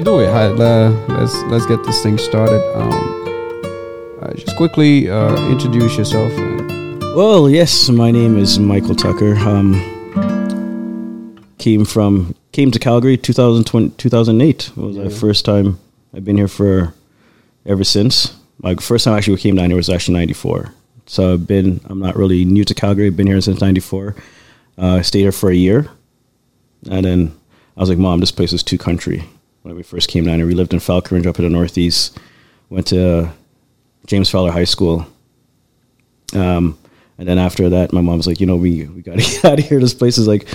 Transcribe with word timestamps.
we 0.00 0.04
do 0.04 0.20
it? 0.20 0.30
Hi, 0.32 0.46
uh, 0.46 0.90
let's 1.08 1.34
let's 1.52 1.66
get 1.66 1.84
this 1.84 2.02
thing 2.02 2.16
started. 2.16 2.62
Um, 2.74 4.18
uh, 4.22 4.32
just 4.32 4.56
quickly 4.56 5.10
uh, 5.10 5.36
introduce 5.50 5.98
yourself. 5.98 6.32
Well, 7.14 7.50
yes, 7.50 7.90
my 7.90 8.10
name 8.10 8.38
is 8.38 8.58
Michael 8.58 8.94
Tucker. 8.94 9.36
Um, 9.36 9.74
came 11.58 11.84
from 11.84 12.34
came 12.52 12.70
to 12.70 12.78
Calgary 12.78 13.18
2020, 13.18 13.90
2008 13.98 14.72
was 14.76 14.96
Yeah. 14.96 15.04
the 15.04 15.10
first 15.10 15.44
time 15.44 15.78
I've 16.14 16.24
been 16.24 16.38
here 16.38 16.48
for 16.48 16.94
ever 17.66 17.84
since. 17.84 18.34
My 18.62 18.74
first 18.76 19.04
time 19.04 19.12
I 19.14 19.18
actually 19.18 19.36
came 19.36 19.56
down 19.56 19.68
here 19.68 19.76
was 19.76 19.90
actually 19.90 20.14
94. 20.14 20.72
So 21.06 21.34
I've 21.34 21.46
been 21.46 21.80
I'm 21.84 21.98
not 21.98 22.16
really 22.16 22.46
new 22.46 22.64
to 22.64 22.74
Calgary. 22.74 23.08
I've 23.08 23.16
been 23.18 23.26
here 23.26 23.40
since 23.42 23.60
94. 23.60 24.14
Uh, 24.78 24.86
I 24.96 25.02
stayed 25.02 25.20
here 25.20 25.32
for 25.32 25.50
a 25.50 25.54
year. 25.54 25.88
And 26.90 27.04
then 27.04 27.32
I 27.76 27.80
was 27.80 27.90
like, 27.90 27.98
Mom, 27.98 28.20
this 28.20 28.32
place 28.32 28.54
is 28.54 28.62
too 28.62 28.78
country. 28.78 29.24
When 29.62 29.76
we 29.76 29.82
first 29.82 30.08
came 30.08 30.24
down 30.24 30.38
here, 30.38 30.46
we 30.46 30.54
lived 30.54 30.72
in 30.72 30.80
Falconbridge 30.80 31.26
up 31.26 31.38
in 31.38 31.44
the 31.44 31.50
Northeast. 31.50 32.18
Went 32.70 32.86
to 32.88 33.30
James 34.06 34.30
Fowler 34.30 34.52
High 34.52 34.64
School. 34.64 35.06
Um, 36.34 36.78
and 37.18 37.28
then 37.28 37.38
after 37.38 37.68
that, 37.68 37.92
my 37.92 38.00
mom 38.00 38.16
was 38.16 38.26
like, 38.26 38.40
you 38.40 38.46
know, 38.46 38.56
we 38.56 38.84
we 38.86 39.02
got 39.02 39.18
to 39.18 39.22
get 39.30 39.44
out 39.44 39.58
of 39.58 39.64
here. 39.66 39.80
This 39.80 39.92
place 39.94 40.16
is 40.16 40.26
like, 40.26 40.48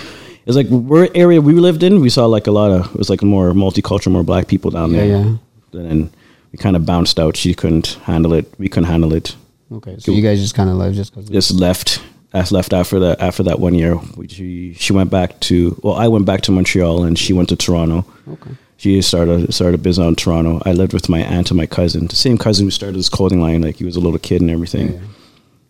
it's 0.45 0.55
like 0.55 0.67
we're 0.67 1.09
area 1.13 1.39
we 1.41 1.53
lived 1.53 1.83
in. 1.83 1.99
We 2.01 2.09
saw 2.09 2.25
like 2.25 2.47
a 2.47 2.51
lot 2.51 2.71
of 2.71 2.87
it 2.93 2.97
was 2.97 3.09
like 3.09 3.21
more 3.21 3.51
multicultural, 3.51 4.11
more 4.11 4.23
black 4.23 4.47
people 4.47 4.71
down 4.71 4.91
there. 4.93 5.05
yeah. 5.05 5.37
And 5.73 5.89
then 5.91 6.11
we 6.51 6.57
kind 6.57 6.75
of 6.75 6.85
bounced 6.85 7.19
out. 7.19 7.35
She 7.35 7.53
couldn't 7.53 7.99
handle 8.03 8.33
it. 8.33 8.51
We 8.57 8.69
couldn't 8.69 8.89
handle 8.89 9.13
it. 9.13 9.35
Okay, 9.71 9.97
so 9.99 10.11
you 10.11 10.21
guys 10.21 10.39
just 10.39 10.55
kind 10.55 10.69
of 10.69 10.77
left 10.77 10.95
just 10.95 11.13
because. 11.13 11.29
Just 11.29 11.51
left. 11.51 12.01
As 12.33 12.51
left 12.51 12.73
after 12.73 12.99
that. 12.99 13.21
After 13.21 13.43
that 13.43 13.59
one 13.59 13.75
year, 13.75 13.97
she 14.27 14.73
she 14.73 14.91
went 14.91 15.09
back 15.09 15.39
to. 15.41 15.79
Well, 15.83 15.93
I 15.95 16.07
went 16.09 16.25
back 16.25 16.41
to 16.41 16.51
Montreal, 16.51 17.03
and 17.03 17.17
she 17.17 17.31
went 17.33 17.47
to 17.49 17.55
Toronto. 17.55 18.05
Okay. 18.27 18.51
She 18.77 19.01
started 19.01 19.53
started 19.53 19.79
a 19.79 19.83
business 19.83 20.03
out 20.05 20.09
in 20.09 20.15
Toronto. 20.15 20.61
I 20.65 20.73
lived 20.73 20.93
with 20.93 21.09
my 21.09 21.19
aunt 21.21 21.49
and 21.51 21.57
my 21.57 21.65
cousin, 21.65 22.07
the 22.07 22.15
same 22.15 22.37
cousin 22.37 22.65
who 22.65 22.71
started 22.71 22.97
this 22.97 23.09
clothing 23.09 23.39
line. 23.41 23.61
Like 23.61 23.77
he 23.77 23.85
was 23.85 23.95
a 23.95 23.99
little 24.01 24.19
kid 24.19 24.41
and 24.41 24.51
everything. 24.51 24.93
Yeah. 24.93 24.99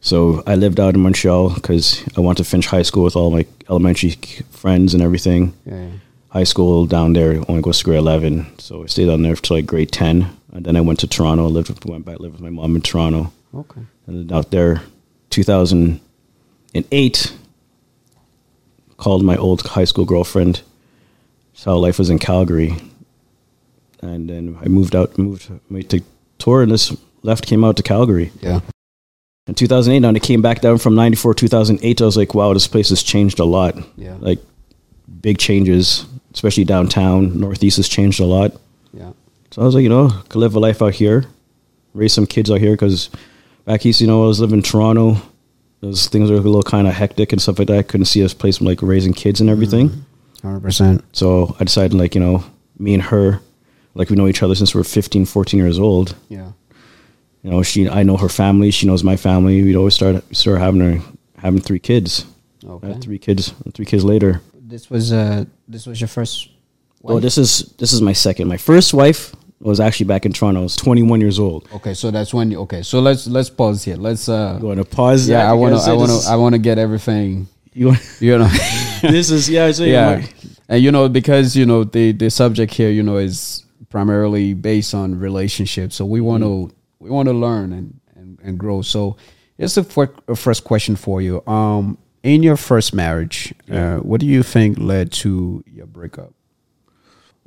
So 0.02 0.44
I 0.46 0.56
lived 0.56 0.80
out 0.80 0.94
in 0.96 1.02
Montreal 1.02 1.54
because 1.56 2.04
I 2.18 2.22
wanted 2.22 2.44
to 2.44 2.50
finish 2.50 2.66
high 2.68 2.84
school 2.84 3.04
with 3.04 3.16
all 3.16 3.32
my 3.32 3.46
elementary 3.70 4.12
friends 4.52 4.94
and 4.94 5.02
everything. 5.04 5.54
Yeah. 5.66 5.90
High 6.30 6.44
school 6.44 6.86
down 6.86 7.14
there 7.14 7.42
only 7.48 7.62
goes 7.62 7.80
to 7.80 7.86
grade 7.86 8.00
eleven, 8.00 8.48
so 8.60 8.84
I 8.84 8.88
stayed 8.88 9.06
down 9.06 9.22
there 9.22 9.36
till 9.36 9.56
like 9.58 9.66
grade 9.66 9.92
ten, 9.92 10.28
and 10.52 10.66
then 10.66 10.76
I 10.76 10.82
went 10.82 11.00
to 11.00 11.08
Toronto. 11.08 11.46
I 11.46 11.50
Lived 11.50 11.70
with, 11.70 11.86
went 11.86 12.06
back 12.06 12.20
lived 12.20 12.34
with 12.34 12.42
my 12.42 12.50
mom 12.50 12.76
in 12.76 12.82
Toronto, 12.82 13.32
Okay. 13.54 13.82
and 14.08 14.30
then 14.30 14.36
out 14.38 14.52
there, 14.52 14.82
two 15.30 15.44
thousand 15.44 16.02
and 16.74 16.86
eight. 16.92 17.32
Called 18.98 19.24
my 19.24 19.36
old 19.38 19.62
high 19.62 19.84
school 19.86 20.06
girlfriend. 20.06 20.62
Saw 21.54 21.72
how 21.72 21.78
life 21.78 22.00
was 22.00 22.10
in 22.10 22.20
Calgary, 22.20 22.76
and 24.02 24.30
then 24.30 24.58
I 24.62 24.68
moved 24.68 24.96
out, 24.96 25.18
moved 25.18 25.52
to 25.90 26.04
tour, 26.38 26.62
and 26.62 26.72
this 26.72 26.96
left 27.24 27.46
came 27.46 27.64
out 27.64 27.78
to 27.78 27.84
Calgary. 27.84 28.32
Yeah. 28.42 28.60
In 29.48 29.54
2008, 29.54 30.06
when 30.06 30.16
I 30.16 30.20
came 30.20 30.42
back 30.42 30.62
down 30.62 30.80
from 30.80 30.96
94, 30.96 31.36
2008, 31.36 32.02
I 32.02 32.06
was 32.06 32.18
like, 32.18 32.34
wow, 32.34 32.54
this 32.54 32.68
place 32.68 32.90
has 32.90 33.04
changed 33.04 33.40
a 33.40 33.46
lot. 33.46 33.76
Yeah. 33.96 34.18
Like, 34.20 34.40
big 35.22 35.38
changes, 35.38 36.06
especially 36.34 36.64
downtown. 36.64 37.40
Northeast 37.40 37.78
has 37.78 37.88
changed 37.88 38.20
a 38.20 38.26
lot. 38.26 38.54
Yeah. 38.94 39.12
So 39.52 39.62
I 39.62 39.66
was 39.66 39.76
like, 39.76 39.84
you 39.84 39.90
know, 39.90 40.10
could 40.30 40.40
live 40.40 40.56
a 40.56 40.60
life 40.60 40.82
out 40.82 40.96
here, 40.96 41.26
raise 41.94 42.14
some 42.14 42.26
kids 42.26 42.50
out 42.50 42.60
here, 42.60 42.74
because 42.74 43.10
back 43.66 43.86
east, 43.86 44.02
you 44.02 44.08
know, 44.08 44.24
I 44.24 44.28
was 44.28 44.40
living 44.40 44.58
in 44.58 44.64
Toronto. 44.64 45.18
Those 45.82 46.08
things 46.08 46.32
were 46.32 46.38
a 46.38 46.42
little 46.42 46.64
kind 46.64 46.88
of 46.88 46.94
hectic 46.94 47.32
and 47.32 47.40
stuff 47.40 47.60
like 47.60 47.68
that. 47.68 47.78
I 47.78 47.84
couldn't 47.84 48.06
see 48.06 48.24
us 48.24 48.34
place 48.34 48.60
like 48.62 48.82
raising 48.82 49.14
kids 49.14 49.42
and 49.42 49.50
everything. 49.50 49.90
Mm-hmm. 49.90 50.48
Hundred 50.48 50.62
percent. 50.62 51.04
So 51.12 51.56
I 51.60 51.64
decided, 51.64 51.96
like, 51.96 52.16
you 52.16 52.22
know, 52.22 52.44
me 52.80 52.96
and 52.96 53.04
her, 53.04 53.42
like, 53.96 54.10
we 54.12 54.16
know 54.16 54.28
each 54.28 54.44
other 54.44 54.54
since 54.56 54.76
we 54.76 54.80
we're 54.80 54.84
15, 54.84 55.26
14 55.26 55.60
years 55.60 55.80
old. 55.80 56.16
Yeah. 56.30 56.52
You 57.42 57.52
know, 57.52 57.64
she, 57.64 57.90
I 57.90 58.04
know 58.04 58.18
her 58.18 58.30
family. 58.30 58.72
She 58.72 58.86
knows 58.88 59.04
my 59.04 59.16
family. 59.18 59.64
We'd 59.64 59.76
always 59.76 59.96
start, 59.96 60.24
start 60.36 60.60
having 60.60 60.82
her, 60.82 61.02
having 61.38 61.62
three 61.62 61.80
kids. 61.80 62.26
I 62.64 62.72
Okay. 62.72 62.88
had 62.88 63.02
three 63.04 63.20
kids. 63.20 63.54
Three 63.74 63.86
kids 63.86 64.04
later. 64.04 64.42
This 64.60 64.90
was 64.90 65.14
uh 65.14 65.46
this 65.68 65.86
was 65.86 66.02
your 66.02 66.08
first. 66.08 66.50
Wife? 67.02 67.22
this 67.22 67.38
is 67.38 67.74
this 67.78 67.94
is 67.94 68.02
my 68.02 68.14
second. 68.14 68.48
My 68.48 68.58
first 68.58 68.94
wife 68.94 69.36
was 69.60 69.80
actually 69.80 70.08
back 70.08 70.26
in 70.26 70.34
Toronto. 70.34 70.62
I 70.62 70.64
was 70.64 70.76
21 70.76 71.22
years 71.22 71.38
old. 71.38 71.68
Okay, 71.76 71.94
so 71.94 72.10
that's 72.10 72.34
when. 72.34 72.50
You, 72.50 72.62
okay, 72.62 72.82
so 72.82 73.00
let's 73.00 73.28
let's 73.28 73.50
pause 73.52 73.84
here. 73.84 73.96
Let's 73.96 74.28
uh. 74.28 74.58
Going 74.60 74.78
to 74.78 74.86
pause. 74.86 75.30
Yeah, 75.30 75.48
I 75.50 75.54
want 75.54 75.76
to. 75.76 75.92
I 75.92 75.94
want 75.94 76.12
to. 76.12 76.28
I 76.28 76.36
want 76.36 76.54
to 76.56 76.60
get 76.60 76.78
everything. 76.78 77.48
You 77.78 77.88
want, 77.88 78.00
You 78.22 78.38
know. 78.38 78.48
this 79.02 79.30
is 79.30 79.50
yeah. 79.50 79.70
So 79.72 79.84
yeah, 79.98 80.18
yeah. 80.20 80.28
and 80.70 80.82
you 80.82 80.92
know 80.92 81.10
because 81.10 81.56
you 81.58 81.66
know 81.66 81.84
the 81.84 82.14
the 82.14 82.30
subject 82.30 82.74
here 82.74 82.90
you 82.90 83.04
know 83.04 83.18
is 83.18 83.65
primarily 83.96 84.54
based 84.54 84.94
on 84.94 85.18
relationships, 85.18 85.96
so 85.96 86.04
we 86.06 86.20
want 86.20 86.44
to 86.44 86.70
we 87.00 87.10
want 87.10 87.30
to 87.30 87.34
learn 87.34 87.72
and, 87.72 87.98
and 88.14 88.38
and 88.44 88.60
grow. 88.60 88.82
So 88.82 89.16
here's 89.58 89.76
the 89.76 89.86
uh, 90.28 90.36
first 90.36 90.66
question 90.66 90.98
for 90.98 91.22
you. 91.22 91.42
Um, 91.48 91.98
in 92.22 92.44
your 92.44 92.58
first 92.58 92.94
marriage, 92.94 93.54
uh, 93.72 94.00
what 94.00 94.20
do 94.20 94.26
you 94.26 94.44
think 94.44 94.78
led 94.80 95.14
to 95.24 95.64
your 95.66 95.86
breakup? 95.86 96.34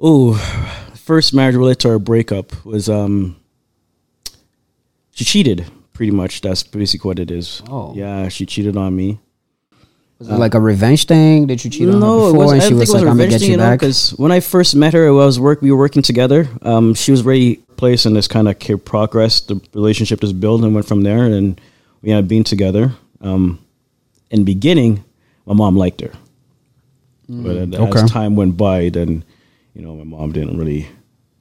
Oh, 0.00 0.32
first 0.94 1.34
marriage 1.34 1.54
related 1.56 1.80
to 1.80 1.90
our 1.90 1.98
breakup 1.98 2.64
was 2.64 2.88
um. 2.88 3.36
She 5.10 5.24
cheated. 5.26 5.66
Pretty 5.92 6.12
much. 6.12 6.40
That's 6.40 6.62
basically 6.62 7.08
what 7.08 7.18
it 7.18 7.30
is. 7.30 7.62
Oh. 7.68 7.92
Yeah, 7.94 8.28
she 8.30 8.46
cheated 8.46 8.74
on 8.74 8.96
me. 8.96 9.20
Was 10.18 10.28
it 10.30 10.34
like 10.34 10.54
a 10.54 10.60
revenge 10.60 11.06
thing? 11.06 11.46
Did 11.46 11.64
you 11.64 11.70
cheat 11.70 11.86
on 11.88 11.94
her 11.94 12.00
no, 12.00 12.28
it 12.28 12.32
before? 12.32 12.38
wasn't. 12.46 12.62
and 12.62 12.68
she 12.68 12.74
was 12.74 12.88
think 12.88 12.90
it 12.90 12.92
was 12.92 12.94
like, 12.94 13.00
"I'm 13.02 13.06
gonna 13.06 13.24
revenge 13.24 13.32
get 13.32 13.40
thing, 13.40 13.50
you 13.52 13.58
back." 13.58 13.78
because 13.78 14.10
when 14.18 14.32
I 14.32 14.40
first 14.40 14.74
met 14.74 14.92
her, 14.94 15.06
I 15.06 15.10
was 15.10 15.38
work. 15.38 15.62
We 15.62 15.70
were 15.70 15.78
working 15.78 16.02
together. 16.02 16.48
Um, 16.62 16.94
she 16.94 17.12
was 17.12 17.20
very 17.20 17.60
placed 17.76 18.04
in 18.04 18.14
this 18.14 18.26
kind 18.26 18.48
of 18.48 18.84
progress. 18.84 19.40
The 19.40 19.60
relationship 19.74 20.20
just 20.20 20.40
built 20.40 20.62
and 20.64 20.74
went 20.74 20.86
from 20.88 21.02
there, 21.02 21.24
and 21.24 21.60
we 22.02 22.10
ended 22.10 22.24
up 22.24 22.28
being 22.28 22.42
together. 22.44 22.92
Um, 23.20 23.60
in 24.30 24.40
the 24.40 24.44
beginning, 24.44 25.04
my 25.46 25.54
mom 25.54 25.76
liked 25.76 26.00
her, 26.00 26.10
but 27.28 27.56
as 27.56 27.68
Mm, 27.68 27.88
okay. 27.96 28.06
time 28.08 28.34
went 28.34 28.56
by, 28.56 28.88
then 28.88 29.22
you 29.74 29.82
know 29.82 29.94
my 29.94 30.04
mom 30.04 30.32
didn't 30.32 30.58
really 30.58 30.88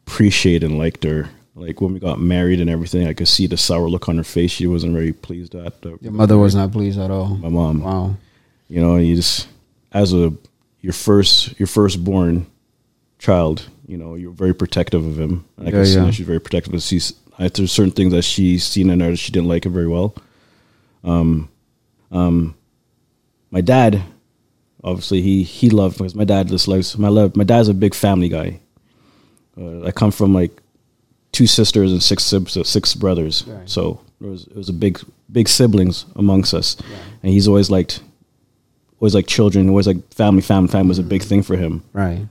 appreciate 0.06 0.64
and 0.64 0.78
liked 0.78 1.04
her. 1.04 1.30
Like 1.56 1.82
when 1.82 1.94
we 1.94 2.00
got 2.00 2.20
married 2.20 2.62
and 2.62 2.70
everything, 2.70 3.08
I 3.08 3.14
could 3.14 3.28
see 3.28 3.48
the 3.48 3.58
sour 3.58 3.90
look 3.90 4.08
on 4.08 4.18
her 4.18 4.24
face. 4.24 4.52
She 4.52 4.68
wasn't 4.68 4.94
very 4.94 5.12
pleased 5.14 5.56
at 5.56 5.82
the, 5.82 5.98
Your 6.02 6.12
mother 6.12 6.38
was 6.38 6.54
not 6.54 6.72
pleased 6.72 7.00
at 7.00 7.10
all. 7.10 7.30
my 7.38 7.50
mom 7.50 7.82
Wow. 7.82 8.16
You 8.70 8.82
know 8.82 8.98
you 8.98 9.16
just 9.16 9.48
as 9.92 10.14
a 10.14 10.34
your 10.82 10.94
first 10.94 11.58
your 11.60 11.68
firstborn 11.68 12.46
child 13.20 13.68
you 13.88 13.98
know 13.98 14.16
you're 14.16 14.32
very 14.32 14.54
protective 14.54 15.06
of 15.06 15.18
him. 15.20 15.46
And 15.58 15.68
i 15.68 15.72
Yeah, 15.72 15.78
can 15.78 15.86
see 15.86 15.94
yeah. 15.96 16.06
that 16.06 16.14
she's 16.14 16.26
very 16.28 16.40
protective. 16.40 16.74
Of 16.74 16.82
she's 16.82 17.14
I- 17.40 17.48
there's 17.50 17.72
certain 17.72 17.92
things 17.94 18.12
that 18.14 18.24
she's 18.24 18.64
seen 18.66 18.90
in 18.90 19.00
her 19.00 19.12
that 19.12 19.18
she 19.18 19.32
didn't 19.32 19.48
like 19.48 19.66
it 19.66 19.70
very 19.70 19.88
well. 19.88 20.14
Um 21.04 21.50
um 22.12 22.56
my 23.52 23.62
dad 23.62 24.02
obviously 24.84 25.22
he 25.22 25.44
he 25.44 25.70
loved 25.70 25.98
because 25.98 26.16
my 26.16 26.24
dad 26.26 26.48
just 26.48 26.68
likes 26.68 26.98
my 26.98 27.08
love 27.10 27.36
my 27.36 27.44
dad's 27.44 27.70
a 27.70 27.74
big 27.74 27.94
family 27.96 28.30
guy. 28.30 28.60
Uh, 29.60 29.84
i 29.86 29.92
come 29.92 30.12
from 30.12 30.34
like 30.34 30.52
two 31.32 31.48
sisters 31.48 31.92
and 31.92 32.02
six 32.04 32.24
six 32.64 32.94
brothers. 32.96 33.44
Right. 33.48 33.70
so 33.70 34.02
there 34.20 34.30
was 34.30 34.48
it 34.48 34.56
was 34.56 34.70
a 34.70 34.74
big 34.74 35.00
big 35.32 35.48
siblings 35.48 36.06
amongst 36.16 36.54
us. 36.54 36.76
And 37.24 37.32
he's 37.32 37.48
always 37.48 37.70
liked 37.70 38.02
always 39.00 39.16
like 39.16 39.28
children 39.28 39.70
always 39.70 39.88
like 39.88 39.98
family 40.14 40.42
family 40.42 40.68
family 40.70 40.90
was 40.90 41.00
a 41.00 41.04
big 41.04 41.22
thing 41.24 41.44
for 41.44 41.56
him 41.56 41.84
Right. 41.94 42.28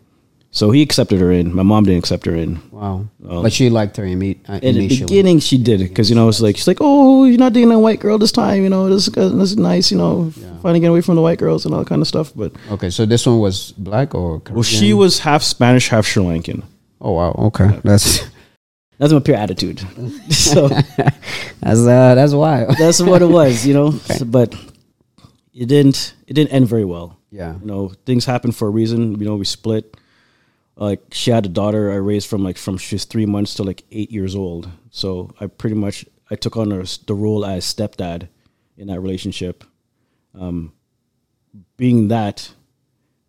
so 0.50 0.71
he 0.71 0.82
accepted 0.82 1.21
her 1.21 1.31
in 1.31 1.54
my 1.54 1.62
mom 1.62 1.84
didn't 1.84 1.99
accept 2.00 2.27
her 2.27 2.34
in 2.34 2.60
Wow. 2.72 3.06
Well, 3.21 3.43
but 3.43 3.53
she 3.53 3.71
liked 3.71 3.97
her 3.99 4.04
imme- 4.04 4.38
uh, 4.49 4.59
in 4.62 4.75
the 4.77 4.88
beginning 4.88 5.38
she 5.41 5.59
did 5.59 5.81
it 5.81 5.88
because 5.91 6.09
you 6.10 6.16
know 6.16 6.28
it's 6.28 6.41
like 6.41 6.56
she's 6.56 6.66
like 6.66 6.78
oh 6.81 7.25
you're 7.25 7.38
not 7.38 7.53
dating 7.53 7.72
a 7.72 7.78
white 7.78 8.00
girl 8.00 8.19
this 8.19 8.32
time 8.32 8.62
you 8.62 8.69
know 8.69 8.88
this, 8.88 9.06
is- 9.09 9.15
this 9.15 9.50
is 9.53 9.56
nice 9.56 9.91
you 9.93 9.99
know 9.99 10.32
Yeah. 10.37 10.56
finally 10.62 10.80
getting 10.80 10.91
away 10.91 11.03
from 11.03 11.15
the 11.16 11.22
white 11.22 11.39
girls 11.39 11.65
and 11.65 11.74
all 11.74 11.80
that 11.83 11.89
kind 11.89 12.03
of 12.03 12.09
stuff 12.09 12.33
but 12.34 12.53
Okay, 12.71 12.91
so 12.91 13.07
this 13.07 13.27
one 13.27 13.39
was 13.39 13.72
black 13.78 14.15
or 14.15 14.42
well 14.51 14.63
she 14.63 14.92
was 14.92 15.21
half 15.21 15.42
spanish 15.42 15.89
half 15.89 16.07
sri 16.07 16.22
lankan 16.22 16.63
Oh 17.01 17.13
wow. 17.13 17.33
Okay, 17.53 17.78
that's 17.84 18.24
that's 18.98 19.13
my 19.13 19.21
pure 19.21 19.36
attitude 19.36 19.78
so 20.30 20.68
that's 21.60 21.80
uh, 21.86 22.15
that's 22.16 22.33
why. 22.33 22.65
that's 22.78 23.01
what 23.03 23.21
it 23.22 23.28
was 23.28 23.66
you 23.66 23.74
know 23.74 23.91
So- 23.92 24.24
but 24.24 24.54
it 25.56 25.66
didn't 25.66 26.14
it 26.26 26.34
didn't 26.34 26.53
end 26.53 26.68
very 26.68 26.84
well. 26.84 27.18
Yeah. 27.30 27.58
you 27.58 27.66
know 27.66 27.88
things 28.04 28.24
happen 28.26 28.53
for 28.53 28.68
a 28.68 28.70
reason. 28.70 29.18
You 29.18 29.26
know 29.26 29.36
we 29.36 29.44
split. 29.44 29.97
Like 30.76 31.00
she 31.10 31.30
had 31.30 31.47
a 31.47 31.48
daughter 31.48 31.91
i 31.91 31.94
raised 31.94 32.28
from 32.28 32.44
like 32.44 32.58
from 32.58 32.76
she's 32.76 33.06
three 33.06 33.24
months 33.24 33.54
to 33.54 33.62
like 33.62 33.82
eight 33.91 34.10
years 34.10 34.36
old. 34.36 34.68
So 34.91 35.30
i 35.41 35.47
pretty 35.47 35.76
much 35.76 36.04
i 36.30 36.34
took 36.34 36.56
on 36.56 36.70
her, 36.70 36.84
the 37.06 37.14
role 37.14 37.47
as 37.47 37.64
stepdad 37.64 38.28
in 38.76 38.88
that 38.88 39.00
relationship. 39.00 39.64
Um 40.38 40.72
being 41.78 42.08
that 42.08 42.53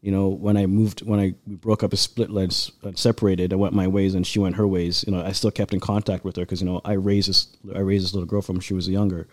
you 0.01 0.11
know 0.11 0.27
when 0.27 0.57
i 0.57 0.65
moved 0.65 1.01
when 1.01 1.19
i 1.21 1.33
we 1.47 1.55
broke 1.55 1.83
up 1.83 1.93
a 1.93 1.97
split 1.97 2.29
lens 2.29 2.71
uh, 2.83 2.91
separated 2.95 3.51
i 3.53 3.55
went 3.55 3.73
my 3.73 3.87
ways 3.87 4.13
and 4.15 4.27
she 4.27 4.39
went 4.39 4.55
her 4.57 4.67
ways. 4.67 5.05
You 5.07 5.13
know 5.13 5.21
i 5.23 5.31
still 5.31 5.51
kept 5.51 5.73
in 5.73 5.79
contact 5.79 6.25
with 6.25 6.35
her 6.35 6.41
because 6.43 6.59
you 6.61 6.67
know 6.67 6.81
i 6.83 6.93
raised 6.93 7.29
this 7.29 7.47
i 7.73 7.79
raised 7.79 8.03
this 8.03 8.13
little 8.13 8.27
girl 8.27 8.41
from 8.41 8.55
when 8.55 8.61
she 8.61 8.73
was 8.73 8.89
younger. 8.89 9.27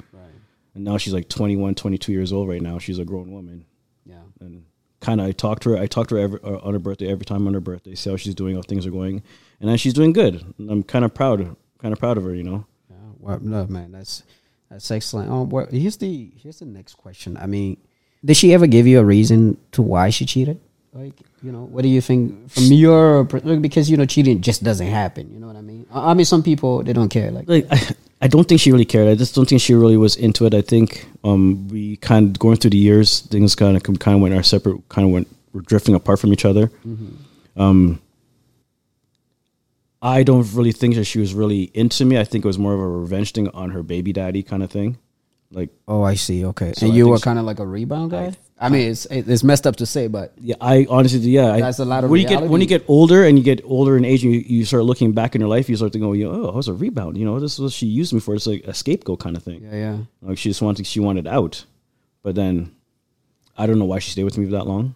And 0.75 0.85
now 0.85 0.97
she's 0.99 1.13
like 1.13 1.29
21 1.29 1.75
22 1.75 2.13
years 2.13 2.33
old 2.33 2.49
right 2.49 2.63
now 2.63 2.79
she's 2.79 2.99
a 2.99 3.05
grown 3.05 3.31
woman 3.33 3.65
Yeah. 4.07 4.23
and 4.41 4.65
kind 5.01 5.21
of 5.21 5.27
I 5.27 5.33
talk 5.33 5.61
to 5.61 5.71
her. 5.71 5.77
I 5.77 5.87
talk 5.87 6.09
to 6.09 6.15
her 6.15 6.21
every, 6.23 6.41
uh, 6.43 6.59
on 6.63 6.73
her 6.73 6.79
birthday 6.79 7.09
every 7.09 7.27
time 7.27 7.47
on 7.47 7.53
her 7.53 7.61
birthday, 7.61 7.95
see 7.95 8.09
how 8.09 8.17
she's 8.17 8.35
doing, 8.35 8.57
how 8.57 8.63
things 8.63 8.87
are 8.87 8.91
going, 8.91 9.23
and 9.61 9.69
then 9.69 9.77
she's 9.77 9.93
doing 9.93 10.15
good. 10.15 10.43
And 10.59 10.71
I'm 10.71 10.83
kind 10.83 11.05
of 11.05 11.13
proud, 11.13 11.39
kind 11.79 11.93
of 11.93 11.99
proud 11.99 12.17
of 12.17 12.25
her. 12.25 12.35
You 12.35 12.43
know. 12.43 12.65
Yeah, 12.89 12.97
well, 13.19 13.39
no, 13.41 13.67
man, 13.67 13.93
that's 13.93 14.23
that's 14.71 14.91
excellent. 14.91 15.31
Um, 15.31 15.51
well, 15.51 15.67
here's 15.71 15.99
the 15.99 16.31
here's 16.43 16.61
the 16.61 16.65
next 16.65 16.95
question. 16.95 17.37
I 17.37 17.45
mean, 17.47 17.77
did 18.25 18.37
she 18.39 18.55
ever 18.55 18.67
give 18.67 18.87
you 18.87 18.99
a 18.99 19.05
reason 19.05 19.59
to 19.73 19.83
why 19.83 20.09
she 20.09 20.25
cheated? 20.25 20.59
Like, 20.95 21.21
you 21.43 21.53
know, 21.53 21.65
what 21.65 21.83
do 21.83 21.89
you 21.89 22.01
think 22.01 22.49
from 22.51 22.65
your 22.73 23.25
because 23.25 23.91
you 23.91 23.99
know 23.99 24.07
cheating 24.07 24.41
just 24.41 24.63
doesn't 24.65 24.87
happen. 24.87 25.31
You 25.35 25.39
know 25.39 25.49
what 25.49 25.57
I 25.57 25.61
mean? 25.61 25.85
I 25.93 26.13
I 26.13 26.15
mean, 26.15 26.25
some 26.25 26.43
people 26.43 26.83
they 26.83 26.95
don't 26.95 27.11
care. 27.11 27.31
Like, 27.31 27.47
like 27.47 27.67
I, 27.71 27.95
I 28.21 28.29
don't 28.29 28.49
think 28.49 28.61
she 28.61 28.73
really 28.73 28.85
cared. 28.85 29.09
I 29.09 29.15
just 29.15 29.35
don't 29.35 29.49
think 29.49 29.61
she 29.61 29.75
really 29.75 29.97
was 29.97 30.17
into 30.17 30.47
it. 30.47 30.55
I 30.55 30.63
think 30.63 31.07
um, 31.25 31.69
we 31.69 31.97
kind 31.97 32.29
of 32.29 32.39
going 32.39 32.57
through 32.57 32.71
the 32.71 32.79
years, 32.79 33.21
things 33.21 33.55
kind 33.55 33.77
of 33.77 33.83
kind 33.99 34.15
of 34.15 34.21
went 34.23 34.35
our 34.35 34.43
separate, 34.43 34.89
kind 34.89 35.07
of 35.07 35.13
went 35.13 35.29
we're 35.53 35.61
drifting 35.61 35.95
apart 35.95 36.19
from 36.19 36.33
each 36.33 36.45
other. 36.45 36.71
Um, 37.57 38.01
I 40.03 40.23
don't 40.23 40.53
really 40.53 40.73
think 40.73 40.97
that 40.97 41.05
she 41.05 41.19
was 41.19 41.33
really 41.33 41.71
into 41.75 42.05
me. 42.05 42.19
I 42.19 42.25
think 42.25 42.45
it 42.45 42.49
was 42.49 42.59
more 42.59 42.75
of 42.75 42.81
a 42.81 42.89
revenge 42.89 43.33
thing 43.33 43.49
on 43.49 43.71
her 43.71 43.83
baby 43.83 44.13
daddy 44.13 44.43
kind 44.43 44.63
of 44.63 44.71
thing. 44.71 44.99
Like, 45.51 45.71
oh, 45.87 46.03
I 46.03 46.15
see. 46.15 46.45
Okay, 46.45 46.73
So 46.77 46.87
and 46.87 46.93
I 46.93 46.97
you 46.97 47.09
were 47.09 47.19
kind 47.19 47.39
of 47.39 47.45
like 47.45 47.59
a 47.61 47.67
rebound 47.67 48.11
guy. 48.11 48.25
I, 48.25 48.37
mean, 48.69 48.91
it's 48.91 49.07
it's 49.07 49.43
messed 49.43 49.67
up 49.67 49.77
to 49.77 49.87
say, 49.87 50.07
but 50.07 50.33
yeah, 50.39 50.55
I 50.61 50.87
honestly, 50.89 51.19
yeah, 51.21 51.59
That's 51.59 51.81
a 51.81 51.85
lot 51.85 52.05
of 52.05 52.11
when 52.11 52.21
you 52.21 52.29
get 52.29 52.43
when 52.43 52.61
you 52.61 52.67
get 52.67 52.85
older 52.89 53.25
and 53.25 53.37
you 53.37 53.45
get 53.45 53.61
older 53.65 53.97
in 53.97 54.05
age, 54.05 54.25
and 54.25 54.33
you, 54.33 54.41
you 54.41 54.65
start 54.65 54.85
looking 54.85 55.13
back 55.13 55.35
in 55.35 55.41
your 55.41 55.51
life, 55.51 55.69
you 55.69 55.77
start 55.77 55.93
to 55.93 55.99
go, 55.99 56.15
oh, 56.15 56.51
I 56.53 56.57
was 56.57 56.69
a 56.69 56.73
rebound. 56.73 57.19
You 57.19 57.25
know, 57.25 57.41
this 57.41 57.55
is 57.55 57.61
what 57.61 57.73
she 57.73 57.87
used 57.87 58.13
me 58.13 58.21
for. 58.21 58.35
It's 58.35 58.47
like 58.47 58.65
a 58.65 58.73
scapegoat 58.73 59.21
kind 59.21 59.37
of 59.37 59.43
thing. 59.43 59.65
yeah, 59.65 59.75
yeah. 59.75 59.99
Like 60.23 60.39
she 60.39 60.51
just 60.51 60.63
wanted 60.63 60.87
she 60.87 61.01
wanted 61.01 61.27
out, 61.27 61.65
but 62.23 62.37
then 62.37 62.75
I 63.57 63.67
don't 63.67 63.79
know 63.79 63.85
why 63.87 63.99
she 63.99 64.13
stayed 64.13 64.25
with 64.25 64.39
me 64.39 64.47
for 64.47 64.53
that 64.53 64.67
long. 64.67 64.95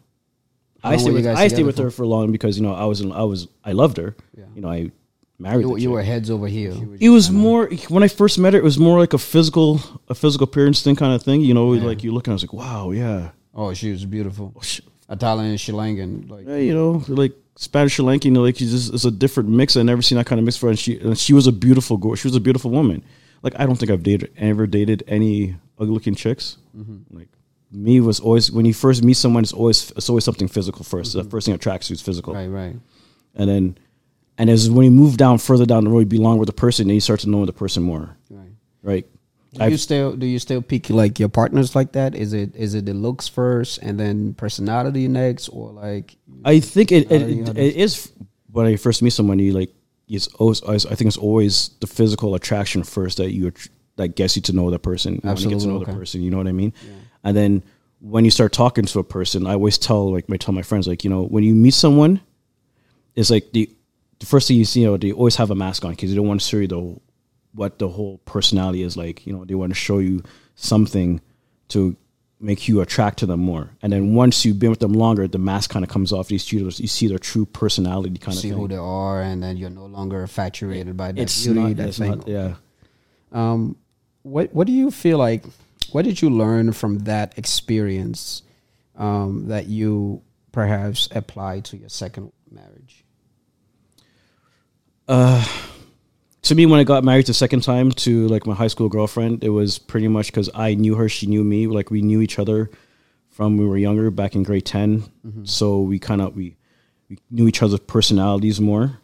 How 0.82 0.90
I 0.90 0.96
stayed 0.96 1.14
with 1.14 1.24
guys 1.24 1.38
I 1.38 1.48
stayed 1.48 1.66
with 1.66 1.76
for? 1.76 1.84
her 1.84 1.90
for 1.90 2.06
long 2.06 2.30
because 2.30 2.58
you 2.58 2.64
know 2.64 2.74
I 2.74 2.84
was 2.84 3.00
in, 3.00 3.10
I 3.10 3.24
was 3.24 3.48
I 3.64 3.72
loved 3.72 3.96
her. 3.96 4.14
Yeah. 4.36 4.44
You 4.54 4.62
know 4.62 4.70
I 4.70 4.92
married. 5.38 5.62
You, 5.62 5.76
you 5.76 5.90
were 5.90 6.02
heads 6.02 6.30
over 6.30 6.46
heels. 6.46 6.80
It 7.00 7.08
was 7.08 7.30
more 7.30 7.68
when 7.88 8.04
I 8.04 8.08
first 8.08 8.38
met 8.38 8.52
her. 8.54 8.60
It 8.60 8.64
was 8.64 8.78
more 8.78 8.98
like 8.98 9.12
a 9.12 9.18
physical 9.18 9.80
a 10.08 10.14
physical 10.14 10.44
appearance 10.44 10.82
thing 10.82 10.94
kind 10.94 11.12
of 11.12 11.22
thing. 11.22 11.40
You 11.40 11.54
know, 11.54 11.66
like 11.68 12.04
you 12.04 12.12
look 12.12 12.28
and 12.28 12.32
I 12.32 12.36
was 12.36 12.44
like, 12.44 12.52
wow, 12.52 12.92
yeah, 12.92 13.30
Oh, 13.54 13.72
she 13.74 13.90
was 13.92 14.04
beautiful. 14.04 14.52
Oh, 14.56 14.60
Sh- 14.60 14.80
Italian 15.10 15.56
Sri 15.56 15.74
Lankan. 15.74 16.28
Like, 16.30 16.46
yeah, 16.46 16.56
you 16.58 16.74
know, 16.74 17.02
like 17.08 17.32
Spanish 17.56 17.94
Sri 17.94 18.04
Lankan. 18.04 18.26
You 18.26 18.30
know, 18.32 18.42
like 18.42 18.60
you 18.60 18.68
just 18.68 18.92
it's 18.94 19.04
a 19.04 19.10
different 19.10 19.48
mix. 19.48 19.76
I 19.76 19.82
never 19.82 20.02
seen 20.02 20.18
that 20.18 20.26
kind 20.26 20.38
of 20.38 20.44
mix 20.44 20.56
for. 20.56 20.66
her. 20.66 20.70
And 20.70 20.78
she 20.78 20.98
and 21.00 21.18
she 21.18 21.32
was 21.32 21.46
a 21.46 21.52
beautiful 21.52 21.96
girl. 21.96 22.14
She 22.14 22.28
was 22.28 22.36
a 22.36 22.40
beautiful 22.40 22.70
woman. 22.70 23.02
Like 23.42 23.54
I 23.58 23.66
don't 23.66 23.76
think 23.76 23.90
I've 23.90 24.02
dated 24.02 24.32
ever 24.36 24.66
dated 24.66 25.02
any 25.06 25.56
ugly 25.78 25.94
looking 25.94 26.14
chicks. 26.14 26.58
Mm-hmm. 26.76 27.16
Like 27.16 27.28
me 27.70 28.00
was 28.00 28.20
always 28.20 28.50
when 28.50 28.64
you 28.64 28.74
first 28.74 29.02
meet 29.04 29.14
someone, 29.14 29.42
it's 29.42 29.52
always 29.52 29.90
it's 29.92 30.08
always 30.08 30.24
something 30.24 30.48
physical 30.48 30.84
1st 30.84 31.12
The 31.12 31.20
mm-hmm. 31.20 31.28
first 31.30 31.44
thing 31.46 31.52
that 31.52 31.60
attracts 31.60 31.90
you 31.90 31.94
is 31.94 32.00
physical, 32.02 32.34
right, 32.34 32.46
right. 32.48 32.76
and 33.34 33.48
then 33.48 33.78
and 34.38 34.48
as 34.50 34.70
when 34.70 34.84
you 34.84 34.90
move 34.90 35.16
down 35.16 35.38
further 35.38 35.66
down 35.66 35.84
the 35.84 35.90
road, 35.90 36.00
you 36.00 36.06
belong 36.06 36.38
with 36.38 36.46
the 36.46 36.52
person, 36.52 36.84
and 36.88 36.94
you 36.94 37.00
start 37.00 37.20
to 37.20 37.28
know 37.28 37.44
the 37.44 37.52
person 37.52 37.82
more, 37.82 38.16
Right. 38.30 38.52
right? 38.82 39.06
Do 39.54 39.70
you 39.70 39.78
still 39.78 40.14
do 40.14 40.26
you 40.26 40.38
still 40.38 40.60
pick 40.60 40.90
like 40.90 41.18
your 41.18 41.30
partners 41.30 41.74
like 41.74 41.92
that? 41.92 42.14
Is 42.14 42.32
it 42.32 42.54
is 42.54 42.74
it 42.74 42.84
the 42.84 42.94
looks 42.94 43.28
first 43.28 43.78
and 43.78 43.98
then 43.98 44.34
personality 44.34 45.08
next, 45.08 45.48
or 45.48 45.72
like 45.72 46.16
I 46.44 46.60
think 46.60 46.92
it 46.92 47.10
it, 47.10 47.28
you- 47.28 47.44
it, 47.44 47.76
is 47.76 48.12
when 48.50 48.66
I 48.66 48.76
first 48.76 49.02
meet 49.02 49.10
someone. 49.10 49.38
You 49.38 49.52
like 49.52 49.72
it's 50.08 50.26
always, 50.34 50.62
I 50.64 50.94
think 50.94 51.08
it's 51.08 51.16
always 51.16 51.70
the 51.80 51.86
physical 51.86 52.34
attraction 52.34 52.82
first 52.82 53.18
that 53.18 53.32
you 53.32 53.52
that 53.96 54.16
gets 54.16 54.36
you 54.36 54.42
to 54.42 54.52
know 54.52 54.70
the 54.70 54.78
person. 54.78 55.14
You 55.14 55.20
want 55.24 55.38
to 55.40 55.48
get 55.48 55.60
to 55.60 55.66
know 55.66 55.76
okay. 55.76 55.92
the 55.92 55.98
person. 55.98 56.22
You 56.22 56.30
know 56.30 56.38
what 56.38 56.46
I 56.46 56.52
mean? 56.52 56.72
And 57.24 57.36
then 57.36 57.62
when 58.00 58.24
you 58.24 58.30
start 58.30 58.52
talking 58.52 58.84
to 58.86 58.98
a 59.00 59.04
person, 59.04 59.46
I 59.46 59.52
always 59.52 59.78
tell 59.78 60.12
like 60.12 60.26
I 60.30 60.36
tell 60.36 60.54
my 60.54 60.62
friends 60.62 60.86
like 60.86 61.04
you 61.04 61.10
know 61.10 61.24
when 61.24 61.42
you 61.44 61.54
meet 61.54 61.74
someone, 61.74 62.20
it's 63.14 63.30
like 63.30 63.52
the 63.52 63.70
the 64.18 64.26
first 64.26 64.48
thing 64.48 64.56
you 64.56 64.64
see, 64.64 64.80
you 64.80 64.86
know, 64.86 64.96
they 64.96 65.12
always 65.12 65.36
have 65.36 65.50
a 65.50 65.54
mask 65.54 65.84
on 65.84 65.92
because 65.92 66.10
they 66.10 66.16
don't 66.16 66.26
want 66.26 66.40
to 66.40 66.46
show 66.46 66.56
you 66.58 66.66
the 66.66 67.00
what 67.52 67.78
the 67.78 67.88
whole 67.88 68.18
personality 68.24 68.82
is 68.82 68.96
like. 68.96 69.26
You 69.26 69.32
know, 69.32 69.44
they 69.44 69.54
want 69.54 69.70
to 69.70 69.78
show 69.78 69.98
you 69.98 70.22
something 70.54 71.20
to 71.68 71.96
make 72.40 72.68
you 72.68 72.80
attract 72.80 73.18
to 73.18 73.26
them 73.26 73.40
more. 73.40 73.70
And 73.82 73.92
then 73.92 74.14
once 74.14 74.44
you've 74.44 74.58
been 74.58 74.70
with 74.70 74.78
them 74.80 74.92
longer, 74.92 75.26
the 75.26 75.38
mask 75.38 75.70
kind 75.70 75.84
of 75.84 75.90
comes 75.90 76.12
off. 76.12 76.28
these 76.28 76.44
see, 76.44 76.58
you 76.58 76.70
see 76.70 77.08
their 77.08 77.18
true 77.18 77.46
personality 77.46 78.18
kind 78.18 78.36
of 78.36 78.40
see 78.40 78.50
who 78.50 78.68
they 78.68 78.76
are, 78.76 79.22
and 79.22 79.42
then 79.42 79.56
you're 79.56 79.70
no 79.70 79.86
longer 79.86 80.20
infatuated 80.20 80.96
by 80.96 81.12
that 81.12 81.20
it's 81.20 81.44
beauty, 81.44 81.60
not, 81.60 81.76
that 81.76 81.88
it's 81.88 81.98
thing. 81.98 82.10
not, 82.10 82.28
yeah. 82.28 82.54
Um, 83.32 83.76
what 84.22 84.52
what 84.54 84.66
do 84.66 84.72
you 84.72 84.90
feel 84.90 85.18
like? 85.18 85.44
What 85.92 86.04
did 86.04 86.20
you 86.20 86.30
learn 86.30 86.72
from 86.72 87.00
that 87.00 87.36
experience 87.38 88.42
um, 88.96 89.46
that 89.48 89.66
you 89.66 90.22
perhaps 90.52 91.08
apply 91.12 91.60
to 91.60 91.76
your 91.76 91.88
second 91.88 92.32
marriage? 92.50 93.04
To 96.48 96.54
me 96.54 96.66
when 96.66 96.80
i 96.80 96.84
got 96.84 97.04
married 97.04 97.26
the 97.26 97.34
second 97.34 97.62
time 97.62 97.90
to 97.92 98.26
like 98.28 98.46
my 98.46 98.54
high 98.54 98.66
school 98.68 98.88
girlfriend 98.88 99.44
it 99.44 99.50
was 99.50 99.78
pretty 99.78 100.08
much 100.08 100.26
because 100.26 100.50
i 100.54 100.74
knew 100.74 100.94
her 100.94 101.08
she 101.08 101.26
knew 101.26 101.44
me 101.44 101.66
like 101.66 101.90
we 101.90 102.02
knew 102.02 102.20
each 102.20 102.38
other 102.38 102.70
from 103.30 103.56
when 103.56 103.64
we 103.64 103.70
were 103.70 103.78
younger 103.78 104.10
back 104.10 104.34
in 104.34 104.42
grade 104.42 104.66
10 104.66 105.04
so 105.44 105.80
we 105.80 105.98
kind 105.98 106.20
of 106.20 106.34
we, 106.34 106.56
we 107.08 107.18
knew 107.30 107.48
each 107.48 107.62
other's 107.62 107.80
personalities 107.80 108.60
more. 108.60 108.98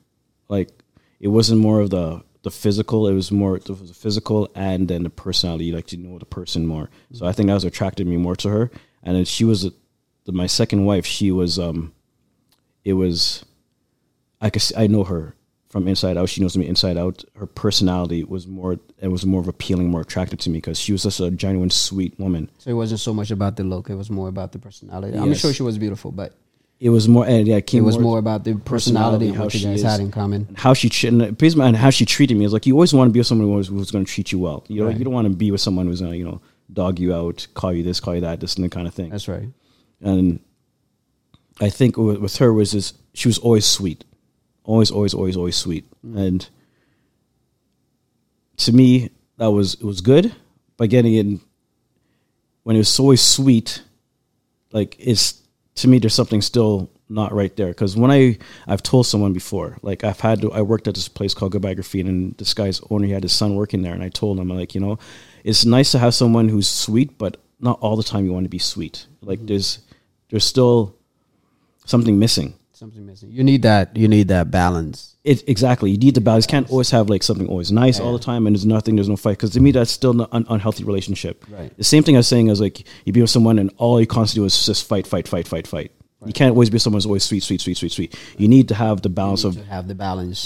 Like 0.49 0.71
it 1.21 1.29
wasn't 1.29 1.61
more 1.61 1.81
of 1.81 1.91
the 1.91 2.23
the 2.43 2.51
physical 2.51 3.09
it 3.09 3.15
was 3.15 3.33
more 3.33 3.57
it 3.57 3.69
was 3.69 3.89
the 3.89 3.95
physical 3.95 4.51
and 4.55 4.87
then 4.87 5.03
the 5.03 5.11
personality 5.11 5.73
like 5.73 5.87
to 5.87 5.97
know 5.97 6.19
the 6.19 6.27
person 6.27 6.67
more. 6.67 6.91
So 7.13 7.27
i 7.27 7.33
think 7.33 7.49
that 7.49 7.55
was 7.55 7.65
attracted 7.65 8.07
me 8.07 8.17
more 8.17 8.37
to 8.37 8.49
her. 8.49 8.71
And 9.03 9.17
then 9.17 9.25
she 9.25 9.45
was 9.45 9.71
the, 10.25 10.33
my 10.33 10.47
second 10.47 10.85
wife 10.85 11.07
she 11.07 11.31
was 11.31 11.59
um 11.59 11.93
it 12.85 12.95
was 12.95 13.45
I 14.41 14.51
could 14.51 14.61
see, 14.61 14.75
I 14.77 14.87
know 14.87 15.05
her 15.05 15.35
from 15.75 15.89
inside 15.89 16.17
out. 16.17 16.29
She 16.29 16.41
knows 16.41 16.57
me 16.57 16.69
inside 16.69 16.97
out. 16.97 17.25
Her 17.37 17.47
personality 17.47 18.23
was 18.23 18.47
more 18.47 18.79
it 19.01 19.09
was 19.09 19.27
more 19.27 19.41
of 19.41 19.49
appealing, 19.49 19.89
more 19.91 20.03
attractive 20.03 20.39
to 20.39 20.51
me 20.51 20.59
because 20.59 20.79
she 20.79 20.93
was 20.93 21.03
just 21.03 21.19
a 21.19 21.33
genuine 21.33 21.71
sweet 21.71 22.17
woman. 22.19 22.49
So 22.59 22.71
it 22.71 22.75
wasn't 22.75 23.01
so 23.01 23.13
much 23.13 23.33
about 23.33 23.57
the 23.57 23.65
look; 23.65 23.91
it 23.91 23.97
was 23.97 24.09
more 24.09 24.29
about 24.29 24.53
the 24.53 24.61
personality. 24.61 25.19
I'm 25.19 25.35
sure 25.35 25.53
she 25.53 25.65
was 25.65 25.77
beautiful, 25.77 26.13
but 26.13 26.33
It 26.79 26.91
was 26.91 27.09
more 27.09 27.27
and 27.27 27.49
yeah, 27.49 27.57
it 27.57 27.75
it 27.75 27.81
was 27.81 27.99
more 27.99 28.19
about 28.21 28.45
the 28.45 28.55
personality, 28.55 29.27
and 29.29 29.37
how 29.37 29.45
what 29.45 29.55
you 29.55 29.61
she 29.61 29.67
guys 29.67 29.81
is. 29.81 29.91
had 29.91 29.99
in 30.01 30.13
common. 30.13 30.41
how 30.55 30.75
she 30.75 30.89
and 31.09 31.21
and 31.43 31.77
how 31.77 31.91
she 31.91 32.05
treated 32.07 32.37
me. 32.39 32.45
It's 32.45 32.53
like 32.55 32.67
you 32.67 32.75
always 32.75 32.95
want 32.95 33.09
to 33.09 33.13
be 33.13 33.19
with 33.21 33.27
someone 33.27 33.49
who's, 33.49 33.67
who's 33.69 33.91
going 33.91 34.05
to 34.05 34.13
treat 34.15 34.31
you 34.31 34.39
well. 34.39 34.65
You 34.69 34.81
know, 34.81 34.87
Right. 34.87 34.97
you 34.99 35.05
don't 35.05 35.13
want 35.19 35.27
to 35.29 35.35
be 35.35 35.51
with 35.51 35.61
someone 35.61 35.87
who's 35.89 36.01
going 36.01 36.13
to 36.13 36.19
you 36.19 36.25
know 36.25 36.41
dog 36.73 37.01
you 37.01 37.13
out, 37.13 37.47
call 37.55 37.73
you 37.73 37.83
this, 37.83 37.99
call 38.01 38.15
you 38.15 38.21
that, 38.23 38.39
this 38.41 38.55
and 38.55 38.65
that 38.65 38.71
kind 38.71 38.87
of 38.87 38.95
thing. 38.95 39.11
That's 39.11 39.27
right. 39.29 39.49
and 40.01 40.39
I 41.61 41.69
think 41.71 41.97
with, 41.97 42.19
with 42.19 42.37
her 42.39 42.53
was 42.53 42.71
this 42.73 42.93
she 43.13 43.29
was 43.29 43.39
always 43.39 43.65
sweet, 43.67 44.05
always, 44.65 44.91
always, 44.91 45.15
always, 45.15 45.37
always 45.37 45.57
sweet, 45.57 45.87
and 46.03 46.49
to 48.57 48.73
me 48.73 49.11
that 49.37 49.51
was 49.51 49.75
it 49.75 49.85
was 49.85 50.01
good. 50.01 50.35
But 50.77 50.91
getting 50.91 51.15
in 51.15 51.41
when 52.65 52.77
it 52.77 52.81
was 52.81 52.99
always 52.99 53.23
sweet, 53.23 53.83
like 54.73 54.97
it's 54.99 55.41
to 55.77 55.89
me 55.89 55.99
there's 55.99 56.15
something 56.15 56.43
still 56.43 56.91
not 57.09 57.33
right 57.33 57.55
there. 57.57 57.69
Because 57.69 57.97
when 57.97 58.11
I 58.11 58.39
I've 58.67 58.83
told 58.83 59.07
someone 59.07 59.33
before 59.33 59.79
like 59.83 60.05
I've 60.05 60.21
had 60.21 60.41
to, 60.43 60.53
I 60.53 60.63
worked 60.63 60.89
at 60.89 60.95
this 60.95 61.09
place 61.09 61.35
called 61.35 61.53
Goodbye 61.53 61.75
Graffiti 61.75 62.09
and 62.09 62.37
this 62.39 62.55
guy's 62.55 62.81
owner 62.91 63.07
he 63.07 63.13
had 63.13 63.23
his 63.23 63.33
son 63.33 63.55
working 63.55 63.83
there 63.83 63.95
and 63.95 64.03
I 64.03 64.09
told 64.09 64.39
him 64.39 64.49
like 64.49 64.75
you 64.75 64.81
know 64.81 64.99
it's 65.45 65.65
nice 65.65 65.93
to 65.93 65.99
have 65.99 66.15
someone 66.15 66.49
who's 66.49 66.69
sweet 66.69 67.19
but 67.19 67.37
not 67.61 67.79
all 67.81 67.97
the 67.97 68.03
time 68.03 68.25
you 68.25 68.33
want 68.33 68.45
to 68.45 68.51
be 68.51 68.59
sweet. 68.59 69.07
Like 69.23 69.39
mm-hmm. 69.39 69.47
there's 69.47 69.79
there's 70.31 70.45
still 70.45 70.97
something 71.85 72.19
missing 72.19 72.55
Something 72.77 73.07
missing. 73.07 73.31
You 73.31 73.45
need 73.45 73.63
that. 73.63 73.97
You 73.97 74.09
need 74.09 74.29
that 74.29 74.51
balance. 74.51 75.17
it 75.25 75.43
exactly 75.49 75.91
you 75.93 75.97
need 75.97 76.15
the 76.15 76.21
balance 76.21 76.45
you 76.45 76.51
can't 76.51 76.69
always 76.71 76.91
have 76.91 77.09
like 77.09 77.23
something 77.23 77.47
always 77.49 77.71
nice 77.73 77.99
all 78.01 78.13
the 78.13 78.19
time 78.19 78.47
and 78.47 78.55
there's 78.55 78.67
nothing 78.67 78.97
there's 78.97 79.09
no 79.09 79.17
fight 79.17 79.33
because 79.39 79.51
to 79.53 79.61
me 79.61 79.71
that's 79.73 79.91
still 79.91 80.11
an 80.21 80.27
un- 80.33 80.45
unhealthy 80.51 80.85
relationship 80.85 81.45
Right. 81.49 81.75
the 81.79 81.85
same 81.85 82.03
thing 82.03 82.15
I 82.17 82.19
was 82.19 82.29
saying 82.29 82.49
is 82.49 82.61
like 82.61 82.85
you 83.07 83.13
be 83.15 83.23
with 83.23 83.31
someone 83.31 83.59
and 83.59 83.71
all 83.79 83.99
you 84.01 84.07
constantly 84.07 84.43
do 84.43 84.47
is 84.47 84.67
just 84.67 84.87
fight 84.87 85.07
fight 85.07 85.27
fight 85.27 85.49
fight 85.49 85.67
fight 85.67 85.93
you 86.27 86.33
can't 86.35 86.51
always 86.51 86.69
be 86.69 86.75
with 86.75 86.83
someone 86.83 86.99
who's 86.99 87.07
always 87.07 87.25
sweet 87.25 87.43
sweet 87.43 87.61
sweet 87.63 87.77
sweet 87.79 87.93
sweet 87.93 88.15
you 88.37 88.49
need 88.49 88.69
to 88.69 88.75
have 88.75 89.01
the 89.01 89.09
balance 89.09 89.45
of 89.45 89.55
to 89.55 89.65
have 89.65 89.89
the 89.89 89.95
balance. 89.95 90.39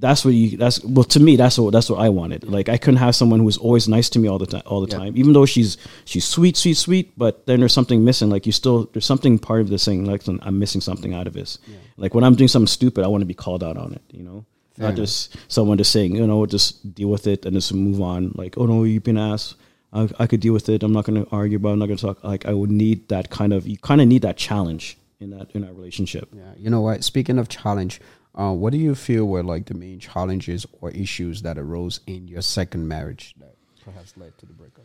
That's 0.00 0.24
what 0.24 0.32
you 0.34 0.56
that's 0.56 0.82
well 0.84 1.04
to 1.04 1.20
me 1.20 1.36
that's 1.36 1.58
what 1.58 1.72
that's 1.72 1.90
what 1.90 2.00
I 2.00 2.08
wanted. 2.08 2.44
Like 2.48 2.68
I 2.68 2.78
couldn't 2.78 2.98
have 2.98 3.14
someone 3.14 3.38
who 3.40 3.44
was 3.46 3.58
always 3.58 3.86
nice 3.86 4.08
to 4.10 4.18
me 4.18 4.28
all 4.28 4.38
the 4.38 4.46
time 4.46 4.62
all 4.66 4.80
the 4.80 4.90
Yeah. 4.90 4.98
time. 4.98 5.16
Even 5.16 5.32
though 5.34 5.46
she's 5.46 5.76
she's 6.06 6.24
sweet, 6.26 6.56
sweet, 6.56 6.76
sweet, 6.76 7.12
but 7.18 7.46
then 7.46 7.60
there's 7.60 7.72
something 7.74 8.02
missing. 8.04 8.30
Like 8.30 8.46
you 8.46 8.52
still 8.52 8.88
there's 8.92 9.06
something 9.06 9.38
part 9.38 9.60
of 9.60 9.68
this 9.68 9.84
thing, 9.84 10.04
like 10.06 10.22
I'm 10.26 10.58
missing 10.58 10.80
something 10.80 11.12
out 11.14 11.26
of 11.26 11.34
this. 11.34 11.58
Like 11.96 12.14
when 12.14 12.24
I'm 12.24 12.34
doing 12.34 12.48
something 12.48 12.66
stupid, 12.66 13.04
I 13.04 13.08
want 13.08 13.22
to 13.22 13.26
be 13.26 13.34
called 13.34 13.62
out 13.62 13.76
on 13.76 13.92
it, 13.92 14.02
you 14.10 14.22
know? 14.22 14.44
Fair 14.76 14.84
Not 14.84 14.88
enough. 14.94 14.96
just 15.06 15.36
someone 15.52 15.76
just 15.78 15.92
saying, 15.92 16.14
you 16.16 16.26
know, 16.26 16.46
just 16.46 16.94
deal 16.94 17.08
with 17.10 17.26
it 17.26 17.44
and 17.44 17.54
just 17.54 17.74
move 17.74 18.00
on. 18.00 18.32
Like, 18.36 18.56
oh 18.56 18.66
no, 18.66 18.84
you've 18.84 19.04
been 19.04 19.18
ass. 19.18 19.54
I, 19.92 20.08
I 20.20 20.26
could 20.26 20.40
deal 20.40 20.52
with 20.54 20.68
it. 20.68 20.82
I'm 20.84 20.92
not 20.92 21.04
going 21.04 21.22
to 21.24 21.30
argue, 21.32 21.58
but 21.58 21.70
I'm 21.70 21.78
not 21.80 21.86
going 21.86 21.98
to 21.98 22.06
talk. 22.06 22.22
Like, 22.24 22.46
I 22.46 22.52
would 22.54 22.70
need 22.70 23.08
that 23.08 23.28
kind 23.28 23.52
of. 23.52 23.66
You 23.66 23.76
kind 23.76 24.00
of 24.00 24.06
need 24.06 24.22
that 24.22 24.36
challenge 24.36 24.96
in 25.18 25.30
that 25.30 25.50
in 25.52 25.62
that 25.62 25.74
relationship. 25.74 26.28
Yeah. 26.32 26.52
You 26.56 26.70
know 26.70 26.80
what? 26.80 27.02
Speaking 27.02 27.38
of 27.40 27.48
challenge, 27.48 28.00
uh, 28.34 28.52
what 28.52 28.72
do 28.72 28.78
you 28.78 28.94
feel 28.94 29.24
were 29.24 29.42
like 29.42 29.66
the 29.66 29.74
main 29.74 29.98
challenges 29.98 30.66
or 30.80 30.90
issues 30.90 31.42
that 31.42 31.58
arose 31.58 32.00
in 32.06 32.28
your 32.28 32.42
second 32.42 32.86
marriage 32.86 33.34
that 33.38 33.56
perhaps 33.84 34.16
led 34.16 34.36
to 34.38 34.46
the 34.46 34.52
breakup? 34.52 34.84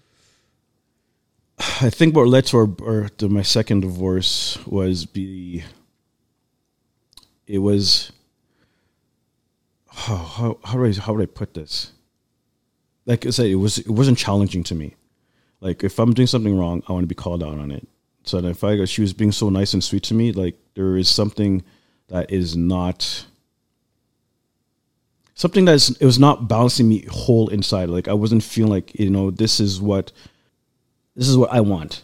I 1.58 1.90
think 1.90 2.16
what 2.16 2.28
led 2.28 2.46
to 2.48 2.76
our 2.82 3.10
to 3.10 3.30
my 3.30 3.44
second 3.44 3.82
divorce 3.82 4.58
was 4.66 5.06
the 5.14 5.64
it 7.48 7.60
was 7.60 8.12
how 9.90 10.18
how, 10.18 10.60
how 10.64 10.78
do 10.78 10.86
I 10.86 10.92
how 10.94 11.14
would 11.14 11.22
I 11.22 11.32
put 11.32 11.54
this? 11.54 11.92
Like 13.06 13.26
I 13.28 13.30
said, 13.30 13.46
it 13.46 13.56
was 13.56 13.78
it 13.78 13.90
wasn't 13.90 14.18
challenging 14.18 14.64
to 14.64 14.76
me. 14.76 14.96
Like 15.62 15.84
if 15.84 16.00
I'm 16.00 16.14
doing 16.14 16.28
something 16.28 16.58
wrong, 16.58 16.82
I 16.88 16.94
want 16.94 17.04
to 17.04 17.08
be 17.08 17.16
called 17.16 17.44
out 17.44 17.60
on 17.60 17.72
it. 17.72 17.88
So 18.24 18.40
if 18.40 18.64
I 18.64 18.84
she 18.86 19.02
was 19.02 19.14
being 19.14 19.32
so 19.32 19.50
nice 19.50 19.74
and 19.74 19.84
sweet 19.84 20.04
to 20.04 20.16
me, 20.16 20.32
like 20.32 20.58
there 20.74 20.98
is 20.98 21.08
something 21.08 21.64
that 22.08 22.32
is 22.32 22.58
not 22.58 23.26
something 25.36 25.66
that's 25.66 25.90
it 25.90 26.06
was 26.06 26.18
not 26.18 26.48
balancing 26.48 26.90
me 26.90 27.06
whole 27.12 27.50
inside. 27.50 27.90
Like 27.90 28.08
I 28.08 28.14
wasn't 28.14 28.44
feeling 28.44 28.72
like 28.72 29.00
you 29.00 29.10
know 29.10 29.30
this 29.30 29.60
is 29.60 29.80
what 29.80 30.12
this 31.16 31.28
is 31.28 31.38
what 31.38 31.52
I 31.52 31.62
want. 31.62 32.04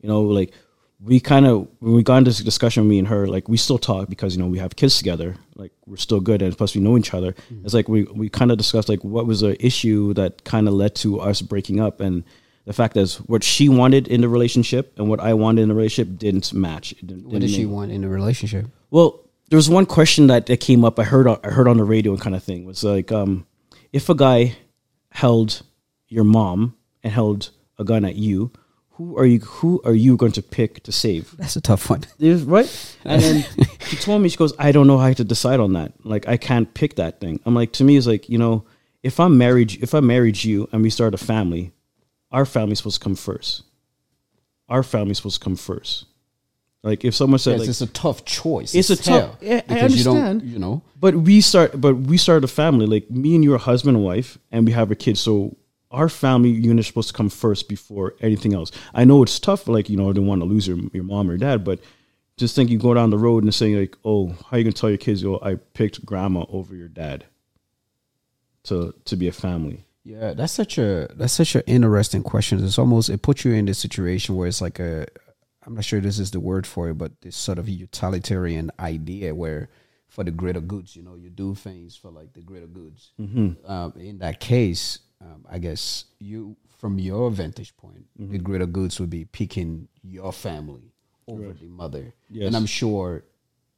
You 0.00 0.08
know, 0.08 0.22
like 0.22 0.52
we 1.00 1.20
kind 1.20 1.46
of 1.46 1.68
when 1.80 1.92
we 1.92 2.02
got 2.02 2.18
into 2.18 2.30
this 2.30 2.40
discussion, 2.40 2.88
me 2.88 2.98
and 2.98 3.08
her, 3.08 3.26
like 3.26 3.48
we 3.48 3.56
still 3.56 3.78
talk 3.78 4.08
because 4.08 4.34
you 4.34 4.42
know 4.42 4.48
we 4.48 4.58
have 4.58 4.76
kids 4.76 4.96
together. 4.96 5.36
Like 5.56 5.72
we're 5.86 5.96
still 5.96 6.20
good, 6.20 6.40
and 6.40 6.56
plus 6.56 6.74
we 6.74 6.80
know 6.80 6.96
each 6.96 7.12
other. 7.12 7.32
Mm-hmm. 7.32 7.64
It's 7.64 7.74
like 7.74 7.88
we 7.88 8.04
we 8.04 8.28
kind 8.28 8.50
of 8.50 8.58
discussed 8.58 8.88
like 8.88 9.04
what 9.04 9.26
was 9.26 9.40
the 9.40 9.64
issue 9.64 10.14
that 10.14 10.44
kind 10.44 10.68
of 10.68 10.74
led 10.74 10.94
to 10.96 11.20
us 11.20 11.42
breaking 11.42 11.80
up, 11.80 12.00
and 12.00 12.24
the 12.64 12.72
fact 12.72 12.96
is 12.96 13.16
what 13.22 13.42
she 13.42 13.68
wanted 13.68 14.08
in 14.08 14.20
the 14.20 14.28
relationship 14.28 14.92
and 14.98 15.08
what 15.08 15.20
I 15.20 15.34
wanted 15.34 15.62
in 15.62 15.68
the 15.68 15.74
relationship 15.74 16.18
didn't 16.18 16.52
match. 16.52 16.94
Didn't, 17.00 17.26
what 17.26 17.40
did 17.40 17.50
she 17.50 17.66
want 17.66 17.90
in 17.90 18.02
the 18.02 18.08
relationship? 18.08 18.66
well, 18.90 19.27
there 19.48 19.56
was 19.56 19.70
one 19.70 19.86
question 19.86 20.26
that, 20.28 20.46
that 20.46 20.60
came 20.60 20.84
up. 20.84 20.98
I 20.98 21.04
heard 21.04 21.26
on, 21.26 21.38
I 21.42 21.48
heard 21.48 21.68
on 21.68 21.78
the 21.78 21.84
radio 21.84 22.12
and 22.12 22.20
kind 22.20 22.36
of 22.36 22.42
thing 22.42 22.64
was 22.64 22.84
like, 22.84 23.10
um, 23.12 23.46
if 23.92 24.08
a 24.08 24.14
guy 24.14 24.56
held 25.10 25.62
your 26.08 26.24
mom 26.24 26.76
and 27.02 27.12
held 27.12 27.50
a 27.78 27.84
gun 27.84 28.04
at 28.04 28.16
you, 28.16 28.52
who 28.98 29.16
are 29.16 29.24
you? 29.24 29.38
Who 29.38 29.80
are 29.84 29.94
you 29.94 30.16
going 30.16 30.32
to 30.32 30.42
pick 30.42 30.82
to 30.82 30.90
save? 30.90 31.36
That's 31.36 31.54
a 31.54 31.60
tough 31.60 31.88
one. 31.88 32.02
Right? 32.18 32.96
And 33.04 33.22
then 33.22 33.44
she 33.86 33.96
told 33.96 34.20
me, 34.20 34.28
she 34.28 34.36
goes, 34.36 34.52
I 34.58 34.72
don't 34.72 34.88
know 34.88 34.98
how 34.98 35.12
to 35.12 35.24
decide 35.24 35.60
on 35.60 35.74
that. 35.74 35.92
Like, 36.04 36.26
I 36.26 36.36
can't 36.36 36.72
pick 36.74 36.96
that 36.96 37.20
thing. 37.20 37.40
I'm 37.46 37.54
like, 37.54 37.72
to 37.74 37.84
me, 37.84 37.96
it's 37.96 38.08
like, 38.08 38.28
you 38.28 38.38
know, 38.38 38.64
if 39.04 39.20
I'm 39.20 39.38
married, 39.38 39.80
if 39.80 39.94
I 39.94 40.00
married 40.00 40.42
you 40.42 40.68
and 40.72 40.82
we 40.82 40.90
start 40.90 41.14
a 41.14 41.18
family, 41.18 41.70
our 42.32 42.44
family's 42.44 42.78
supposed 42.78 43.00
to 43.00 43.04
come 43.04 43.14
first. 43.14 43.62
Our 44.68 44.82
family's 44.82 45.18
supposed 45.18 45.40
to 45.40 45.44
come 45.44 45.56
first. 45.56 46.06
Like, 46.82 47.04
if 47.04 47.14
someone 47.14 47.38
said, 47.40 47.52
Yes, 47.52 47.60
like, 47.60 47.68
it's 47.70 47.80
a 47.80 47.86
tough 47.88 48.24
choice. 48.24 48.74
It's 48.74 48.90
a 48.90 48.96
tough- 48.96 49.36
yeah, 49.40 49.56
I 49.56 49.60
because 49.74 50.04
You, 50.04 50.10
understand. 50.10 50.40
don't, 50.40 50.48
you 50.48 50.58
know, 50.58 50.82
but 50.98 51.14
we 51.14 51.40
start, 51.40 51.80
but 51.80 51.94
we 51.96 52.16
started 52.16 52.44
a 52.44 52.48
family. 52.48 52.86
Like 52.86 53.10
me 53.10 53.34
and 53.34 53.42
you 53.42 53.52
are 53.54 53.58
husband 53.58 53.96
and 53.96 54.04
wife, 54.04 54.38
and 54.52 54.64
we 54.64 54.72
have 54.72 54.90
a 54.90 54.94
kid. 54.94 55.18
So 55.18 55.56
our 55.90 56.08
family 56.08 56.50
unit 56.50 56.80
is 56.80 56.86
supposed 56.86 57.08
to 57.08 57.14
come 57.14 57.30
first 57.30 57.68
before 57.68 58.14
anything 58.20 58.54
else. 58.54 58.70
I 58.94 59.04
know 59.04 59.22
it's 59.22 59.40
tough. 59.40 59.66
Like 59.66 59.90
you 59.90 59.96
know, 59.96 60.08
I 60.08 60.12
don't 60.12 60.26
want 60.26 60.40
to 60.42 60.44
lose 60.44 60.68
your 60.68 60.78
your 60.92 61.04
mom 61.04 61.28
or 61.30 61.36
dad, 61.36 61.64
but 61.64 61.80
just 62.36 62.54
think 62.54 62.70
you 62.70 62.78
go 62.78 62.94
down 62.94 63.10
the 63.10 63.18
road 63.18 63.42
and 63.42 63.52
saying 63.52 63.76
like, 63.76 63.96
oh, 64.04 64.28
how 64.48 64.56
you 64.56 64.62
gonna 64.64 64.72
tell 64.72 64.88
your 64.90 64.98
kids, 64.98 65.20
yo, 65.20 65.40
I 65.42 65.56
picked 65.56 66.06
grandma 66.06 66.44
over 66.48 66.76
your 66.76 66.88
dad 66.88 67.24
to 68.64 68.94
to 69.04 69.16
be 69.16 69.28
a 69.28 69.32
family. 69.32 69.84
Yeah, 70.04 70.32
that's 70.34 70.52
such 70.52 70.78
a 70.78 71.08
that's 71.14 71.32
such 71.32 71.54
an 71.54 71.62
interesting 71.66 72.22
question. 72.22 72.64
It's 72.64 72.78
almost 72.78 73.10
it 73.10 73.22
puts 73.22 73.44
you 73.44 73.52
in 73.52 73.66
this 73.66 73.78
situation 73.78 74.36
where 74.36 74.46
it's 74.48 74.60
like 74.60 74.78
a 74.78 75.06
I'm 75.68 75.74
not 75.74 75.84
sure 75.84 76.00
this 76.00 76.18
is 76.18 76.30
the 76.30 76.40
word 76.40 76.66
for 76.66 76.88
it, 76.88 76.94
but 76.94 77.20
this 77.20 77.36
sort 77.36 77.58
of 77.58 77.68
utilitarian 77.68 78.70
idea 78.80 79.34
where 79.34 79.68
for 80.08 80.24
the 80.24 80.30
greater 80.30 80.62
goods, 80.62 80.96
you 80.96 81.02
know, 81.02 81.14
you 81.14 81.28
do 81.28 81.54
things 81.54 81.94
for 81.94 82.10
like 82.10 82.32
the 82.32 82.40
greater 82.40 82.66
goods. 82.66 83.12
Um, 83.66 83.92
in 83.98 84.16
that 84.20 84.40
case, 84.40 85.00
um, 85.20 85.44
I 85.46 85.58
guess 85.58 86.06
you 86.18 86.56
from 86.78 86.98
your 86.98 87.30
vantage 87.30 87.76
point, 87.76 88.06
the 88.18 88.38
greater 88.38 88.64
goods 88.64 88.98
would 88.98 89.10
be 89.10 89.26
picking 89.26 89.88
your 90.02 90.32
family 90.32 90.94
over 91.26 91.52
the 91.52 91.66
mother. 91.66 92.14
Yes. 92.30 92.46
And 92.46 92.56
I'm 92.56 92.64
sure 92.64 93.24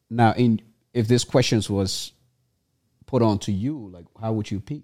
now 0.09 0.32
in 0.35 0.61
if 0.94 1.09
this 1.09 1.25
questions 1.25 1.68
was 1.68 2.12
put 3.06 3.20
on 3.20 3.40
to 3.40 3.52
you, 3.52 3.90
like 3.92 4.04
how 4.20 4.32
would 4.32 4.49
you 4.49 4.61
pick? 4.61 4.82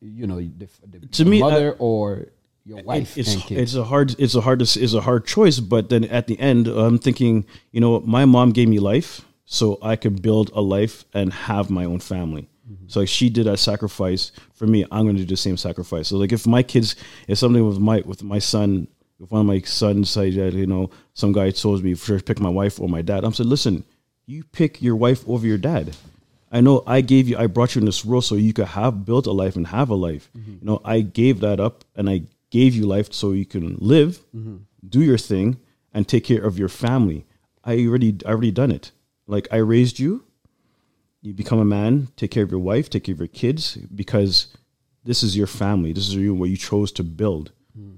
you 0.00 0.28
know 0.28 0.36
the, 0.36 0.68
the 0.86 1.06
To 1.08 1.24
me, 1.24 1.40
mother 1.40 1.74
or 1.80 2.28
your 2.68 2.82
wife 2.82 3.16
it's 3.16 3.50
it's 3.50 3.74
a 3.74 3.84
hard 3.84 4.14
it's 4.18 4.34
a 4.34 4.40
hard 4.40 4.60
it's 4.60 4.94
a 4.94 5.00
hard 5.00 5.26
choice 5.26 5.58
but 5.58 5.88
then 5.88 6.04
at 6.04 6.26
the 6.26 6.38
end 6.38 6.68
i'm 6.68 6.98
thinking 6.98 7.44
you 7.72 7.80
know 7.80 8.00
my 8.00 8.24
mom 8.24 8.50
gave 8.52 8.68
me 8.68 8.78
life 8.78 9.22
so 9.44 9.78
i 9.82 9.96
could 9.96 10.20
build 10.20 10.50
a 10.54 10.60
life 10.60 11.04
and 11.14 11.32
have 11.32 11.70
my 11.70 11.86
own 11.86 12.00
family. 12.00 12.46
Mm-hmm. 12.70 12.84
So 12.88 13.00
like 13.00 13.08
she 13.08 13.30
did 13.30 13.46
that 13.46 13.58
sacrifice 13.58 14.30
for 14.52 14.66
me. 14.66 14.84
I'm 14.92 15.04
going 15.06 15.16
to 15.16 15.22
do 15.22 15.28
the 15.28 15.38
same 15.38 15.56
sacrifice. 15.56 16.08
So 16.08 16.18
like 16.18 16.32
if 16.32 16.46
my 16.46 16.62
kids 16.62 16.96
if 17.26 17.38
something 17.38 17.66
with 17.66 17.78
my 17.78 18.02
with 18.04 18.22
my 18.22 18.38
son 18.38 18.88
if 19.18 19.30
one 19.30 19.40
of 19.40 19.46
my 19.46 19.60
sons 19.60 20.10
said 20.10 20.34
that 20.34 20.52
you 20.52 20.66
know 20.66 20.90
some 21.14 21.32
guy 21.32 21.50
told 21.50 21.82
me 21.82 21.94
for 21.94 22.20
pick 22.20 22.40
my 22.40 22.50
wife 22.50 22.78
or 22.78 22.88
my 22.90 23.00
dad 23.00 23.24
i'm 23.24 23.32
saying 23.32 23.48
listen 23.48 23.84
you 24.28 24.44
pick 24.44 24.82
your 24.82 24.94
wife 24.94 25.26
over 25.26 25.46
your 25.46 25.58
dad. 25.58 25.96
I 26.52 26.60
know 26.60 26.82
I 26.86 27.00
gave 27.00 27.28
you, 27.28 27.36
I 27.38 27.46
brought 27.46 27.74
you 27.74 27.80
in 27.80 27.86
this 27.86 28.04
world 28.04 28.24
so 28.24 28.34
you 28.34 28.52
could 28.52 28.68
have 28.68 29.04
built 29.04 29.26
a 29.26 29.32
life 29.32 29.56
and 29.56 29.66
have 29.66 29.90
a 29.90 29.94
life. 29.94 30.30
Mm-hmm. 30.36 30.52
You 30.52 30.58
know, 30.62 30.80
I 30.84 31.00
gave 31.00 31.40
that 31.40 31.60
up 31.60 31.84
and 31.96 32.08
I 32.08 32.22
gave 32.50 32.74
you 32.74 32.86
life 32.86 33.12
so 33.12 33.32
you 33.32 33.46
can 33.46 33.76
live, 33.78 34.20
mm-hmm. 34.34 34.58
do 34.88 35.00
your 35.00 35.18
thing, 35.18 35.58
and 35.92 36.06
take 36.06 36.24
care 36.24 36.44
of 36.44 36.58
your 36.58 36.68
family. 36.68 37.26
I 37.64 37.86
already, 37.86 38.16
I 38.24 38.30
already 38.30 38.50
done 38.50 38.70
it. 38.70 38.92
Like 39.26 39.48
I 39.52 39.56
raised 39.56 39.98
you, 39.98 40.24
you 41.20 41.34
become 41.34 41.58
a 41.58 41.64
man, 41.64 42.08
take 42.16 42.30
care 42.30 42.44
of 42.44 42.50
your 42.50 42.60
wife, 42.60 42.88
take 42.88 43.04
care 43.04 43.14
of 43.14 43.18
your 43.18 43.28
kids, 43.28 43.76
because 43.94 44.56
this 45.04 45.22
is 45.22 45.36
your 45.36 45.46
family. 45.46 45.92
This 45.92 46.08
is 46.08 46.14
you 46.14 46.34
what 46.34 46.50
you 46.50 46.56
chose 46.56 46.92
to 46.92 47.02
build. 47.02 47.52
Mm-hmm. 47.78 47.94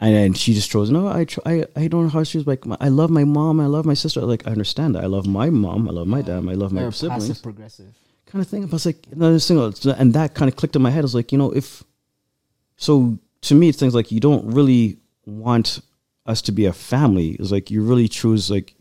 And 0.00 0.14
then 0.16 0.32
she 0.34 0.52
just 0.52 0.70
chose, 0.70 0.90
no, 0.90 1.06
I, 1.06 1.24
tr- 1.26 1.40
I, 1.46 1.64
I 1.76 1.86
don't 1.86 2.04
know 2.04 2.08
how 2.08 2.24
she 2.24 2.36
was 2.38 2.46
like, 2.46 2.64
I 2.80 2.88
love 2.88 3.10
my 3.10 3.22
mom, 3.22 3.60
I 3.60 3.66
love 3.66 3.86
my 3.86 3.94
sister. 3.94 4.20
Like, 4.22 4.46
I 4.48 4.50
understand 4.50 4.96
that. 4.96 5.04
I 5.04 5.06
love 5.06 5.26
my 5.26 5.48
mom, 5.48 5.88
I 5.88 5.92
love 5.92 6.08
my 6.08 6.22
dad, 6.22 6.48
I 6.48 6.54
love 6.54 6.72
my 6.72 6.82
They're 6.82 6.90
siblings 6.90 7.28
passive 7.28 7.42
progressive. 7.42 7.94
Kind 8.32 8.42
of 8.42 8.48
thing. 8.48 8.64
I 8.64 8.66
was 8.66 8.86
like, 8.86 9.06
another 9.12 9.38
single, 9.38 9.72
and 9.92 10.14
that 10.14 10.34
kind 10.34 10.48
of 10.48 10.56
clicked 10.56 10.74
in 10.74 10.82
my 10.82 10.90
head. 10.90 11.00
I 11.00 11.02
was 11.02 11.14
like, 11.14 11.32
you 11.32 11.38
know, 11.38 11.52
if 11.52 11.84
so, 12.76 13.18
to 13.42 13.54
me, 13.54 13.68
it's 13.68 13.78
things 13.78 13.94
like 13.94 14.10
you 14.10 14.20
don't 14.20 14.54
really 14.54 14.98
want 15.26 15.80
us 16.24 16.40
to 16.42 16.52
be 16.52 16.64
a 16.64 16.72
family. 16.72 17.30
It's 17.32 17.52
like 17.52 17.70
you 17.70 17.82
really 17.82 18.08
choose 18.08 18.50
like. 18.50 18.74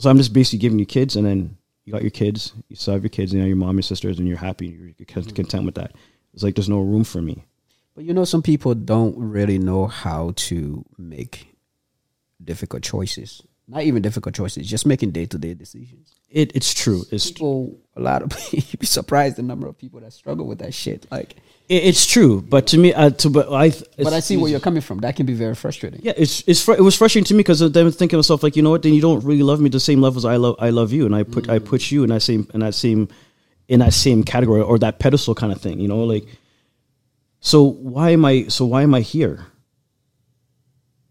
So 0.00 0.10
I'm 0.10 0.18
just 0.18 0.32
basically 0.32 0.58
giving 0.58 0.78
you 0.78 0.86
kids, 0.86 1.16
and 1.16 1.26
then 1.26 1.56
you 1.84 1.92
got 1.92 2.02
your 2.02 2.10
kids, 2.10 2.52
you 2.68 2.76
still 2.76 2.94
have 2.94 3.02
your 3.02 3.10
kids, 3.10 3.32
and 3.32 3.38
you 3.38 3.44
know, 3.44 3.48
your 3.48 3.56
mom, 3.56 3.76
your 3.76 3.82
sisters, 3.82 4.18
and 4.18 4.28
you're 4.28 4.36
happy, 4.36 4.66
you're 4.66 5.06
con- 5.06 5.22
mm-hmm. 5.22 5.34
content 5.34 5.64
with 5.64 5.76
that. 5.76 5.92
It's 6.34 6.42
like 6.42 6.54
there's 6.54 6.68
no 6.68 6.80
room 6.80 7.04
for 7.04 7.22
me. 7.22 7.44
But 7.94 8.04
you 8.04 8.12
know, 8.12 8.24
some 8.24 8.42
people 8.42 8.74
don't 8.74 9.16
really 9.16 9.58
know 9.58 9.86
how 9.86 10.32
to 10.36 10.84
make 10.98 11.54
difficult 12.42 12.82
choices. 12.82 13.42
Not 13.66 13.84
even 13.84 14.02
difficult 14.02 14.34
choices, 14.34 14.68
just 14.68 14.84
making 14.84 15.12
day 15.12 15.24
to 15.26 15.38
day 15.38 15.54
decisions. 15.54 16.14
It 16.30 16.54
it's 16.54 16.74
true. 16.74 17.04
It's 17.10 17.30
People, 17.30 17.78
a 17.96 18.00
lot 18.00 18.22
of 18.22 18.32
you'd 18.52 18.78
be 18.78 18.86
surprised 18.86 19.36
the 19.36 19.42
number 19.42 19.66
of 19.66 19.78
people 19.78 20.00
that 20.00 20.12
struggle 20.12 20.46
with 20.46 20.58
that 20.58 20.74
shit. 20.74 21.06
Like, 21.10 21.36
it, 21.68 21.84
it's 21.84 22.06
true. 22.06 22.42
But 22.42 22.66
to 22.68 22.78
me, 22.78 22.92
uh, 22.92 23.10
to 23.10 23.30
but 23.30 23.52
I. 23.52 23.70
but 23.96 24.12
I 24.12 24.20
see 24.20 24.36
where 24.36 24.50
you're 24.50 24.60
coming 24.60 24.82
from. 24.82 24.98
That 24.98 25.16
can 25.16 25.26
be 25.26 25.34
very 25.34 25.54
frustrating. 25.54 26.00
Yeah, 26.02 26.12
it's 26.16 26.42
it's 26.46 26.62
fr- 26.62 26.74
it 26.74 26.82
was 26.82 26.96
frustrating 26.96 27.24
to 27.26 27.34
me 27.34 27.38
because 27.38 27.60
then 27.60 27.90
thinking 27.90 28.08
to 28.10 28.16
myself 28.18 28.42
like, 28.42 28.56
you 28.56 28.62
know 28.62 28.70
what? 28.70 28.82
Then 28.82 28.94
you 28.94 29.00
don't 29.00 29.24
really 29.24 29.42
love 29.42 29.60
me 29.60 29.70
the 29.70 29.80
same 29.80 30.00
level 30.00 30.18
as 30.18 30.24
I 30.24 30.36
love 30.36 30.56
I 30.58 30.70
love 30.70 30.92
you, 30.92 31.06
and 31.06 31.14
I 31.14 31.22
put 31.22 31.48
I 31.48 31.58
put 31.58 31.90
you 31.90 32.02
in 32.02 32.10
that 32.10 32.20
same 32.20 32.48
in 32.52 32.60
that 32.60 32.74
same 32.74 33.08
in 33.68 33.80
that 33.80 33.94
same 33.94 34.24
category 34.24 34.60
or 34.60 34.78
that 34.78 34.98
pedestal 34.98 35.34
kind 35.34 35.52
of 35.52 35.60
thing. 35.60 35.78
You 35.78 35.88
know, 35.88 36.04
like 36.04 36.26
so 37.40 37.62
why 37.62 38.10
am 38.10 38.24
I 38.24 38.48
so 38.48 38.64
why 38.64 38.82
am 38.82 38.94
I 38.94 39.00
here? 39.00 39.46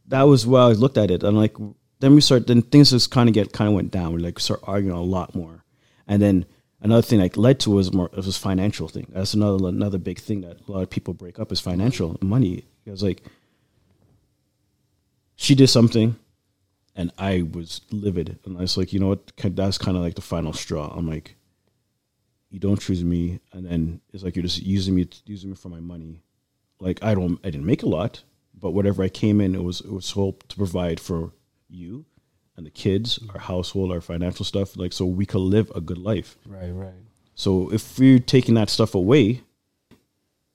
That 0.08 0.24
was 0.24 0.46
where 0.46 0.62
I 0.62 0.74
looked 0.74 0.98
at 0.98 1.10
it, 1.10 1.24
I'm 1.24 1.36
like 1.36 1.56
then 2.04 2.16
we 2.16 2.22
start 2.22 2.48
then 2.48 2.62
things 2.62 2.92
just 2.92 3.12
kind 3.12 3.30
of 3.30 3.34
get 3.34 3.54
kind 3.54 3.68
of 3.68 3.76
went 3.76 3.92
down. 3.92 4.14
We 4.14 4.22
like 4.22 4.40
start 4.40 4.62
arguing 4.64 4.98
a 4.98 5.02
lot 5.02 5.36
more, 5.36 5.64
and 6.08 6.22
then 6.22 6.46
another 6.82 7.02
thing 7.02 7.20
like 7.20 7.38
led 7.38 7.60
to 7.62 7.72
was 7.72 7.94
more 7.94 8.10
it 8.14 8.26
was 8.26 8.38
financial 8.38 8.88
thing. 8.88 9.08
That's 9.10 9.34
another 9.34 9.68
another 9.68 9.98
big 9.98 10.20
thing 10.20 10.42
that 10.42 10.68
a 10.68 10.72
lot 10.72 10.84
of 10.84 10.90
people 10.90 11.14
break 11.14 11.40
up 11.40 11.52
is 11.52 11.60
financial 11.60 12.18
money. 12.22 12.66
It 12.86 12.92
was 12.92 13.04
like 13.04 13.24
she 15.36 15.56
did 15.56 15.68
something 15.68 16.16
and 16.96 17.12
I 17.18 17.42
was 17.42 17.82
livid. 17.92 18.40
And 18.46 18.58
I 18.58 18.62
was 18.62 18.78
like, 18.78 18.94
you 18.94 19.00
know 19.00 19.10
what? 19.10 19.32
That's 19.38 19.78
kind 19.78 19.98
of 19.98 20.04
like 20.04 20.16
the 20.16 20.22
final 20.22 20.54
straw. 20.54 20.94
I'm 20.96 21.08
like, 21.08 21.36
you 22.50 22.60
don't 22.60 22.80
choose 22.80 23.04
me. 23.04 23.40
And 23.52 23.66
then 23.66 24.02
it's 24.14 24.24
like, 24.24 24.36
you're 24.36 24.44
just 24.44 24.62
using 24.62 24.96
me, 24.96 25.08
using 25.26 25.50
me 25.50 25.56
for 25.56 25.70
my 25.70 25.80
money. 25.80 26.22
Like, 26.80 27.04
I 27.04 27.16
don't, 27.16 27.40
I 27.44 27.50
didn't 27.50 27.66
make 27.66 27.84
a 27.84 27.88
lot, 27.88 28.24
but 28.54 28.72
whatever 28.72 29.04
I 29.04 29.10
came 29.10 29.42
in, 29.42 29.56
it 29.56 29.64
was, 29.64 29.82
it 29.82 29.92
was 29.92 30.12
hope 30.12 30.48
to 30.50 30.56
provide 30.56 31.00
for 31.00 31.32
you 31.74 32.06
and 32.56 32.66
the 32.66 32.72
kids, 32.72 33.20
our 33.34 33.40
household, 33.40 33.92
our 33.92 34.02
financial 34.02 34.46
stuff. 34.46 34.78
Like, 34.78 34.94
so 34.94 35.06
we 35.06 35.26
could 35.26 35.42
live 35.42 35.72
a 35.76 35.82
good 35.82 35.98
life. 35.98 36.38
Right, 36.46 36.72
right. 36.72 36.94
So 37.36 37.72
if 37.74 37.98
we're 37.98 38.20
taking 38.20 38.56
that 38.56 38.70
stuff 38.70 38.94
away, 38.96 39.42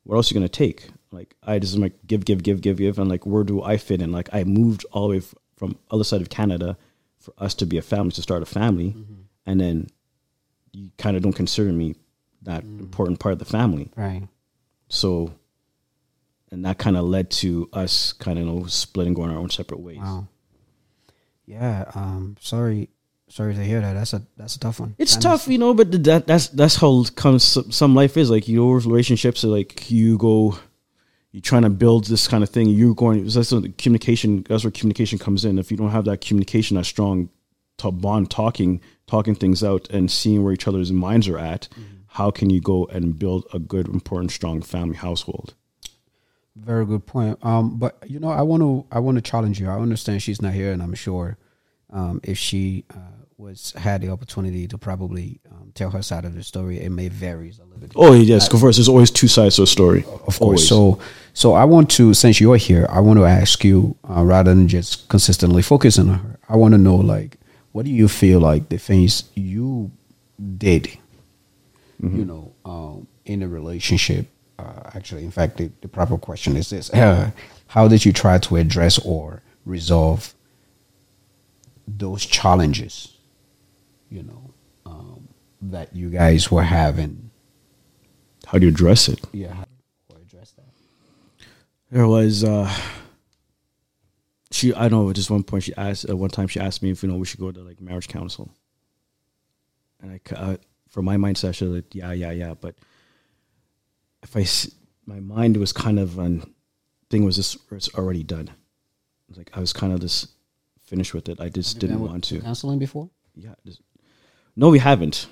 what 0.04 0.16
else 0.16 0.30
are 0.30 0.34
you 0.34 0.40
gonna 0.40 0.48
take? 0.48 0.88
Like 1.10 1.34
I 1.42 1.58
just 1.58 1.76
like 1.76 1.94
give, 2.06 2.24
give, 2.24 2.42
give, 2.42 2.60
give, 2.60 2.78
give, 2.78 2.98
and 2.98 3.10
like 3.10 3.26
where 3.26 3.44
do 3.44 3.62
I 3.62 3.76
fit 3.76 4.00
in? 4.00 4.12
Like 4.12 4.28
I 4.32 4.44
moved 4.44 4.86
all 4.92 5.08
the 5.08 5.14
way 5.14 5.18
f- 5.18 5.34
from 5.56 5.76
other 5.90 6.04
side 6.04 6.20
of 6.20 6.30
Canada 6.30 6.76
for 7.18 7.34
us 7.38 7.54
to 7.54 7.66
be 7.66 7.78
a 7.78 7.82
family, 7.82 8.12
to 8.12 8.22
start 8.22 8.42
a 8.42 8.46
family, 8.46 8.90
mm-hmm. 8.90 9.22
and 9.44 9.60
then 9.60 9.88
you 10.72 10.90
kind 10.98 11.16
of 11.16 11.22
don't 11.22 11.32
consider 11.32 11.72
me 11.72 11.96
that 12.42 12.64
mm. 12.64 12.80
important 12.80 13.18
part 13.18 13.32
of 13.32 13.38
the 13.38 13.44
family. 13.44 13.90
Right. 13.96 14.28
So, 14.88 15.34
and 16.50 16.64
that 16.64 16.78
kind 16.78 16.96
of 16.96 17.04
led 17.04 17.30
to 17.32 17.68
us 17.72 18.12
kind 18.12 18.38
of 18.38 18.46
you 18.46 18.52
know, 18.52 18.66
splitting, 18.66 19.14
going 19.14 19.30
our 19.30 19.38
own 19.38 19.50
separate 19.50 19.80
ways. 19.80 19.98
Wow. 19.98 20.28
Yeah. 21.48 21.90
Um. 21.94 22.36
Sorry. 22.40 22.90
sorry 23.28 23.54
to 23.54 23.64
hear 23.64 23.80
that. 23.80 23.94
That's 23.94 24.12
a 24.12 24.22
that's 24.36 24.56
a 24.56 24.60
tough 24.60 24.80
one. 24.80 24.94
It's 24.98 25.16
tough, 25.16 25.48
you 25.48 25.58
know, 25.58 25.72
but 25.72 25.90
that 26.04 26.26
that's 26.26 26.48
that's 26.48 26.76
how 26.76 27.04
comes 27.16 27.56
some 27.74 27.94
life 27.94 28.16
is 28.16 28.30
like 28.30 28.48
your 28.48 28.76
relationships 28.78 29.44
are 29.44 29.48
like 29.48 29.90
you 29.90 30.18
go, 30.18 30.58
you're 31.32 31.40
trying 31.40 31.62
to 31.62 31.70
build 31.70 32.04
this 32.04 32.28
kind 32.28 32.42
of 32.42 32.50
thing. 32.50 32.68
You're 32.68 32.94
going. 32.94 33.24
That's 33.26 33.50
the 33.50 33.72
communication. 33.78 34.44
That's 34.48 34.62
where 34.64 34.70
communication 34.70 35.18
comes 35.18 35.44
in. 35.44 35.58
If 35.58 35.70
you 35.70 35.76
don't 35.78 35.90
have 35.90 36.04
that 36.04 36.20
communication, 36.20 36.76
that 36.76 36.84
strong 36.84 37.30
to 37.78 37.90
bond, 37.92 38.30
talking, 38.30 38.80
talking 39.06 39.34
things 39.34 39.64
out, 39.64 39.88
and 39.90 40.10
seeing 40.10 40.42
where 40.42 40.52
each 40.52 40.68
other's 40.68 40.92
minds 40.92 41.28
are 41.28 41.38
at, 41.38 41.68
how 42.08 42.30
can 42.30 42.50
you 42.50 42.60
go 42.60 42.86
and 42.86 43.18
build 43.18 43.46
a 43.54 43.58
good, 43.58 43.88
important, 43.88 44.32
strong 44.32 44.60
family 44.62 44.96
household? 44.96 45.54
Very 46.64 46.84
good 46.84 47.06
point. 47.06 47.38
Um, 47.42 47.78
but 47.78 47.96
you 48.06 48.20
know, 48.20 48.30
I 48.30 48.42
want 48.42 48.62
to 48.62 48.84
I 48.90 48.98
want 48.98 49.16
to 49.16 49.22
challenge 49.22 49.60
you. 49.60 49.68
I 49.68 49.78
understand 49.78 50.22
she's 50.22 50.42
not 50.42 50.52
here, 50.52 50.72
and 50.72 50.82
I'm 50.82 50.94
sure 50.94 51.38
um, 51.90 52.20
if 52.24 52.36
she 52.36 52.84
uh, 52.90 53.18
was 53.38 53.72
had 53.76 54.02
the 54.02 54.10
opportunity 54.10 54.66
to 54.66 54.76
probably 54.76 55.40
um, 55.50 55.70
tell 55.74 55.90
her 55.90 56.02
side 56.02 56.24
of 56.24 56.34
the 56.34 56.42
story, 56.42 56.80
it 56.80 56.90
may 56.90 57.08
vary 57.08 57.50
a 57.50 57.64
little 57.64 57.78
bit. 57.78 57.92
Oh 57.94 58.12
yes, 58.12 58.52
of 58.52 58.60
course. 58.60 58.76
There's 58.76 58.88
always 58.88 59.10
two 59.10 59.28
sides 59.28 59.56
to 59.56 59.62
a 59.62 59.66
story. 59.66 60.04
Of 60.26 60.38
course. 60.38 60.68
So, 60.68 60.98
so 61.32 61.54
I 61.54 61.64
want 61.64 61.90
to, 61.92 62.12
since 62.14 62.40
you're 62.40 62.56
here, 62.56 62.86
I 62.90 63.00
want 63.00 63.18
to 63.20 63.24
ask 63.24 63.64
you, 63.64 63.96
uh, 64.08 64.24
rather 64.24 64.54
than 64.54 64.66
just 64.66 65.08
consistently 65.08 65.62
focusing 65.62 66.10
on 66.10 66.18
her, 66.18 66.38
I 66.48 66.56
want 66.56 66.72
to 66.74 66.78
know, 66.78 66.96
like, 66.96 67.38
what 67.72 67.84
do 67.84 67.92
you 67.92 68.08
feel 68.08 68.40
like 68.40 68.68
the 68.68 68.78
things 68.78 69.24
you 69.34 69.92
did, 70.58 70.88
you 72.02 72.24
know, 72.24 72.52
um, 72.64 73.06
in 73.24 73.42
a 73.42 73.48
relationship? 73.48 74.26
Uh, 74.58 74.90
actually, 74.94 75.24
in 75.24 75.30
fact, 75.30 75.56
the, 75.56 75.70
the 75.82 75.88
proper 75.88 76.18
question 76.18 76.56
is 76.56 76.70
this: 76.70 76.90
uh, 76.92 77.30
How 77.68 77.86
did 77.88 78.04
you 78.04 78.12
try 78.12 78.38
to 78.38 78.56
address 78.56 78.98
or 78.98 79.42
resolve 79.64 80.34
those 81.86 82.26
challenges? 82.26 83.14
You 84.10 84.22
know, 84.24 84.54
um, 84.86 85.28
that 85.62 85.94
you 85.94 86.10
guys 86.10 86.50
were 86.50 86.62
having. 86.62 87.30
How 88.46 88.58
do 88.58 88.66
you 88.66 88.72
address 88.72 89.08
it? 89.08 89.20
Yeah, 89.32 89.52
how 89.52 89.64
or 90.08 90.16
address 90.20 90.52
that. 90.52 90.64
There 91.90 92.08
was 92.08 92.42
uh 92.42 92.72
she 94.50 94.72
I 94.74 94.88
don't 94.88 95.04
know 95.04 95.10
at 95.10 95.16
just 95.16 95.30
one 95.30 95.42
point 95.42 95.64
she 95.64 95.74
asked 95.76 96.06
at 96.06 96.16
one 96.18 96.30
time 96.30 96.48
she 96.48 96.58
asked 96.58 96.82
me 96.82 96.90
if 96.90 97.02
you 97.02 97.08
know 97.08 97.16
we 97.16 97.26
should 97.26 97.40
go 97.40 97.52
to 97.52 97.60
like 97.60 97.80
marriage 97.80 98.08
counsel. 98.08 98.50
And 100.00 100.12
I, 100.12 100.18
ca- 100.24 100.36
uh, 100.36 100.56
for 100.88 101.02
my 101.02 101.16
mindset, 101.16 101.48
I 101.48 101.52
should 101.52 101.68
like, 101.68 101.94
yeah, 101.94 102.12
yeah, 102.12 102.30
yeah. 102.30 102.54
But 102.54 102.76
if 104.22 104.36
I 104.36 104.44
my 105.06 105.20
mind 105.20 105.56
was 105.56 105.72
kind 105.72 105.98
of 105.98 106.18
on 106.18 106.52
thing 107.10 107.24
was 107.24 107.36
just 107.36 107.58
it's 107.70 107.92
already 107.94 108.22
done. 108.22 108.48
It 108.48 109.28
was 109.30 109.38
like 109.38 109.50
I 109.54 109.60
was 109.60 109.72
kind 109.72 109.92
of 109.92 110.00
just 110.00 110.28
finished 110.82 111.14
with 111.14 111.28
it. 111.28 111.40
I 111.40 111.48
just 111.48 111.78
didn't 111.78 112.00
want 112.00 112.24
to. 112.24 112.40
counseling 112.40 112.78
before. 112.78 113.10
Yeah. 113.34 113.54
Just, 113.64 113.80
no, 114.56 114.70
we 114.70 114.78
haven't. 114.78 115.28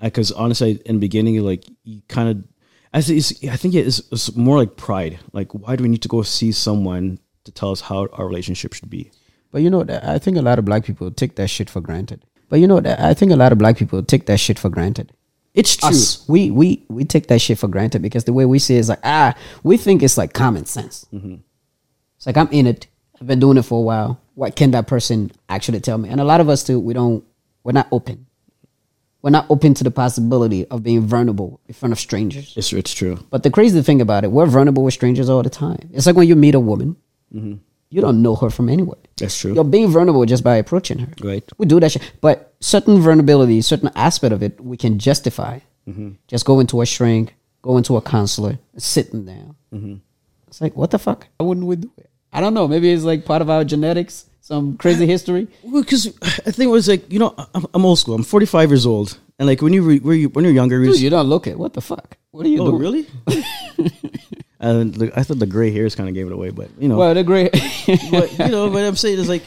Because 0.00 0.32
honestly, 0.32 0.82
in 0.84 0.96
the 0.96 1.00
beginning, 1.00 1.38
like 1.42 1.64
you 1.84 2.02
kind 2.08 2.28
of, 2.28 2.44
I 2.92 3.00
think 3.00 3.18
it's, 3.18 3.44
I 3.44 3.56
think 3.56 3.74
it's, 3.74 4.00
it's 4.10 4.34
more 4.36 4.58
like 4.58 4.76
pride. 4.76 5.18
Like, 5.32 5.52
why 5.52 5.76
do 5.76 5.82
we 5.82 5.88
need 5.88 6.02
to 6.02 6.08
go 6.08 6.22
see 6.22 6.52
someone 6.52 7.18
to 7.44 7.52
tell 7.52 7.70
us 7.70 7.80
how 7.80 8.08
our 8.12 8.26
relationship 8.26 8.72
should 8.72 8.90
be? 8.90 9.10
But 9.52 9.62
you 9.62 9.70
know, 9.70 9.84
I 10.02 10.18
think 10.18 10.36
a 10.36 10.42
lot 10.42 10.58
of 10.58 10.64
black 10.64 10.84
people 10.84 11.10
take 11.12 11.36
that 11.36 11.48
shit 11.48 11.70
for 11.70 11.80
granted. 11.80 12.24
But 12.48 12.58
you 12.60 12.66
know, 12.66 12.82
I 12.84 13.14
think 13.14 13.30
a 13.30 13.36
lot 13.36 13.52
of 13.52 13.58
black 13.58 13.76
people 13.76 14.02
take 14.02 14.26
that 14.26 14.40
shit 14.40 14.58
for 14.58 14.68
granted. 14.68 15.12
It's 15.54 15.76
true. 15.76 15.88
Us, 15.90 16.28
we 16.28 16.50
we 16.50 16.84
we 16.88 17.04
take 17.04 17.28
that 17.28 17.40
shit 17.40 17.58
for 17.58 17.68
granted 17.68 18.02
because 18.02 18.24
the 18.24 18.32
way 18.32 18.44
we 18.44 18.58
see 18.58 18.74
it 18.76 18.80
is 18.80 18.88
like 18.88 19.00
ah, 19.04 19.34
we 19.62 19.76
think 19.76 20.02
it's 20.02 20.18
like 20.18 20.32
common 20.32 20.66
sense. 20.66 21.06
It's 21.12 22.26
like 22.26 22.36
I'm 22.36 22.48
in 22.50 22.66
it. 22.66 22.88
I've 23.20 23.26
been 23.28 23.38
doing 23.40 23.56
it 23.56 23.62
for 23.62 23.78
a 23.78 23.82
while. 23.82 24.20
What 24.34 24.56
can 24.56 24.72
that 24.72 24.88
person 24.88 25.30
actually 25.48 25.80
tell 25.80 25.96
me? 25.96 26.08
And 26.08 26.20
a 26.20 26.24
lot 26.24 26.40
of 26.40 26.48
us 26.48 26.64
too, 26.64 26.80
we 26.80 26.92
don't. 26.92 27.24
We're 27.62 27.72
not 27.72 27.86
open. 27.92 28.26
We're 29.22 29.30
not 29.30 29.46
open 29.48 29.72
to 29.74 29.84
the 29.84 29.90
possibility 29.90 30.66
of 30.66 30.82
being 30.82 31.02
vulnerable 31.02 31.60
in 31.66 31.72
front 31.74 31.92
of 31.92 31.98
strangers. 32.00 32.52
It's 32.56 32.72
it's 32.72 32.92
true. 32.92 33.24
But 33.30 33.42
the 33.44 33.50
crazy 33.50 33.80
thing 33.80 34.00
about 34.00 34.24
it, 34.24 34.32
we're 34.32 34.46
vulnerable 34.46 34.82
with 34.84 34.92
strangers 34.94 35.30
all 35.30 35.42
the 35.42 35.50
time. 35.50 35.88
It's 35.92 36.04
like 36.04 36.16
when 36.16 36.28
you 36.28 36.34
meet 36.36 36.54
a 36.56 36.60
woman, 36.60 36.96
you 37.94 38.00
don't 38.00 38.22
know 38.22 38.34
her 38.34 38.50
from 38.50 38.68
anywhere. 38.68 38.98
That's 39.16 39.38
true. 39.38 39.54
You're 39.54 39.62
being 39.62 39.88
vulnerable 39.88 40.24
just 40.26 40.42
by 40.42 40.56
approaching 40.56 40.98
her. 40.98 41.08
Right. 41.22 41.44
We 41.58 41.66
do 41.66 41.78
that 41.78 41.92
shit. 41.92 42.02
But 42.20 42.52
certain 42.58 43.00
vulnerability, 43.00 43.60
certain 43.60 43.90
aspect 43.94 44.32
of 44.32 44.42
it, 44.42 44.60
we 44.60 44.76
can 44.76 44.98
justify. 44.98 45.60
Mm-hmm. 45.88 46.10
Just 46.26 46.44
go 46.44 46.58
into 46.58 46.80
a 46.80 46.86
shrink, 46.86 47.36
go 47.62 47.76
into 47.76 47.96
a 47.96 48.02
counselor, 48.02 48.58
sitting 48.76 49.24
down. 49.26 49.54
Mm-hmm. 49.72 49.94
It's 50.48 50.60
like, 50.60 50.74
what 50.74 50.90
the 50.90 50.98
fuck? 50.98 51.28
Why 51.36 51.46
wouldn't 51.46 51.68
we 51.68 51.76
do 51.76 51.92
it? 51.96 52.10
I 52.32 52.40
don't 52.40 52.52
know. 52.52 52.66
Maybe 52.66 52.90
it's 52.90 53.04
like 53.04 53.24
part 53.24 53.42
of 53.42 53.48
our 53.48 53.62
genetics, 53.62 54.26
some 54.40 54.76
crazy 54.76 55.06
history. 55.06 55.46
Because 55.72 56.08
I 56.46 56.50
think 56.50 56.66
it 56.66 56.72
was 56.72 56.88
like 56.88 57.12
you 57.12 57.20
know 57.20 57.32
I'm, 57.54 57.64
I'm 57.74 57.86
old 57.86 58.00
school. 58.00 58.16
I'm 58.16 58.24
45 58.24 58.70
years 58.70 58.86
old, 58.86 59.20
and 59.38 59.46
like 59.46 59.62
when 59.62 59.72
you 59.72 59.82
re, 59.82 60.00
when 60.00 60.18
you 60.18 60.28
when 60.30 60.44
you're 60.44 60.54
younger, 60.54 60.80
you 60.80 60.90
Dude, 60.90 61.00
you 61.00 61.10
don't 61.10 61.28
look 61.28 61.46
it. 61.46 61.56
What 61.56 61.74
the 61.74 61.80
fuck? 61.80 62.16
What 62.32 62.44
are 62.44 62.48
you 62.48 62.60
oh 62.60 62.70
doing? 62.72 62.82
really? 62.82 63.06
and 64.64 64.96
look, 64.96 65.16
I 65.16 65.22
thought 65.22 65.38
the 65.38 65.46
gray 65.46 65.70
hairs 65.70 65.94
kind 65.94 66.08
of 66.08 66.14
gave 66.14 66.26
it 66.26 66.32
away, 66.32 66.50
but 66.50 66.70
you 66.78 66.88
know, 66.88 66.96
Well, 66.96 67.14
the 67.14 67.22
gray. 67.22 67.48
but 68.10 68.38
you 68.38 68.48
know, 68.48 68.68
what 68.68 68.84
I'm 68.84 68.96
saying 68.96 69.18
is 69.18 69.28
like, 69.28 69.44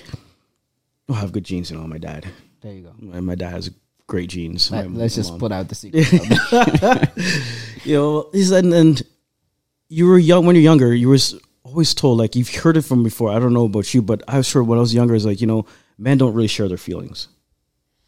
oh, 1.09 1.13
I 1.13 1.19
have 1.19 1.31
good 1.31 1.43
genes, 1.43 1.71
you 1.71 1.77
know. 1.77 1.87
My 1.87 1.97
dad, 1.97 2.25
there 2.61 2.73
you 2.73 2.83
go. 2.83 2.93
my, 2.99 3.19
my 3.19 3.35
dad 3.35 3.51
has 3.51 3.71
great 4.05 4.29
genes. 4.29 4.71
Let, 4.71 4.87
us 4.87 5.15
just 5.15 5.31
mom- 5.31 5.39
put 5.39 5.51
out 5.51 5.69
the 5.69 5.75
secret. 5.75 6.05
you 7.85 7.95
know, 7.95 8.29
he 8.31 8.43
said, 8.43 8.63
and, 8.63 8.73
and 8.73 9.03
you 9.89 10.07
were 10.07 10.19
young 10.19 10.45
when 10.45 10.55
you're 10.55 10.63
younger. 10.63 10.93
You 10.93 11.09
were 11.09 11.17
always 11.63 11.93
told 11.93 12.19
like 12.19 12.35
you've 12.35 12.53
heard 12.53 12.77
it 12.77 12.83
from 12.83 13.03
before. 13.03 13.31
I 13.31 13.39
don't 13.39 13.53
know 13.53 13.65
about 13.65 13.93
you, 13.93 14.01
but 14.01 14.23
I 14.27 14.37
was 14.37 14.47
sure 14.47 14.63
when 14.63 14.77
I 14.77 14.81
was 14.81 14.93
younger, 14.93 15.15
is 15.15 15.25
like 15.25 15.41
you 15.41 15.47
know, 15.47 15.65
men 15.97 16.17
don't 16.17 16.33
really 16.33 16.47
share 16.47 16.67
their 16.67 16.77
feelings, 16.77 17.27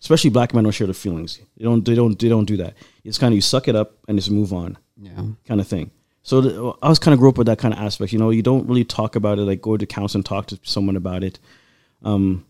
especially 0.02 0.30
black 0.30 0.54
men 0.54 0.64
don't 0.64 0.74
share 0.74 0.88
their 0.88 0.94
feelings. 0.94 1.40
They 1.58 1.64
don't. 1.64 1.84
They 1.84 1.96
don't. 1.96 2.20
They 2.20 2.30
don't 2.30 2.46
do 2.46 2.58
that. 2.58 2.76
It's 3.04 3.18
kind 3.18 3.34
of 3.34 3.36
you 3.36 3.42
suck 3.42 3.68
it 3.68 3.76
up 3.76 3.98
and 4.08 4.18
just 4.18 4.32
move 4.32 4.54
on, 4.54 4.78
yeah. 4.98 5.22
kind 5.48 5.60
of 5.60 5.68
thing. 5.68 5.92
So 6.30 6.42
the, 6.42 6.74
I 6.84 6.90
was 6.90 7.00
kind 7.00 7.14
of 7.14 7.20
grew 7.20 7.30
up 7.30 7.40
with 7.40 7.48
that 7.48 7.58
kind 7.58 7.74
of 7.74 7.80
aspect. 7.80 8.14
You 8.14 8.20
know, 8.20 8.30
you 8.30 8.44
don't 8.44 8.68
really 8.68 8.84
talk 8.86 9.16
about 9.16 9.40
it. 9.40 9.46
Like 9.46 9.64
go 9.64 9.78
to 9.78 9.86
counseling, 9.88 10.24
talk 10.24 10.46
to 10.48 10.60
someone 10.62 10.96
about 10.96 11.24
it. 11.24 11.40
Um, 12.04 12.46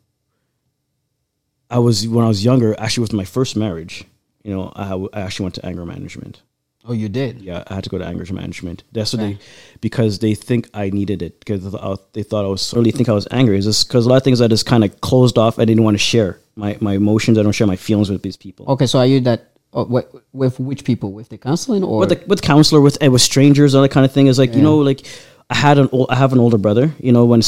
I 1.70 1.80
was 1.80 2.06
when 2.06 2.26
I 2.26 2.28
was 2.28 2.44
younger, 2.44 2.78
actually 2.78 3.04
with 3.04 3.14
my 3.14 3.24
first 3.24 3.56
marriage. 3.56 4.04
You 4.44 4.54
know, 4.54 4.74
I, 4.76 4.96
I 5.18 5.22
actually 5.22 5.46
went 5.46 5.56
to 5.56 5.66
anger 5.66 5.86
management. 5.86 6.42
Oh, 6.84 6.92
you 6.92 7.08
did? 7.08 7.40
Yeah, 7.42 7.64
I 7.68 7.76
had 7.76 7.86
to 7.86 7.90
go 7.90 7.98
to 7.98 8.06
anger 8.06 8.34
management. 8.34 8.84
That's 8.92 9.14
what 9.14 9.20
they, 9.22 9.38
because 9.80 10.20
they 10.20 10.36
think 10.36 10.70
I 10.74 10.90
needed 10.90 11.22
it 11.22 11.40
because 11.40 11.64
they 11.64 11.70
thought- 11.70 12.14
they 12.14 12.24
thought 12.24 12.44
I 12.44 12.50
was 12.50 12.74
really 12.74 12.92
think 12.92 13.08
I 13.08 13.14
was 13.14 13.30
angry. 13.32 13.58
Is 13.58 13.66
this 13.66 13.86
because 13.86 14.06
a 14.06 14.10
lot 14.10 14.18
of 14.18 14.24
things 14.26 14.42
I 14.42 14.50
just 14.50 14.66
kind 14.66 14.84
of 14.84 15.00
closed 15.00 15.38
off. 15.38 15.58
I 15.58 15.64
didn't 15.64 15.84
want 15.86 15.96
to 15.96 16.00
share 16.00 16.38
my 16.58 16.78
my 16.82 16.96
emotions. 16.96 17.38
I 17.38 17.44
don't 17.44 17.54
share 17.54 17.68
my 17.68 17.78
feelings 17.78 18.10
with 18.10 18.24
these 18.24 18.36
people. 18.36 18.66
Okay, 18.74 18.88
so 18.88 19.00
are 19.00 19.06
you 19.06 19.22
that 19.22 19.49
oh, 19.74 19.86
what, 19.86 20.12
with 20.34 20.60
which 20.60 20.84
people? 20.84 21.12
With 21.12 21.30
the 21.30 21.38
counseling 21.38 21.84
or 21.84 22.00
with 22.00 22.10
the 22.10 22.24
with 22.28 22.42
counselor 22.42 22.82
with 22.82 22.98
eh, 23.02 23.08
with 23.08 23.22
strangers 23.22 23.76
all 23.76 23.82
that 23.82 23.92
kind 23.92 24.06
of 24.06 24.12
thing 24.12 24.28
is 24.28 24.40
like 24.40 24.54
you 24.54 24.62
know 24.62 24.78
like 24.78 25.06
I 25.50 25.56
had 25.56 25.78
an 25.78 25.90
old, 25.92 26.10
I 26.10 26.16
have 26.16 26.34
an 26.34 26.40
older 26.40 26.58
brother. 26.58 26.94
You 27.00 27.12
know 27.12 27.26
when 27.26 27.42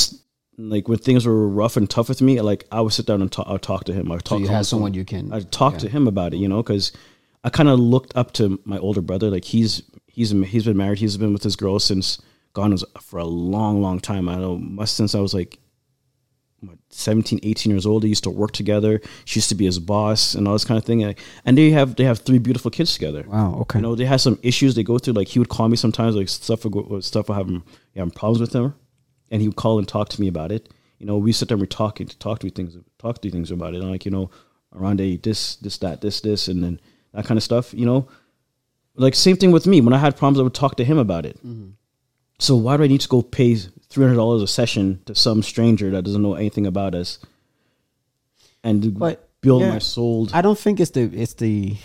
like 0.58 0.88
when 0.88 0.98
things 0.98 1.26
were 1.26 1.48
rough 1.48 1.78
and 1.78 1.90
tough 1.90 2.10
with 2.10 2.22
me, 2.22 2.42
like 2.42 2.66
I 2.72 2.82
would 2.82 2.94
sit 2.94 3.06
down 3.06 3.22
and 3.22 3.32
talk, 3.32 3.48
I'd 3.48 3.62
talk 3.62 3.86
to 3.86 3.94
him. 3.94 4.12
I 4.12 4.16
would 4.16 4.28
so 4.28 4.36
talk. 4.36 4.42
you 4.42 4.48
had 4.48 4.66
someone 4.66 4.94
you 4.94 5.06
can 5.06 5.32
I 5.32 5.42
talked 5.42 5.80
to 5.82 5.90
him 5.90 6.08
about 6.08 6.34
it, 6.34 6.38
you 6.38 6.48
know, 6.48 6.62
because 6.62 6.92
I 7.44 7.50
kind 7.50 7.70
of 7.70 7.80
looked 7.80 8.16
up 8.16 8.34
to 8.34 8.60
my 8.66 8.78
older 8.78 9.02
brother. 9.02 9.30
Like 9.30 9.46
he's 9.46 9.84
he's 10.08 10.32
he's 10.32 10.66
been 10.66 10.78
married. 10.78 11.00
He's 11.00 11.18
been 11.18 11.34
with 11.34 11.44
his 11.44 11.56
girl 11.56 11.80
since 11.80 12.22
gone 12.54 12.72
was 12.72 12.84
for 13.02 13.20
a 13.20 13.26
long, 13.26 13.82
long 13.82 14.00
time. 14.00 14.30
I 14.30 14.36
know 14.36 14.58
must 14.58 14.96
since 14.96 15.16
I 15.16 15.20
was 15.20 15.34
like 15.34 15.58
17, 16.92 17.40
18 17.44 17.72
years 17.72 17.86
old. 17.86 18.04
They 18.04 18.08
used 18.08 18.24
to 18.24 18.30
work 18.30 18.52
together. 18.52 19.02
She 19.26 19.40
used 19.40 19.50
to 19.50 19.56
be 19.56 19.66
his 19.66 19.80
boss 19.80 20.36
and 20.36 20.48
all 20.48 20.54
this 20.54 20.66
kind 20.66 20.78
of 20.78 20.86
thing. 20.86 21.04
And- 21.04 21.58
they 21.58 21.72
have 21.72 21.96
they 21.96 22.04
have 22.04 22.20
three 22.20 22.40
beautiful 22.40 22.72
kids 22.72 22.94
together. 22.94 23.24
Wow. 23.28 23.56
Okay. 23.62 23.80
You 23.80 23.84
know, 23.84 23.96
they 23.96 24.06
have 24.06 24.22
some 24.22 24.40
issues 24.42 24.76
they 24.76 24.84
go 24.84 24.98
through. 24.98 25.14
Like 25.14 25.28
he 25.28 25.40
would 25.40 25.50
call 25.50 25.70
me 25.70 25.78
sometimes, 25.78 26.16
like 26.16 26.30
stuff 26.30 26.64
go, 26.64 27.00
stuff 27.02 27.30
would 27.30 27.36
have 27.36 27.48
him 27.48 27.64
having 27.96 28.12
problems 28.12 28.42
with 28.42 28.54
him, 28.54 28.74
and 29.30 29.42
he 29.42 29.48
would 29.48 29.58
call 29.58 29.80
and 29.80 29.88
talk 29.88 30.10
to 30.10 30.22
me 30.22 30.28
about 30.28 30.52
it. 30.52 30.70
You 31.00 31.06
know, 31.06 31.18
we 31.18 31.32
sit 31.32 31.48
there 31.48 31.56
and 31.56 31.62
we 31.62 31.68
talk 31.68 32.00
and 32.00 32.20
talk 32.20 32.40
to 32.40 32.50
things, 32.50 32.78
talk 33.00 33.22
to 33.22 33.28
you 33.28 33.32
things 33.32 33.52
about 33.52 33.74
it. 33.74 33.82
And 33.82 33.92
like 33.92 34.06
you 34.06 34.12
know, 34.12 34.30
around 34.76 35.02
a 35.02 35.18
this, 35.18 35.56
this, 35.58 35.78
that, 35.80 36.02
this, 36.02 36.22
this, 36.22 36.48
and 36.48 36.64
then 36.64 36.80
that 37.14 37.26
kind 37.26 37.38
of 37.38 37.44
stuff. 37.44 37.74
You 37.74 37.86
know, 37.86 38.08
like 38.96 39.16
same 39.16 39.38
thing 39.38 39.52
with 39.52 39.68
me. 39.68 39.82
When 39.82 39.94
I 39.94 39.98
had 39.98 40.18
problems, 40.18 40.40
I 40.40 40.44
would 40.44 40.54
talk 40.54 40.76
to 40.78 40.84
him 40.84 40.98
about 40.98 41.26
it. 41.26 41.38
Mm-hmm. 41.38 41.72
So 42.40 42.56
why 42.56 42.78
do 42.78 42.84
I 42.84 42.88
need 42.88 43.02
to 43.02 43.08
go 43.08 43.22
pay 43.22 43.58
three 43.92 44.04
hundred 44.06 44.16
dollars 44.18 44.42
a 44.42 44.48
session 44.48 45.02
to 45.06 45.14
some 45.16 45.44
stranger 45.44 45.92
that 45.92 46.04
doesn't 46.04 46.22
know 46.22 46.36
anything 46.36 46.66
about 46.66 46.96
us, 46.96 47.20
and 48.64 48.98
But, 48.98 49.28
build 49.42 49.62
yeah. 49.62 49.70
my 49.74 49.80
soul? 49.80 50.28
I 50.34 50.42
don't 50.42 50.58
think 50.58 50.80
it's 50.80 50.92
the 50.92 51.02
it's 51.14 51.34
the 51.36 51.76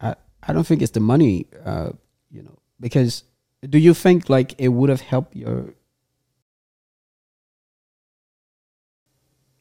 I, 0.00 0.14
I 0.42 0.52
don't 0.52 0.66
think 0.66 0.80
it's 0.82 0.92
the 0.92 1.00
money. 1.00 1.46
Uh, 1.64 1.90
you 2.30 2.42
know, 2.42 2.56
because 2.78 3.24
do 3.68 3.78
you 3.78 3.94
think 3.94 4.28
like 4.28 4.54
it 4.58 4.68
would 4.68 4.90
have 4.90 5.00
helped 5.00 5.34
your 5.36 5.74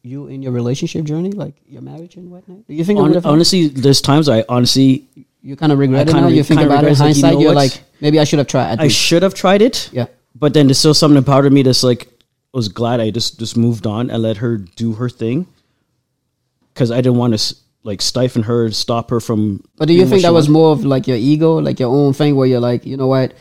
you 0.03 0.27
in 0.27 0.41
your 0.43 0.51
relationship 0.51 1.05
journey, 1.05 1.31
like 1.31 1.55
your 1.67 1.81
marriage 1.81 2.15
and 2.15 2.29
whatnot? 2.29 2.67
Do 2.67 2.73
you 2.73 2.83
think 2.85 2.97
it 2.97 3.01
Hon- 3.01 3.09
would 3.09 3.15
have 3.15 3.23
helped? 3.23 3.33
honestly, 3.33 3.67
there's 3.69 4.01
times 4.01 4.29
I 4.29 4.43
honestly 4.47 5.07
You 5.41 5.55
kind 5.55 5.71
of 5.71 5.79
regret 5.79 6.07
I 6.07 6.11
it 6.11 6.21
now. 6.21 6.27
re- 6.27 6.35
You 6.35 6.43
think 6.43 6.61
about 6.61 6.83
it 6.83 6.87
in 6.87 6.93
regret, 6.93 6.99
like, 6.99 7.15
you 7.17 7.47
hindsight. 7.47 7.47
are 7.47 7.53
like, 7.55 7.83
maybe 8.01 8.19
I 8.19 8.23
should 8.23 8.39
have 8.39 8.47
tried. 8.47 8.79
I 8.79 8.87
should 8.87 9.23
have 9.23 9.33
tried 9.33 9.61
it. 9.61 9.89
yeah. 9.91 10.05
But 10.35 10.53
then 10.53 10.67
there's 10.67 10.79
still 10.79 10.93
something 10.93 11.17
of 11.17 11.53
me 11.53 11.63
that's 11.63 11.83
like 11.83 12.07
I 12.07 12.57
was 12.57 12.67
glad 12.67 12.99
I 12.99 13.09
just 13.09 13.39
just 13.39 13.57
moved 13.57 13.87
on 13.87 14.09
and 14.09 14.21
let 14.21 14.37
her 14.37 14.57
do 14.57 14.93
her 14.93 15.09
thing 15.09 15.47
because 16.73 16.91
I 16.91 16.97
didn't 16.97 17.17
want 17.17 17.37
to 17.37 17.55
like 17.83 18.01
stifle 18.01 18.43
her, 18.43 18.69
stop 18.71 19.09
her 19.11 19.19
from. 19.19 19.63
But 19.77 19.87
do 19.87 19.93
you 19.93 20.05
think 20.05 20.23
that 20.23 20.33
was 20.33 20.49
more 20.49 20.71
of 20.71 20.83
like 20.83 21.07
your 21.07 21.17
ego, 21.17 21.59
like 21.59 21.79
your 21.79 21.89
own 21.89 22.13
thing, 22.13 22.35
where 22.35 22.47
you're 22.47 22.59
like, 22.59 22.85
you 22.85 22.97
know 22.97 23.07
what? 23.07 23.33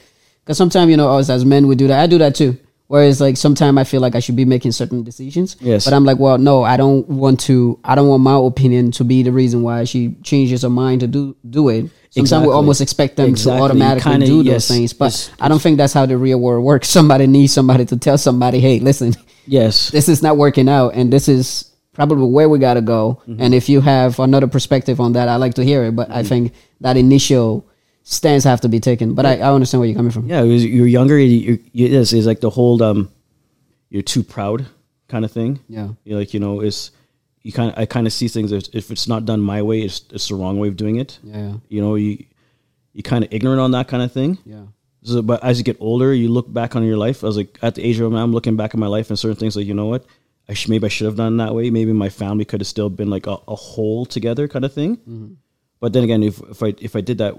Because 0.43 0.59
sometimes 0.59 0.91
you 0.91 0.97
know, 0.97 1.17
us 1.17 1.31
as 1.31 1.45
men, 1.45 1.67
we 1.67 1.75
do 1.75 1.89
that. 1.89 2.01
I 2.01 2.07
do 2.07 2.19
that 2.19 2.35
too. 2.35 2.59
Whereas 2.87 3.19
like 3.21 3.37
sometimes 3.39 3.79
I 3.79 3.85
feel 3.85 4.01
like 4.03 4.15
I 4.15 4.21
should 4.21 4.37
be 4.37 4.45
making 4.45 4.73
certain 4.73 5.03
decisions. 5.03 5.57
Yes. 5.61 5.85
But 5.87 5.95
I'm 5.95 6.05
like, 6.05 6.19
well, 6.19 6.37
no, 6.39 6.63
I 6.63 6.77
don't 6.77 7.09
want 7.09 7.41
to. 7.41 7.79
I 7.83 7.95
don't 7.95 8.09
want 8.09 8.23
my 8.23 8.37
opinion 8.37 8.91
to 8.93 9.05
be 9.05 9.23
the 9.23 9.33
reason 9.33 9.63
why 9.63 9.85
she 9.85 10.17
changes 10.23 10.63
her 10.63 10.69
mind 10.71 11.01
to 11.01 11.07
do 11.07 11.35
do 11.49 11.69
it. 11.71 11.91
Sometimes 12.11 12.17
Exactly. 12.17 12.49
we 12.49 12.55
almost 12.55 12.81
expect 12.81 13.17
them 13.17 13.29
Exactly. 13.31 13.59
to 13.59 13.65
automatically 13.65 14.13
Kinda, 14.13 14.27
do 14.27 14.43
yes. 14.43 14.69
those 14.69 14.77
things, 14.77 14.93
but 14.93 15.07
It's- 15.07 15.31
I 15.41 15.49
don't 15.49 15.61
think 15.61 15.79
that's 15.79 15.93
how 15.95 16.07
the 16.07 16.17
real 16.17 16.39
world 16.39 16.63
works. 16.65 16.89
Somebody 16.99 17.27
needs 17.27 17.53
somebody 17.53 17.85
to 17.87 17.97
tell 17.97 18.19
somebody, 18.19 18.61
hey, 18.61 18.79
listen, 18.81 19.15
Yes. 19.47 19.89
this 19.97 20.09
is 20.09 20.23
not 20.23 20.37
working 20.37 20.69
out 20.69 20.95
and 20.95 21.13
this 21.13 21.27
is 21.29 21.71
probably 21.95 22.27
where 22.29 22.49
we 22.49 22.59
got 22.59 22.75
to 22.75 22.81
go 22.83 23.21
Mm-hmm. 23.27 23.41
and 23.43 23.55
if 23.55 23.69
you 23.69 23.81
have 23.81 24.19
another 24.21 24.47
perspective 24.49 25.01
on 25.01 25.13
that 25.13 25.29
i 25.29 25.37
like 25.37 25.55
to 25.55 25.63
hear 25.65 25.85
it 25.85 25.95
but 25.95 26.11
i 26.11 26.25
think 26.25 26.53
that 26.81 26.97
initial 26.97 27.65
stance 28.05 28.45
have 28.45 28.61
to 28.61 28.69
be 28.69 28.79
taken 28.79 29.15
but 29.15 29.25
I, 29.27 29.39
I 29.39 29.53
understand 29.53 29.81
where 29.81 29.89
you're 29.89 29.97
coming 29.97 30.13
from 30.13 30.29
Yeah, 30.29 30.43
was, 30.43 30.65
you're 30.65 30.87
younger. 30.87 31.19
You, 31.19 31.59
you, 31.73 31.87
it 31.87 31.93
is. 31.93 32.13
It's 32.13 32.27
like 32.27 32.41
the 32.41 32.51
whole 32.51 32.81
um, 32.83 33.11
you're 33.91 34.03
too 34.03 34.23
proud 34.23 34.67
kind 35.09 35.25
of 35.25 35.33
thing. 35.33 35.61
Yeah. 35.69 35.89
You're 36.05 36.19
like 36.19 36.35
you 36.35 36.41
know, 36.41 36.61
it's 36.61 36.91
you 37.43 37.53
kind 37.53 37.73
of 37.73 37.79
I 37.79 37.87
kind 37.87 38.07
of 38.07 38.13
see 38.13 38.29
things 38.29 38.53
as 38.53 38.69
if 38.73 38.91
it's 38.91 39.09
not 39.09 39.25
done 39.25 39.41
my 39.41 39.63
way, 39.63 39.81
it's 39.81 40.03
it's 40.13 40.29
the 40.29 40.35
wrong 40.35 40.59
way 40.59 40.69
of 40.69 40.77
doing 40.77 40.97
it. 40.97 41.19
Yeah, 41.23 41.39
yeah. 41.39 41.55
You 41.69 41.81
know, 41.81 41.95
you 41.95 42.25
you 42.93 43.03
kind 43.03 43.25
of 43.25 43.33
ignorant 43.33 43.61
on 43.61 43.71
that 43.73 43.89
kind 43.89 44.03
of 44.03 44.13
thing. 44.13 44.39
yeah 44.45 44.67
So, 45.03 45.23
but 45.23 45.43
as 45.43 45.59
you 45.59 45.65
get 45.65 45.77
older, 45.81 46.13
you 46.13 46.29
look 46.29 46.53
back 46.53 46.77
on 46.77 46.85
your 46.85 46.97
life. 46.97 47.25
I 47.25 47.27
was 47.27 47.37
like 47.37 47.59
at 47.63 47.75
the 47.75 47.83
age 47.83 48.01
of 48.01 48.13
I'm 48.13 48.33
looking 48.33 48.57
back 48.57 48.75
at 48.75 48.79
my 48.79 48.87
life 48.87 49.09
and 49.11 49.19
certain 49.19 49.37
things 49.37 49.57
like 49.57 49.67
you 49.67 49.75
know 49.75 49.87
what. 49.87 50.05
I 50.47 50.53
should, 50.53 50.69
maybe 50.69 50.85
I 50.85 50.89
should 50.89 51.07
have 51.07 51.17
done 51.17 51.39
that 51.39 51.55
way. 51.55 51.71
Maybe 51.71 51.95
my 51.95 52.11
family 52.11 52.45
could 52.45 52.61
have 52.61 52.67
still 52.67 52.91
been 52.91 53.09
like 53.09 53.27
a, 53.27 53.37
a 53.49 53.55
whole 53.55 54.05
together 54.05 54.47
kind 54.47 54.65
of 54.65 54.75
thing. 54.75 55.39
But 55.81 55.93
then 55.93 56.05
again, 56.05 56.23
if, 56.23 56.41
if 56.51 56.63
I 56.63 56.75
if 56.79 56.97
I 56.97 57.01
did 57.01 57.19
that, 57.19 57.35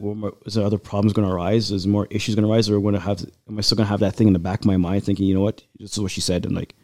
is 0.46 0.54
there 0.54 0.66
other 0.66 0.78
problems 0.78 1.14
going 1.14 1.28
to 1.28 1.34
arise? 1.34 1.72
Is 1.72 1.88
more 1.88 2.08
issues 2.10 2.36
going 2.36 2.46
to 2.46 2.52
arise, 2.52 2.70
or 2.70 2.80
going 2.80 2.94
to 2.94 3.00
have? 3.00 3.26
Am 3.48 3.58
I 3.58 3.62
still 3.62 3.78
going 3.78 3.86
to 3.86 3.90
have 3.90 4.02
that 4.02 4.16
thing 4.16 4.28
in 4.28 4.34
the 4.34 4.40
back 4.40 4.60
of 4.60 4.66
my 4.66 4.78
mind, 4.78 5.04
thinking, 5.04 5.26
you 5.26 5.34
know 5.34 5.42
what, 5.42 5.64
this 5.80 5.94
is 5.94 6.00
what 6.00 6.12
she 6.12 6.22
said, 6.22 6.46
and 6.46 6.56
like 6.56 6.76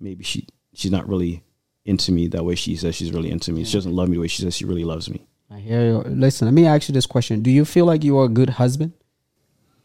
maybe 0.00 0.24
she 0.24 0.46
she's 0.74 0.90
not 0.90 1.08
really 1.08 1.42
into 1.84 2.12
me 2.12 2.26
that 2.28 2.44
way 2.44 2.54
she 2.54 2.76
says 2.76 2.94
she's 2.94 3.12
really 3.12 3.30
into 3.30 3.52
me. 3.52 3.64
She 3.64 3.74
doesn't 3.74 3.92
love 3.92 4.08
me 4.08 4.16
the 4.16 4.20
way 4.20 4.28
she 4.28 4.42
says 4.42 4.56
she 4.56 4.64
really 4.64 4.84
loves 4.84 5.08
me. 5.08 5.26
i 5.50 5.58
hear 5.58 5.82
you 5.86 5.98
listen 6.08 6.46
let 6.46 6.54
me 6.54 6.66
ask 6.66 6.88
you 6.88 6.92
this 6.92 7.06
question 7.06 7.40
do 7.42 7.50
you 7.50 7.64
feel 7.64 7.86
like 7.86 8.02
you 8.02 8.18
are 8.18 8.24
a 8.24 8.28
good 8.28 8.50
husband 8.50 8.92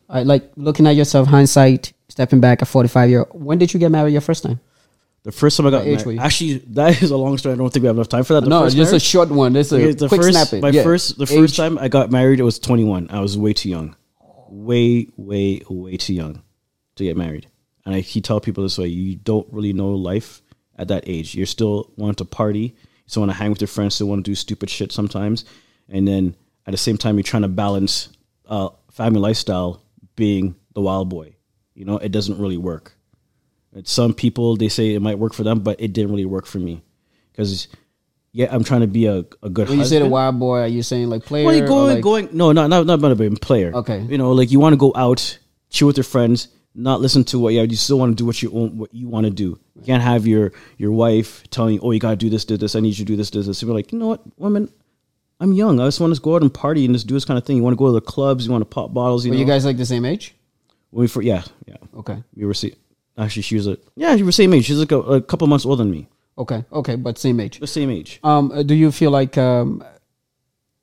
I 0.09 0.23
like 0.23 0.51
looking 0.57 0.87
at 0.87 0.95
yourself 0.95 1.27
hindsight 1.27 1.93
stepping 2.09 2.41
back 2.41 2.61
at 2.61 2.67
45 2.67 3.09
year 3.09 3.25
when 3.31 3.59
did 3.59 3.73
you 3.73 3.79
get 3.79 3.91
married 3.91 4.11
your 4.11 4.21
first 4.21 4.43
time 4.43 4.59
The 5.23 5.31
first 5.31 5.55
time 5.55 5.67
I 5.67 5.69
got 5.69 5.85
married, 5.85 6.19
actually, 6.19 6.57
that 6.69 7.01
is 7.03 7.11
a 7.11 7.17
long 7.17 7.37
story. 7.37 7.53
I 7.53 7.57
don't 7.57 7.71
think 7.71 7.83
we 7.83 7.87
have 7.87 7.95
enough 7.95 8.09
time 8.09 8.23
for 8.23 8.33
that. 8.33 8.41
The 8.41 8.49
no 8.49 8.63
first 8.63 8.75
just 8.75 8.93
a 8.93 8.99
short 8.99 9.29
one 9.29 9.55
Okay, 9.55 9.89
a 9.89 9.93
the 9.93 10.07
quick 10.07 10.21
first, 10.21 10.31
snap 10.31 10.53
it 10.53 10.61
My 10.63 10.69
Yeah. 10.69 10.81
first, 10.81 11.17
the 11.19 11.27
first 11.27 11.55
time 11.55 11.77
I 11.77 11.89
got 11.89 12.11
married, 12.11 12.39
it 12.39 12.43
was 12.43 12.57
21. 12.57 13.07
I 13.11 13.19
was 13.19 13.37
way 13.37 13.53
too 13.53 13.69
young, 13.69 13.95
way, 14.49 15.07
way, 15.17 15.61
way 15.69 15.97
too 15.97 16.15
young 16.15 16.41
to 16.95 17.03
get 17.03 17.17
married. 17.17 17.47
And 17.85 17.93
I 17.93 17.99
he 17.99 18.19
tell 18.21 18.39
people 18.39 18.63
this 18.63 18.79
way: 18.79 18.87
you 18.87 19.15
don't 19.15 19.47
really 19.51 19.73
know 19.73 19.91
life 19.91 20.41
at 20.75 20.87
that 20.87 21.03
age. 21.07 21.35
You're 21.35 21.45
still 21.45 21.91
want 21.97 22.17
to 22.17 22.25
party, 22.25 22.59
you 22.59 22.73
still 23.05 23.21
want 23.21 23.31
to 23.31 23.37
hang 23.37 23.51
with 23.51 23.61
your 23.61 23.67
friends, 23.67 23.95
still 23.95 24.07
want 24.07 24.25
to 24.25 24.31
do 24.31 24.35
stupid 24.35 24.71
shit 24.71 24.91
sometimes, 24.91 25.45
and 25.87 26.07
then 26.07 26.35
at 26.65 26.71
the 26.71 26.77
same 26.77 26.97
time 26.97 27.17
you're 27.17 27.23
trying 27.23 27.43
to 27.43 27.47
balance 27.47 28.09
uh, 28.47 28.69
family 28.91 29.19
lifestyle 29.19 29.83
being 30.15 30.55
the 30.73 30.81
wild 30.81 31.09
boy. 31.09 31.35
You 31.75 31.85
know, 31.85 31.97
it 31.97 32.11
doesn't 32.11 32.39
really 32.39 32.57
work. 32.57 32.93
Some 33.83 34.13
people 34.13 34.57
they 34.57 34.69
say 34.69 34.93
it 34.93 35.01
might 35.01 35.17
work 35.17 35.33
for 35.33 35.43
them, 35.43 35.59
but 35.59 35.79
it 35.79 35.93
didn't 35.93 36.11
really 36.11 36.25
work 36.25 36.45
for 36.45 36.59
me 36.59 36.81
because 37.31 37.67
yeah, 38.33 38.47
I'm 38.51 38.63
trying 38.63 38.81
to 38.81 38.87
be 38.87 39.05
a, 39.05 39.25
a 39.43 39.49
good. 39.49 39.69
when 39.69 39.79
you 39.79 39.85
say 39.85 39.99
the 39.99 40.07
wild 40.07 40.39
boy 40.39 40.59
are 40.59 40.67
you 40.67 40.83
saying 40.83 41.09
like 41.09 41.23
player 41.25 41.45
Well, 41.45 41.55
you 41.55 41.65
going, 41.67 41.95
like- 41.95 42.03
going. 42.03 42.29
No, 42.31 42.51
not 42.51 42.69
not 42.69 42.85
not 42.85 42.95
about 42.95 43.17
being 43.17 43.37
player. 43.37 43.71
Okay. 43.73 44.01
You 44.01 44.17
know, 44.17 44.31
like 44.31 44.51
you 44.51 44.59
want 44.59 44.73
to 44.73 44.77
go 44.77 44.91
out, 44.95 45.37
chill 45.69 45.87
with 45.87 45.97
your 45.97 46.03
friends, 46.03 46.49
not 46.75 47.01
listen 47.01 47.23
to 47.25 47.39
what. 47.39 47.53
Yeah, 47.53 47.63
you 47.63 47.75
still 47.75 47.99
want 47.99 48.11
to 48.11 48.21
do 48.21 48.25
what 48.25 48.41
you 48.41 48.51
own, 48.53 48.77
what 48.77 48.93
you 48.93 49.07
want 49.07 49.25
to 49.25 49.31
do. 49.31 49.59
You 49.75 49.83
can't 49.85 50.03
have 50.03 50.27
your 50.27 50.51
your 50.77 50.91
wife 50.91 51.43
telling 51.49 51.75
you, 51.75 51.79
"Oh, 51.81 51.91
you 51.91 51.99
gotta 51.99 52.15
do 52.17 52.29
this, 52.29 52.45
do 52.45 52.57
this. 52.57 52.75
I 52.75 52.79
need 52.81 52.97
you 52.97 53.05
to 53.05 53.11
do 53.11 53.15
this, 53.15 53.29
do 53.31 53.41
this." 53.41 53.61
You're 53.61 53.73
like, 53.73 53.91
you 53.91 53.99
know 53.99 54.07
what, 54.07 54.21
women. 54.37 54.69
I'm 55.39 55.53
young. 55.53 55.79
I 55.79 55.87
just 55.87 55.99
want 55.99 56.13
to 56.13 56.21
go 56.21 56.35
out 56.35 56.43
and 56.43 56.53
party 56.53 56.85
and 56.85 56.93
just 56.93 57.07
do 57.07 57.15
this 57.15 57.25
kind 57.25 57.37
of 57.37 57.43
thing. 57.45 57.57
You 57.57 57.63
want 57.63 57.73
to 57.73 57.77
go 57.77 57.87
to 57.87 57.93
the 57.93 58.01
clubs. 58.01 58.45
You 58.45 58.51
want 58.51 58.61
to 58.61 58.65
pop 58.65 58.93
bottles. 58.93 59.25
You 59.25 59.31
were 59.31 59.35
know. 59.35 59.39
you 59.39 59.47
guys 59.47 59.65
like 59.65 59.77
the 59.77 59.85
same 59.87 60.05
age 60.05 60.35
we 60.91 61.07
fir- 61.07 61.21
yeah, 61.21 61.43
yeah. 61.65 61.77
okay 61.95 62.21
We 62.35 62.45
were 62.45 62.53
see. 62.53 62.75
Actually, 63.21 63.43
she 63.43 63.55
was 63.55 63.67
a 63.67 63.77
yeah. 63.95 64.17
She 64.17 64.23
was 64.23 64.35
same 64.35 64.53
age. 64.53 64.65
She's 64.65 64.79
like 64.79 64.91
a, 64.91 64.99
a 64.99 65.21
couple 65.21 65.47
months 65.47 65.65
older 65.65 65.83
than 65.83 65.91
me. 65.91 66.07
okay 66.37 66.63
okay 66.71 66.95
but 66.95 67.17
same 67.17 67.39
age 67.39 67.59
The 67.59 67.67
same 67.67 67.89
age. 67.91 68.19
Um, 68.23 68.51
uh, 68.51 68.63
do 68.63 68.73
you 68.73 68.91
feel 68.91 69.11
like 69.11 69.37
um, 69.37 69.83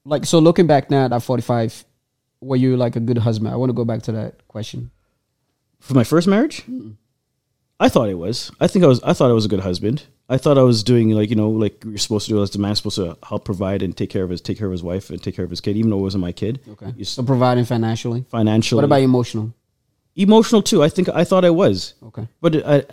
like 0.05 0.25
so 0.25 0.39
looking 0.39 0.67
back 0.67 0.91
now 0.91 1.05
at 1.07 1.23
forty 1.23 1.43
five, 1.43 1.85
were 2.41 2.57
you 2.65 2.77
like 2.77 2.97
a 2.97 3.01
good 3.01 3.19
husband? 3.19 3.53
I 3.53 3.57
want 3.57 3.71
to 3.71 3.75
go 3.75 3.85
back 3.85 4.03
to 4.03 4.13
that 4.13 4.47
question. 4.49 4.91
For 5.81 5.95
my 5.95 6.05
first 6.05 6.27
marriage, 6.29 6.65
I 7.81 7.89
thought 7.89 8.09
it 8.09 8.19
was. 8.19 8.51
I 8.61 8.67
think 8.67 8.85
I 8.85 8.89
was. 8.89 9.01
I 9.03 9.13
thought 9.13 9.31
I 9.31 9.35
was 9.35 9.45
a 9.45 9.49
good 9.49 9.61
husband. 9.61 10.05
I 10.29 10.37
thought 10.37 10.59
I 10.59 10.63
was 10.63 10.83
doing 10.83 11.11
like 11.11 11.31
you 11.31 11.37
know 11.37 11.49
like 11.51 11.83
you're 11.85 11.97
supposed 11.99 12.27
to 12.27 12.33
do 12.35 12.43
as 12.43 12.51
the 12.51 12.59
man's 12.59 12.79
supposed 12.79 12.97
to 12.97 13.17
help 13.27 13.45
provide 13.45 13.83
and 13.83 13.97
take 13.97 14.11
care 14.11 14.25
of 14.25 14.31
his 14.31 14.41
take 14.41 14.59
care 14.59 14.67
of 14.67 14.73
his 14.73 14.83
wife 14.83 15.09
and 15.11 15.23
take 15.23 15.35
care 15.37 15.45
of 15.45 15.51
his 15.51 15.61
kid, 15.61 15.77
even 15.77 15.91
though 15.91 15.99
it 15.99 16.03
wasn't 16.03 16.21
my 16.21 16.33
kid. 16.33 16.61
Okay, 16.73 16.93
You 16.97 17.03
s- 17.03 17.11
so 17.11 17.23
providing 17.23 17.65
financially. 17.65 18.25
Financially. 18.29 18.77
What 18.77 18.85
about 18.85 19.01
emotional? 19.03 19.55
Emotional 20.23 20.63
too? 20.63 20.83
I 20.83 20.89
think 20.89 21.09
I 21.09 21.25
thought 21.25 21.45
I 21.45 21.51
was, 21.51 21.95
Okay, 22.03 22.27
but 22.41 22.57
I, 22.67 22.85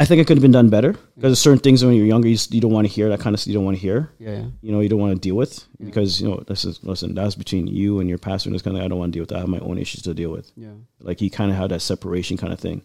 I 0.00 0.04
think 0.04 0.20
it 0.20 0.26
could 0.28 0.36
have 0.36 0.42
been 0.42 0.52
done 0.52 0.68
better 0.70 0.92
because 0.92 1.30
there's 1.30 1.38
certain 1.40 1.58
things 1.58 1.84
when 1.84 1.94
you're 1.94 2.06
younger 2.06 2.28
you, 2.28 2.38
you 2.50 2.60
don't 2.60 2.70
want 2.72 2.86
to 2.86 2.92
hear 2.92 3.08
that 3.08 3.18
kind 3.20 3.34
of 3.34 3.44
you 3.46 3.54
don't 3.54 3.64
want 3.64 3.76
to 3.76 3.80
hear. 3.80 4.10
yeah, 4.20 4.30
yeah. 4.38 4.44
You 4.62 4.70
know 4.72 4.80
you 4.80 4.88
don't 4.88 5.00
want 5.00 5.14
to 5.14 5.20
deal 5.20 5.34
with 5.34 5.64
because 5.84 6.20
you 6.20 6.28
know 6.28 6.42
this 6.46 6.64
is 6.64 6.78
listen 6.84 7.14
that's 7.14 7.34
between 7.34 7.66
you 7.66 7.98
and 8.00 8.08
your 8.08 8.18
pastor 8.18 8.48
and 8.48 8.54
it's 8.54 8.62
kind 8.62 8.76
of 8.76 8.82
I 8.84 8.88
don't 8.88 8.98
want 8.98 9.12
to 9.12 9.16
deal 9.16 9.22
with 9.22 9.30
that. 9.30 9.36
I 9.36 9.40
have 9.40 9.48
my 9.48 9.58
own 9.58 9.78
issues 9.78 10.02
to 10.02 10.14
deal 10.14 10.30
with. 10.30 10.52
yeah. 10.56 10.74
Like 11.00 11.18
he 11.18 11.28
kind 11.30 11.50
of 11.50 11.56
had 11.56 11.70
that 11.70 11.80
separation 11.80 12.36
kind 12.36 12.52
of 12.52 12.60
thing. 12.60 12.82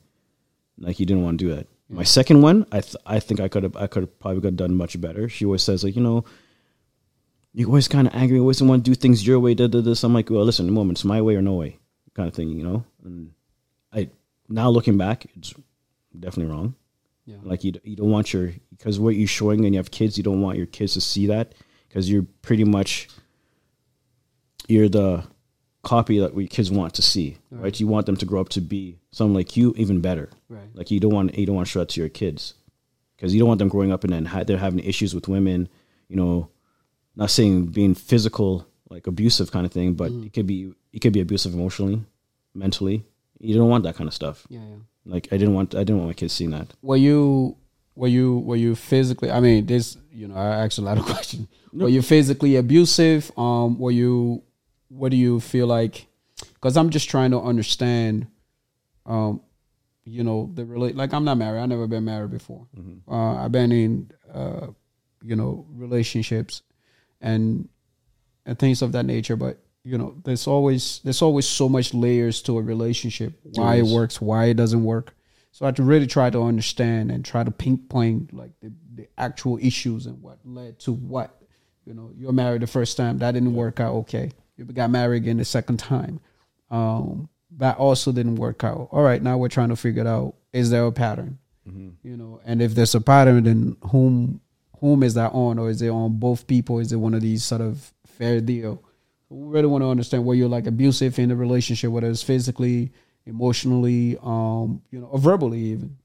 Like 0.80 1.00
you 1.00 1.06
didn't 1.06 1.24
want 1.24 1.38
to 1.40 1.46
do 1.46 1.56
that. 1.56 1.68
My 1.90 2.04
second 2.04 2.42
one, 2.42 2.66
I 2.72 2.82
th- 2.82 2.96
I 3.06 3.20
think 3.20 3.40
I 3.40 3.48
could 3.48 3.62
have 3.64 3.76
I 3.76 3.86
could 3.86 4.04
have 4.04 4.20
probably 4.20 4.42
have 4.48 4.56
done 4.56 4.74
much 4.74 5.00
better. 5.00 5.30
She 5.30 5.46
always 5.46 5.62
says 5.62 5.84
like 5.84 5.96
you 5.96 6.02
know, 6.02 6.26
you 7.54 7.68
always 7.68 7.88
kind 7.88 8.08
of 8.08 8.16
angry, 8.16 8.38
you 8.38 8.42
always 8.42 8.64
want 8.64 8.84
to 8.84 8.90
do 8.90 8.96
things 8.96 9.28
your 9.28 9.40
way. 9.40 9.54
Da, 9.54 9.68
da, 9.68 9.82
this. 9.82 10.04
I'm 10.04 10.14
like, 10.16 10.32
well, 10.32 10.44
listen, 10.44 10.68
a 10.68 10.72
moment, 10.72 10.98
it's 10.98 11.06
my 11.06 11.22
way 11.22 11.36
or 11.36 11.42
no 11.44 11.54
way, 11.54 11.78
kind 12.14 12.28
of 12.28 12.36
thing, 12.36 12.50
you 12.50 12.64
know. 12.64 12.86
And 13.04 13.32
I 13.92 14.10
now 14.50 14.70
looking 14.70 14.98
back, 14.98 15.26
it's 15.36 15.54
definitely 16.18 16.54
wrong. 16.54 16.76
Yeah. 17.26 17.38
Like 17.44 17.64
you, 17.64 17.74
you 17.84 17.96
don't 17.96 18.12
want 18.12 18.34
your 18.34 18.52
because 18.70 19.00
what 19.00 19.16
you're 19.16 19.28
showing 19.28 19.66
and 19.66 19.74
you 19.74 19.80
have 19.80 19.92
kids, 19.92 20.18
you 20.18 20.24
don't 20.24 20.42
want 20.42 20.58
your 20.58 20.66
kids 20.68 20.94
to 20.94 21.02
see 21.02 21.28
that 21.28 21.54
because 21.88 22.10
you're 22.10 22.26
pretty 22.42 22.64
much 22.64 23.08
you're 24.68 24.90
the 24.90 25.24
copy 25.84 26.20
that 26.20 26.34
we 26.34 26.48
kids 26.48 26.72
want 26.72 26.94
to 26.96 27.02
see, 27.02 27.38
right. 27.52 27.80
You 27.80 27.88
want 27.88 28.06
them 28.06 28.18
to 28.18 28.26
grow 28.26 28.42
up 28.42 28.50
to 28.50 28.62
be 28.62 29.00
someone 29.12 29.36
like 29.36 29.56
you, 29.56 29.74
even 29.78 30.02
better. 30.02 30.30
Right. 30.50 30.70
Like 30.74 30.92
you 30.92 31.00
don't 31.00 31.14
want 31.14 31.38
you 31.38 31.46
don't 31.46 31.56
want 31.56 31.68
to 31.68 31.72
show 31.72 31.80
that 31.80 31.90
to 31.90 32.00
your 32.00 32.10
kids 32.10 32.56
because 33.16 33.34
you 33.34 33.40
don't 33.40 33.48
want 33.48 33.60
them 33.60 33.70
growing 33.70 33.92
up 33.92 34.04
and 34.04 34.12
then 34.12 34.26
ha- 34.26 34.44
they're 34.44 34.58
having 34.58 34.80
issues 34.80 35.16
with 35.16 35.28
women. 35.28 35.70
You 36.10 36.18
know, 36.18 36.50
not 37.16 37.32
saying 37.32 37.68
being 37.68 37.96
physical 37.96 38.68
like 38.94 39.08
abusive 39.08 39.52
kind 39.52 39.66
of 39.66 39.72
thing, 39.78 39.90
but 40.02 40.12
Mm-hmm. 40.12 40.28
it 40.28 40.34
could 40.36 40.48
be 40.54 40.60
it 40.96 41.00
could 41.02 41.14
be 41.14 41.22
abusive 41.22 41.54
emotionally, 41.54 41.98
mentally. 42.54 42.98
You 43.40 43.56
don't 43.58 43.70
want 43.70 43.84
that 43.86 43.96
kind 43.96 44.08
of 44.08 44.14
stuff. 44.14 44.38
Yeah, 44.50 44.60
yeah. 44.72 44.76
Like 45.14 45.26
I 45.34 45.38
didn't 45.40 45.56
want 45.58 45.76
I 45.76 45.80
didn't 45.86 45.98
want 45.98 46.10
my 46.10 46.14
kids 46.22 46.34
seeing 46.34 46.52
that. 46.52 46.68
were 46.82 46.98
you 47.08 47.58
were 47.96 48.08
you 48.18 48.28
were 48.50 48.56
you 48.66 48.74
physically 48.76 49.30
i 49.30 49.40
mean 49.40 49.68
this 49.68 49.98
you 50.12 50.28
know 50.28 50.34
i 50.36 50.48
asked 50.66 50.80
a 50.80 50.82
lot 50.90 50.98
of 50.98 51.06
questions 51.14 51.46
were 51.72 51.88
you 51.98 52.02
physically 52.02 52.56
abusive 52.64 53.32
um 53.38 53.78
were 53.78 53.92
you 54.02 54.42
what 54.90 55.10
do 55.14 55.18
you 55.26 55.40
feel 55.40 55.68
like 55.68 55.96
because 56.56 56.76
i'm 56.76 56.90
just 56.90 57.08
trying 57.08 57.30
to 57.30 57.40
understand 57.52 58.26
um 59.06 59.40
you 60.06 60.24
know 60.24 60.50
the 60.56 60.66
relate 60.66 60.96
like 60.96 61.14
i'm 61.14 61.24
not 61.30 61.38
married 61.38 61.62
i've 61.62 61.70
never 61.70 61.86
been 61.86 62.04
married 62.14 62.32
before 62.32 62.66
uh 63.08 63.36
i've 63.46 63.52
been 63.52 63.72
in 63.72 64.10
uh 64.34 64.66
you 65.30 65.36
know 65.36 65.52
relationships 65.86 66.64
and 67.22 67.70
and 68.46 68.60
things 68.60 68.82
of 68.82 68.92
that 68.92 69.06
nature 69.06 69.36
but 69.36 69.58
you 69.84 69.98
know 69.98 70.16
there's 70.24 70.48
always 70.48 71.02
there's 71.04 71.22
always 71.22 71.48
so 71.48 71.68
much 71.68 71.94
layers 71.94 72.42
to 72.44 72.58
a 72.58 72.62
relationship. 72.62 73.34
Why 73.44 73.76
it 73.76 73.86
works 73.86 74.22
why 74.22 74.46
it 74.46 74.56
doesn't 74.56 74.84
work. 74.84 75.16
So 75.52 75.66
i 75.66 75.68
had 75.68 75.76
to 75.76 75.84
really 75.84 76.08
try 76.08 76.30
to 76.30 76.42
understand 76.42 77.12
and 77.12 77.24
try 77.24 77.44
to 77.44 77.52
pinpoint 77.52 78.34
like 78.34 78.52
the, 78.62 78.72
the 78.96 79.08
actual 79.18 79.60
issues 79.62 80.06
and 80.08 80.22
what 80.22 80.40
led 80.46 80.80
to 80.80 80.94
what. 80.94 81.38
You 81.86 81.94
know 81.94 82.12
you're 82.16 82.32
married 82.32 82.62
the 82.62 82.68
first 82.68 82.96
time 82.96 83.18
that 83.20 83.34
didn't 83.34 83.54
work 83.54 83.80
out 83.80 83.94
okay. 83.96 84.32
You 84.56 84.66
got 84.66 84.90
married 84.90 85.24
again 85.24 85.38
the 85.38 85.46
second 85.46 85.78
time. 85.78 86.22
Um 86.72 87.30
that 87.58 87.78
also 87.78 88.12
didn't 88.12 88.36
work 88.36 88.64
out. 88.64 88.88
All 88.92 89.04
right 89.04 89.22
now 89.22 89.38
we're 89.38 89.50
trying 89.50 89.70
to 89.70 89.76
figure 89.76 90.02
it 90.02 90.08
out. 90.08 90.36
Is 90.54 90.70
there 90.70 90.86
a 90.86 90.92
pattern? 90.92 91.40
You 92.04 92.18
know 92.18 92.40
and 92.46 92.62
if 92.62 92.74
there's 92.74 92.96
a 92.96 93.02
pattern 93.02 93.44
then 93.44 93.76
whom 93.92 94.40
whom 94.84 95.02
is 95.02 95.14
that 95.14 95.32
on 95.34 95.58
or 95.58 95.70
is 95.70 95.82
it 95.82 95.90
on 95.90 96.10
both 96.20 96.46
people 96.46 96.80
is 96.80 96.92
it 96.92 96.98
one 96.98 97.14
of 97.14 97.22
these 97.22 97.42
sort 97.44 97.62
of 97.62 97.94
fair 98.06 98.42
deal 98.42 98.84
we 99.30 99.48
really 99.56 99.68
want 99.74 99.82
to 99.82 99.88
understand 99.90 100.26
where 100.26 100.36
you're 100.36 100.50
like 100.58 100.68
abusive 100.68 101.18
in 101.20 101.30
the 101.30 101.36
relationship 101.36 101.90
whether 101.90 102.10
it's 102.10 102.22
physically 102.22 102.92
emotionally 103.26 104.18
um 104.22 104.82
you 104.92 105.00
know 105.00 105.08
or 105.08 105.20
verbally 105.20 105.60
even 105.74 105.98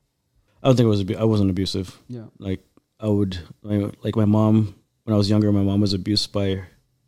I 0.63 0.69
don't 0.69 0.77
think 0.77 0.87
it 0.87 0.97
was. 0.97 1.05
I 1.21 1.25
wasn't 1.25 1.51
abusive. 1.51 1.97
yeah 2.09 2.25
Like 2.39 2.61
I 2.99 3.07
would, 3.09 3.39
like, 3.63 4.17
my 4.17 4.25
mom. 4.25 4.75
when 5.05 5.15
I 5.15 5.17
was 5.17 5.31
younger, 5.31 5.53
my 5.53 5.63
mom 5.63 5.81
was 5.81 5.95
abused 5.95 6.33
by 6.33 6.63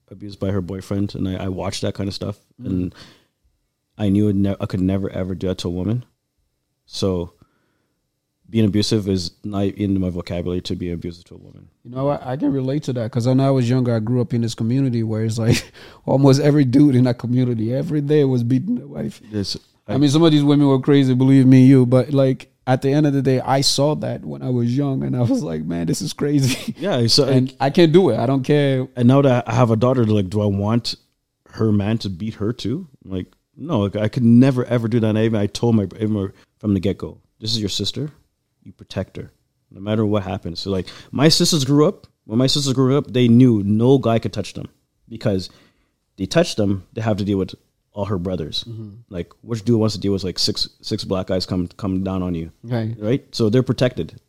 abused 0.09 0.39
by 0.39 0.51
her 0.53 0.61
boyfriend, 0.61 1.17
and 1.17 1.29
I, 1.29 1.47
I 1.47 1.49
watched 1.49 1.83
that 1.83 1.95
kind 1.95 2.07
of 2.09 2.15
stuff, 2.15 2.39
and 2.63 2.95
I 3.99 4.09
knew 4.09 4.33
ne- 4.33 4.55
I 4.61 4.67
could 4.67 4.81
never 4.81 5.11
ever 5.11 5.35
do 5.35 5.49
that 5.49 5.59
to 5.59 5.69
a 5.69 5.71
woman. 5.81 6.05
So, 6.87 7.33
being 8.51 8.65
abusive 8.65 9.09
is 9.09 9.31
not 9.45 9.63
in 9.63 9.99
my 10.01 10.11
vocabulary 10.11 10.61
to 10.63 10.75
be 10.75 10.91
abusive 10.91 11.25
to 11.25 11.37
a 11.37 11.39
woman. 11.39 11.69
You 11.85 11.93
know, 11.93 12.09
I, 12.09 12.33
I 12.33 12.37
can 12.37 12.53
relate 12.53 12.83
to 12.85 12.93
that 12.95 13.05
because 13.05 13.27
when 13.27 13.41
I 13.41 13.51
was 13.51 13.71
younger, 13.71 13.95
I 13.95 14.01
grew 14.01 14.21
up 14.21 14.35
in 14.35 14.41
this 14.41 14.55
community 14.55 15.03
where 15.03 15.25
it's 15.25 15.39
like 15.39 15.71
almost 16.05 16.41
every 16.41 16.65
dude 16.65 16.97
in 16.97 17.05
that 17.05 17.19
community 17.19 17.73
every 17.73 18.01
day 18.01 18.25
was 18.25 18.43
beating 18.43 18.75
their 18.75 18.89
wife. 18.89 19.21
This, 19.31 19.57
I 19.87 19.97
mean, 19.99 20.11
some 20.11 20.23
of 20.23 20.33
these 20.33 20.45
women 20.45 20.67
were 20.67 20.81
crazy, 20.81 21.15
believe 21.15 21.47
me, 21.47 21.65
you. 21.65 21.87
But 21.87 22.13
like 22.13 22.51
at 22.67 22.83
the 22.83 22.93
end 22.93 23.07
of 23.07 23.13
the 23.13 23.23
day, 23.23 23.41
I 23.41 23.61
saw 23.61 23.95
that 23.97 24.25
when 24.25 24.43
I 24.43 24.51
was 24.51 24.77
young, 24.77 25.03
and 25.03 25.17
I 25.17 25.23
was 25.23 25.43
like, 25.43 25.63
man, 25.63 25.87
this 25.87 26.03
is 26.03 26.13
crazy. 26.13 26.75
yeah. 26.79 27.07
So 27.07 27.29
and 27.29 27.55
I 27.61 27.71
can't 27.71 27.93
do 27.93 28.11
it. 28.11 28.19
I 28.19 28.27
don't 28.27 28.43
care. 28.43 28.89
and 28.97 29.09
now 29.09 29.23
that 29.23 29.49
I 29.49 29.55
have 29.55 29.71
a 29.71 29.77
daughter, 29.77 30.05
like, 30.05 30.29
do 30.29 30.41
I 30.41 30.47
want 30.47 30.97
her 31.51 31.73
man 31.73 31.99
to 31.99 32.11
beat 32.11 32.35
her 32.35 32.53
too? 32.53 32.89
Like, 33.05 33.27
no, 33.57 33.81
like, 33.81 33.97
I 33.97 34.09
could 34.09 34.25
never 34.25 34.65
ever 34.65 34.89
do 34.89 35.01
that. 35.01 35.09
And 35.09 35.19
I 35.19 35.25
even 35.25 35.41
I 35.41 35.47
told 35.47 35.77
my 35.77 35.85
even 35.99 36.33
from 36.59 36.75
the 36.75 36.81
get 36.81 36.99
go, 36.99 37.19
this 37.39 37.53
is 37.53 37.61
your 37.61 37.69
sister. 37.69 38.11
You 38.71 38.75
protect 38.75 39.17
her, 39.17 39.33
no 39.73 39.81
matter 39.81 40.07
what 40.07 40.23
happens. 40.23 40.61
So 40.61 40.71
like, 40.71 40.87
my 41.11 41.29
sisters 41.29 41.65
grew 41.65 41.89
up. 41.89 42.07
When 42.25 42.39
my 42.39 42.47
sisters 42.47 42.73
grew 42.73 42.97
up, 42.97 43.09
they 43.09 43.27
knew 43.27 43.65
no 43.65 43.99
guy 43.99 44.21
could 44.21 44.33
touch 44.33 44.55
them 44.55 44.69
because 45.09 45.51
they 46.19 46.27
touch 46.27 46.55
them, 46.55 46.87
they 46.93 47.01
have 47.01 47.17
to 47.17 47.25
deal 47.25 47.37
with 47.37 47.57
all 47.93 48.05
her 48.05 48.17
brothers. 48.17 48.63
Mm-hmm. 48.63 48.91
Like, 49.09 49.33
which 49.41 49.65
dude 49.65 49.81
wants 49.81 49.97
to 49.97 50.01
deal 50.01 50.13
with 50.13 50.23
like 50.23 50.39
six 50.39 50.69
six 50.83 51.03
black 51.03 51.27
guys 51.27 51.47
come 51.47 51.67
come 51.67 52.05
down 52.05 52.23
on 52.23 52.37
you? 52.37 52.53
Right. 52.63 52.95
right? 52.97 53.35
So 53.35 53.51
they're 53.51 53.65
protected. 53.65 54.21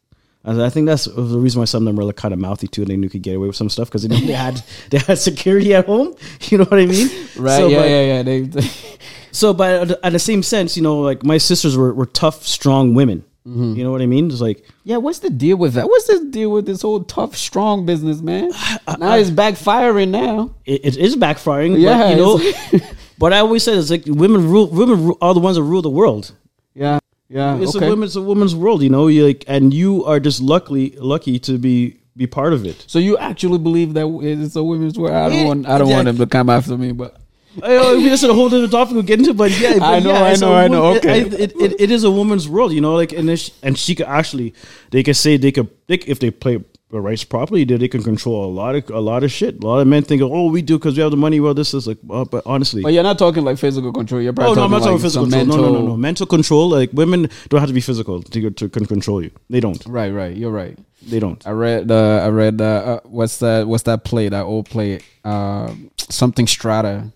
And 0.44 0.60
I 0.60 0.72
think 0.72 0.88
that's 0.88 1.06
the 1.06 1.38
reason 1.38 1.60
why 1.60 1.66
some 1.66 1.84
of 1.84 1.86
them 1.86 1.98
were 1.98 2.04
like 2.04 2.16
kind 2.16 2.34
of 2.34 2.40
mouthy 2.40 2.68
too, 2.68 2.82
and 2.82 2.90
they 2.90 2.98
knew 2.98 3.10
could 3.10 3.22
get 3.22 3.36
away 3.36 3.46
with 3.46 3.56
some 3.56 3.70
stuff 3.70 3.90
because 3.90 4.02
they 4.02 4.20
they 4.26 4.34
had 4.34 4.64
they 4.90 4.98
had 4.98 5.20
security 5.20 5.76
at 5.76 5.86
home. 5.86 6.16
You 6.50 6.58
know 6.58 6.64
what 6.64 6.80
I 6.80 6.88
mean? 6.88 7.10
Right. 7.38 7.58
So, 7.58 7.68
yeah, 7.68 7.78
but, 7.78 7.90
yeah, 7.90 8.02
yeah. 8.02 8.24
They, 8.24 8.42
they, 8.42 8.68
So, 9.32 9.54
but 9.54 10.04
at 10.04 10.12
the 10.12 10.20
same 10.20 10.44
sense, 10.44 10.76
you 10.76 10.84
know, 10.84 11.00
like 11.00 11.24
my 11.24 11.38
sisters 11.38 11.78
were, 11.78 11.94
were 11.94 12.06
tough, 12.06 12.46
strong 12.46 12.94
women. 12.94 13.24
Mm-hmm. 13.48 13.74
You 13.74 13.84
know 13.84 13.92
what 13.92 14.02
I 14.02 14.06
mean? 14.06 14.30
It's 14.30 14.40
like 14.40 14.66
yeah. 14.84 14.98
What's 14.98 15.20
the 15.20 15.30
deal 15.32 15.58
with 15.58 15.74
that? 15.74 15.88
What's 15.88 16.06
the 16.06 16.28
deal 16.30 16.52
with 16.52 16.68
this 16.68 16.84
whole 16.84 17.04
tough, 17.04 17.36
strong 17.36 17.86
business, 17.86 18.22
man? 18.22 18.52
Now 19.00 19.16
it's 19.16 19.32
backfiring. 19.32 20.10
Now. 20.10 20.54
it, 20.66 20.86
it 20.86 20.98
is 20.98 21.16
backfiring. 21.16 21.80
Yeah, 21.80 21.98
but, 21.98 22.10
you 22.10 22.80
know. 22.80 22.90
but 23.18 23.34
I 23.34 23.40
always 23.40 23.64
said 23.64 23.78
it's 23.78 23.90
like 23.90 24.04
women 24.06 24.48
rule. 24.48 24.68
Women 24.68 25.16
are 25.22 25.34
the 25.34 25.40
ones 25.40 25.58
that 25.58 25.64
rule 25.64 25.82
the 25.82 25.90
world. 25.90 26.34
Yeah. 26.76 27.00
Yeah. 27.30 27.58
It's 27.58 27.76
okay. 27.76 27.88
a 27.88 27.90
women's 27.90 28.16
a 28.16 28.22
woman's 28.22 28.54
world. 28.54 28.84
You 28.84 28.90
know, 28.90 29.08
you 29.08 29.26
like, 29.26 29.44
and 29.48 29.74
you 29.74 30.06
are 30.06 30.20
just 30.20 30.40
luckily 30.40 30.92
lucky 30.98 31.40
to 31.40 31.58
be 31.58 31.98
be 32.16 32.28
part 32.28 32.54
of 32.54 32.66
it. 32.66 32.84
So 32.88 33.00
you 33.00 33.18
actually 33.18 33.58
believe 33.58 33.94
that 33.96 34.06
it's 34.22 34.56
a 34.56 34.64
women's 34.64 35.00
world? 35.00 35.14
I 35.14 35.30
don't 35.30 35.48
want. 35.48 35.68
I 35.68 35.78
don't 35.78 35.88
yeah. 35.88 35.96
want 35.96 36.06
them 36.06 36.18
to 36.18 36.28
come 36.28 36.50
after 36.50 36.78
me, 36.78 36.92
but 36.92 37.21
I 37.62 37.68
know, 37.68 37.94
I 37.94 37.96
mean, 37.98 38.10
that's 38.10 38.24
a 38.24 38.34
whole 38.34 38.46
other 38.46 38.68
topic 38.68 38.94
we'll 38.94 39.04
get 39.04 39.20
into, 39.20 39.34
but 39.34 39.52
yeah, 39.60 39.74
but 39.80 39.84
I 39.84 40.00
know, 40.00 40.12
yeah, 40.12 40.24
I 40.24 40.36
know, 40.36 40.52
a 40.54 40.56
I 40.56 40.68
know, 40.68 40.82
wo- 40.84 40.96
okay. 40.98 41.22
it, 41.22 41.34
it, 41.34 41.62
it, 41.62 41.82
it 41.82 41.92
is 41.92 42.04
a 42.04 42.12
woman's 42.12 42.48
world, 42.48 42.72
you 42.72 42.82
know, 42.82 42.96
like, 42.96 43.12
and 43.12 43.38
she, 43.38 43.54
and 43.62 43.78
she 43.78 43.96
could 43.96 44.08
actually, 44.08 44.54
they 44.92 45.04
could 45.04 45.18
say 45.18 45.38
they 45.38 45.52
could, 45.52 45.70
they, 45.88 45.96
if 45.96 46.20
they 46.20 46.32
play 46.32 46.64
the 46.92 47.00
rights 47.02 47.24
properly, 47.24 47.64
they, 47.64 47.78
they 47.78 47.88
can 47.88 48.04
control 48.04 48.46
a 48.46 48.52
lot 48.52 48.76
of 48.76 48.90
a 48.90 49.00
lot 49.00 49.24
of 49.24 49.32
shit. 49.32 49.64
A 49.64 49.66
lot 49.66 49.80
of 49.80 49.88
men 49.88 50.04
think, 50.04 50.22
oh, 50.22 50.50
we 50.50 50.62
do 50.62 50.78
because 50.78 50.98
we 50.98 51.02
have 51.02 51.12
the 51.12 51.18
money. 51.18 51.40
Well, 51.40 51.54
this 51.54 51.74
is 51.74 51.88
like, 51.88 51.98
uh, 52.10 52.26
but 52.26 52.44
honestly, 52.46 52.82
but 52.82 52.92
you're 52.94 53.04
not 53.04 53.18
talking 53.18 53.44
like 53.46 53.58
physical 53.58 53.94
control. 53.94 54.22
You're 54.22 54.34
probably 54.34 54.52
oh 54.52 54.56
probably 54.56 54.70
no, 54.70 54.76
I'm 54.76 54.82
not 54.82 55.00
talking 55.00 55.00
talking 55.00 55.02
like 55.02 55.02
physical 55.02 55.30
some 55.30 55.40
control. 55.40 55.58
mental. 55.58 55.74
No, 55.74 55.80
no, 55.80 55.86
no, 55.86 55.92
no, 55.92 55.98
mental 55.98 56.26
control. 56.26 56.70
Like 56.70 56.90
women 56.92 57.30
don't 57.48 57.60
have 57.62 57.70
to 57.70 57.74
be 57.74 57.82
physical 57.82 58.22
to, 58.22 58.52
to 58.52 58.70
control 58.70 59.24
you. 59.24 59.32
They 59.50 59.62
don't. 59.62 59.82
Right, 59.86 60.10
right. 60.10 60.36
You're 60.36 60.52
right. 60.52 60.78
They 61.02 61.20
don't. 61.20 61.46
I 61.48 61.52
read. 61.52 61.90
Uh, 61.90 62.24
I 62.26 62.28
read. 62.28 62.60
Uh, 62.60 62.66
uh, 62.66 63.00
what's 63.06 63.40
that? 63.40 63.68
What's 63.68 63.84
that 63.84 64.04
play? 64.04 64.28
That 64.28 64.44
old 64.44 64.70
play. 64.70 65.00
Uh, 65.24 65.74
something 65.98 66.46
Strata. 66.46 67.12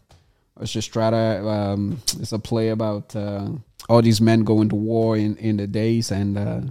It's 0.61 0.71
just 0.71 0.89
Strata. 0.89 1.45
Um, 1.47 2.01
it's 2.19 2.31
a 2.31 2.39
play 2.39 2.69
about 2.69 3.15
uh, 3.15 3.49
all 3.89 4.01
these 4.01 4.21
men 4.21 4.43
going 4.43 4.69
to 4.69 4.75
war 4.75 5.17
in 5.17 5.35
in 5.37 5.57
the 5.57 5.67
days, 5.67 6.11
and 6.11 6.37
uh, 6.37 6.61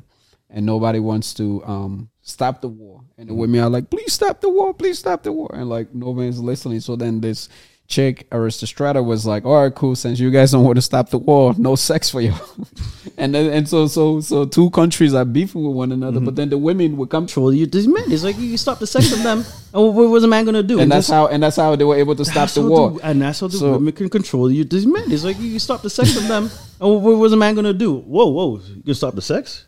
and 0.48 0.66
nobody 0.66 1.00
wants 1.00 1.34
to 1.34 1.62
um, 1.64 2.08
stop 2.22 2.62
the 2.62 2.68
war. 2.68 3.02
And 3.18 3.28
the 3.28 3.34
women 3.34 3.60
are 3.60 3.68
like, 3.68 3.90
"Please 3.90 4.12
stop 4.12 4.40
the 4.40 4.48
war! 4.48 4.72
Please 4.72 4.98
stop 4.98 5.22
the 5.22 5.32
war!" 5.32 5.50
And 5.52 5.68
like 5.68 5.94
no 5.94 6.06
nobody's 6.06 6.38
listening. 6.38 6.80
So 6.80 6.96
then 6.96 7.20
this 7.20 7.48
chick 7.86 8.28
Aristostrata 8.30 9.04
was 9.04 9.26
like, 9.26 9.44
"All 9.44 9.62
right, 9.62 9.74
cool. 9.74 9.94
Since 9.96 10.20
you 10.20 10.30
guys 10.30 10.52
don't 10.52 10.64
want 10.64 10.76
to 10.76 10.82
stop 10.82 11.10
the 11.10 11.18
war, 11.18 11.54
no 11.58 11.74
sex 11.74 12.10
for 12.10 12.20
you." 12.20 12.32
and 13.18 13.34
then 13.34 13.52
and 13.52 13.68
so 13.68 13.86
so 13.86 14.20
so 14.20 14.44
two 14.44 14.70
countries 14.70 15.14
are 15.14 15.24
beefing 15.24 15.66
with 15.66 15.76
one 15.76 15.92
another, 15.92 16.20
but 16.20 16.30
mm-hmm. 16.30 16.36
then 16.36 16.48
the 16.50 16.58
women 16.58 16.96
would 16.96 17.10
come 17.10 17.24
Control 17.24 17.54
you. 17.54 17.64
These 17.64 17.88
men. 17.88 18.04
It's 18.12 18.22
like 18.22 18.38
you 18.38 18.58
stop 18.58 18.78
the 18.78 18.86
sex 18.86 19.12
of 19.12 19.22
them. 19.22 19.44
And 19.74 19.82
what 19.92 20.08
was 20.08 20.22
a 20.22 20.28
man 20.28 20.44
gonna 20.44 20.62
do? 20.62 20.78
and 20.78 20.92
that's 20.92 21.08
Just- 21.08 21.14
how 21.14 21.26
and 21.26 21.42
that's 21.42 21.56
how 21.56 21.74
they 21.74 21.82
were 21.82 21.96
able 21.96 22.14
to 22.14 22.24
stop 22.24 22.48
the 22.50 22.62
war. 22.62 22.96
and 23.02 23.20
that's 23.20 23.40
how 23.40 23.48
the 23.48 23.56
So- 23.56 23.72
women 23.72 23.92
can 23.92 24.08
control 24.08 24.48
you. 24.48 24.62
These 24.62 24.86
men, 24.86 25.10
it's 25.10 25.24
like 25.24 25.36
you 25.40 25.58
stop 25.58 25.82
the 25.82 25.90
sex 25.90 26.16
of 26.16 26.28
them. 26.28 26.48
And 26.80 27.02
what 27.02 27.16
was 27.16 27.32
a 27.32 27.36
man 27.36 27.54
gonna 27.54 27.72
do? 27.72 27.96
Whoa, 27.96 28.26
whoa! 28.26 28.60
You 28.84 28.94
stop 28.94 29.14
the 29.14 29.22
sex? 29.22 29.64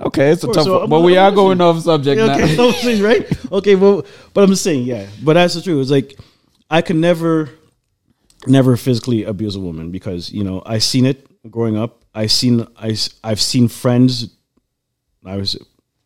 Okay, 0.00 0.30
it's 0.30 0.44
a 0.44 0.46
tough 0.52 0.64
so 0.64 0.80
one, 0.80 0.90
but 0.90 1.00
we 1.00 1.16
are 1.16 1.30
going 1.30 1.60
off 1.60 1.80
subject 1.80 2.18
Yeah, 2.18 2.34
okay, 2.34 2.56
now. 2.56 2.70
no, 2.70 3.04
right? 3.06 3.52
Okay, 3.52 3.74
well, 3.74 4.04
but 4.34 4.44
I'm 4.44 4.50
just 4.50 4.64
saying, 4.64 4.84
yeah. 4.84 5.06
But 5.22 5.34
that's 5.34 5.54
the 5.54 5.62
truth. 5.62 5.82
It's 5.82 5.90
like 5.90 6.18
I 6.72 6.80
could 6.80 6.96
never, 6.96 7.50
never 8.46 8.78
physically 8.78 9.24
abuse 9.24 9.54
a 9.56 9.60
woman 9.60 9.90
because 9.90 10.32
you 10.32 10.42
know 10.42 10.62
I 10.64 10.78
seen 10.78 11.04
it 11.04 11.28
growing 11.50 11.76
up. 11.76 12.04
I 12.14 12.26
seen 12.26 12.66
I 12.76 12.96
I've 13.22 13.40
seen 13.40 13.68
friends. 13.68 14.34
I 15.24 15.36
was 15.36 15.56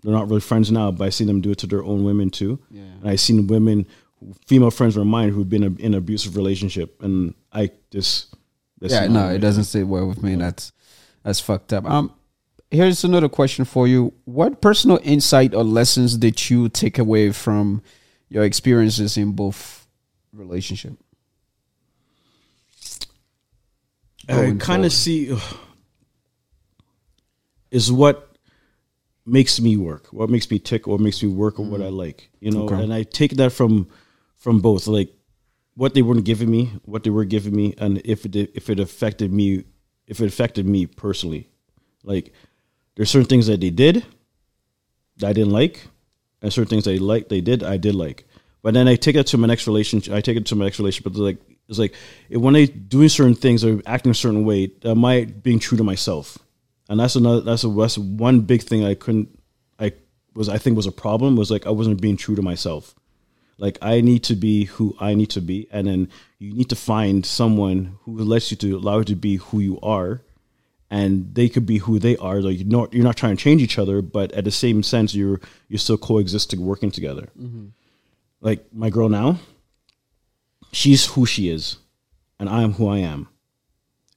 they're 0.03 0.13
not 0.13 0.29
really 0.29 0.41
friends 0.41 0.71
now, 0.73 0.91
but 0.91 1.05
I 1.05 1.11
seen 1.11 1.29
them 1.29 1.41
do 1.41 1.53
it 1.53 1.59
to 1.59 1.69
their 1.69 1.85
own 1.85 2.05
women 2.05 2.31
too. 2.31 2.59
Yeah. 2.69 2.83
And 2.83 3.09
I 3.09 3.15
seen 3.15 3.47
women, 3.47 3.87
female 4.47 4.73
friends 4.73 4.97
of 4.97 5.07
mine 5.07 5.31
who've 5.31 5.49
been 5.49 5.63
in 5.63 5.79
an 5.81 5.95
abusive 5.95 6.37
relationship, 6.37 7.01
and 7.01 7.35
I 7.53 7.71
just 7.93 8.35
that's 8.81 8.93
Yeah, 8.93 9.07
no, 9.07 9.29
it 9.29 9.39
doesn't 9.39 9.65
sit 9.65 9.87
well 9.87 10.09
with 10.09 10.21
me. 10.21 10.35
That's 10.35 10.73
that's 11.23 11.39
fucked 11.39 11.73
up. 11.73 11.89
Um, 11.89 12.13
here's 12.73 13.05
another 13.05 13.29
question 13.29 13.65
for 13.65 13.87
you: 13.87 14.15
What 14.25 14.61
personal 14.61 14.99
insight 15.05 15.55
or 15.55 15.63
lessons 15.63 16.17
did 16.17 16.51
you 16.51 16.69
take 16.69 16.99
away 16.99 17.31
from 17.31 17.83
your 18.29 18.43
experiences 18.43 19.17
in 19.17 19.31
both 19.31 19.86
relationship? 20.37 20.95
I 24.29 24.57
kind 24.59 24.85
of 24.85 24.93
see 24.93 25.33
ugh, 25.33 25.57
is 27.71 27.93
what 27.93 28.37
makes 29.25 29.61
me 29.61 29.77
work, 29.77 30.09
what 30.13 30.31
makes 30.31 30.51
me 30.51 30.59
tick, 30.59 30.87
what 30.87 31.01
makes 31.01 31.23
me 31.23 31.29
work, 31.29 31.59
or 31.59 31.65
what 31.65 31.81
mm-hmm. 31.81 31.89
I 31.89 32.05
like, 32.07 32.31
you 32.41 32.51
know. 32.51 32.65
Okay. 32.65 32.83
And 32.83 32.93
I 32.93 33.03
take 33.03 33.37
that 33.37 33.53
from 33.53 33.89
from 34.37 34.61
both, 34.61 34.87
like 34.87 35.13
what 35.75 35.95
they 35.95 36.03
weren't 36.03 36.25
giving 36.25 36.51
me, 36.51 36.73
what 36.85 37.05
they 37.05 37.11
were 37.11 37.25
giving 37.25 37.55
me, 37.55 37.75
and 37.79 38.01
if 38.05 38.25
it 38.25 38.35
if 38.35 38.71
it 38.71 38.81
affected 38.81 39.33
me, 39.33 39.65
if 40.07 40.21
it 40.21 40.27
affected 40.27 40.67
me 40.67 40.87
personally, 40.87 41.49
like 42.03 42.33
there's 42.95 43.11
certain 43.11 43.29
things 43.29 43.47
that 43.47 43.61
they 43.61 43.71
did 43.71 44.05
that 45.19 45.29
I 45.29 45.33
didn't 45.33 45.53
like, 45.53 45.87
and 46.43 46.53
certain 46.53 46.71
things 46.71 46.85
they 46.85 46.99
like 46.99 47.29
they 47.29 47.41
did 47.41 47.63
I 47.63 47.77
did 47.77 47.95
like. 47.95 48.27
But 48.67 48.75
then 48.75 48.89
I 48.89 48.97
take 48.97 49.15
it 49.15 49.29
to 49.29 49.39
my 49.39 49.47
next 49.47 49.69
relationship. 49.69 50.13
I 50.13 50.21
take 50.21 50.37
it 50.37 50.47
to 50.47 50.57
my 50.57 50.65
next 50.65 50.81
relationship. 50.81 51.13
But 51.13 51.21
like 51.21 51.37
it's 51.69 51.79
like 51.79 51.95
when 52.31 52.57
I 52.57 52.65
doing 52.65 53.09
certain 53.09 53.37
things 53.37 53.65
or 53.65 53.81
acting 53.87 54.11
a 54.11 54.15
certain 54.15 54.45
way, 54.45 54.73
am 54.83 55.05
I 55.05 55.27
being 55.27 55.61
true 55.61 55.79
to 55.79 55.85
myself? 55.85 56.37
And 56.89 56.99
that's 56.99 57.15
another. 57.15 57.43
That's 57.43 57.63
a 57.63 57.69
that's 57.69 57.97
one 57.97 58.41
big 58.41 58.63
thing 58.65 58.85
I 58.85 58.95
couldn't. 58.95 59.39
I 59.79 59.93
was 60.35 60.49
I 60.49 60.59
think 60.59 60.77
was 60.77 60.89
a 60.89 60.91
problem 60.91 61.37
was 61.37 61.49
like 61.49 61.65
I 61.65 61.71
wasn't 61.71 62.01
being 62.01 62.17
true 62.17 62.35
to 62.35 62.43
myself. 62.43 62.97
Like 63.57 63.79
I 63.83 64.01
need 64.01 64.25
to 64.25 64.35
be 64.35 64.65
who 64.65 64.97
I 64.99 65.15
need 65.15 65.31
to 65.31 65.41
be, 65.41 65.69
and 65.71 65.87
then 65.87 66.09
you 66.41 66.53
need 66.53 66.71
to 66.71 66.75
find 66.75 67.25
someone 67.25 68.01
who 68.03 68.17
lets 68.19 68.51
you 68.51 68.57
to 68.57 68.79
allow 68.79 68.99
you 68.99 69.05
to 69.05 69.15
be 69.15 69.37
who 69.37 69.61
you 69.61 69.79
are, 69.81 70.23
and 70.91 71.33
they 71.37 71.49
could 71.49 71.67
be 71.67 71.79
who 71.79 72.01
they 72.01 72.17
are. 72.17 72.41
Like 72.41 72.59
you're 72.59 72.67
not 72.67 72.93
you're 72.93 73.05
not 73.05 73.17
trying 73.17 73.37
to 73.37 73.41
change 73.45 73.63
each 73.63 73.79
other, 73.79 74.03
but 74.03 74.33
at 74.33 74.43
the 74.43 74.51
same 74.51 74.83
sense, 74.83 75.15
you're 75.15 75.41
you're 75.69 75.79
still 75.79 75.99
coexisting, 75.99 76.67
working 76.67 76.91
together. 76.91 77.29
Mm-hmm. 77.41 77.67
Like 78.41 78.67
my 78.73 78.91
girl 78.91 79.09
now, 79.09 79.39
she's 80.73 81.07
who 81.07 81.27
she 81.27 81.49
is, 81.49 81.79
and 82.39 82.49
I 82.49 82.63
am 82.63 82.75
who 82.75 82.89
I 82.89 82.99
am, 82.99 83.29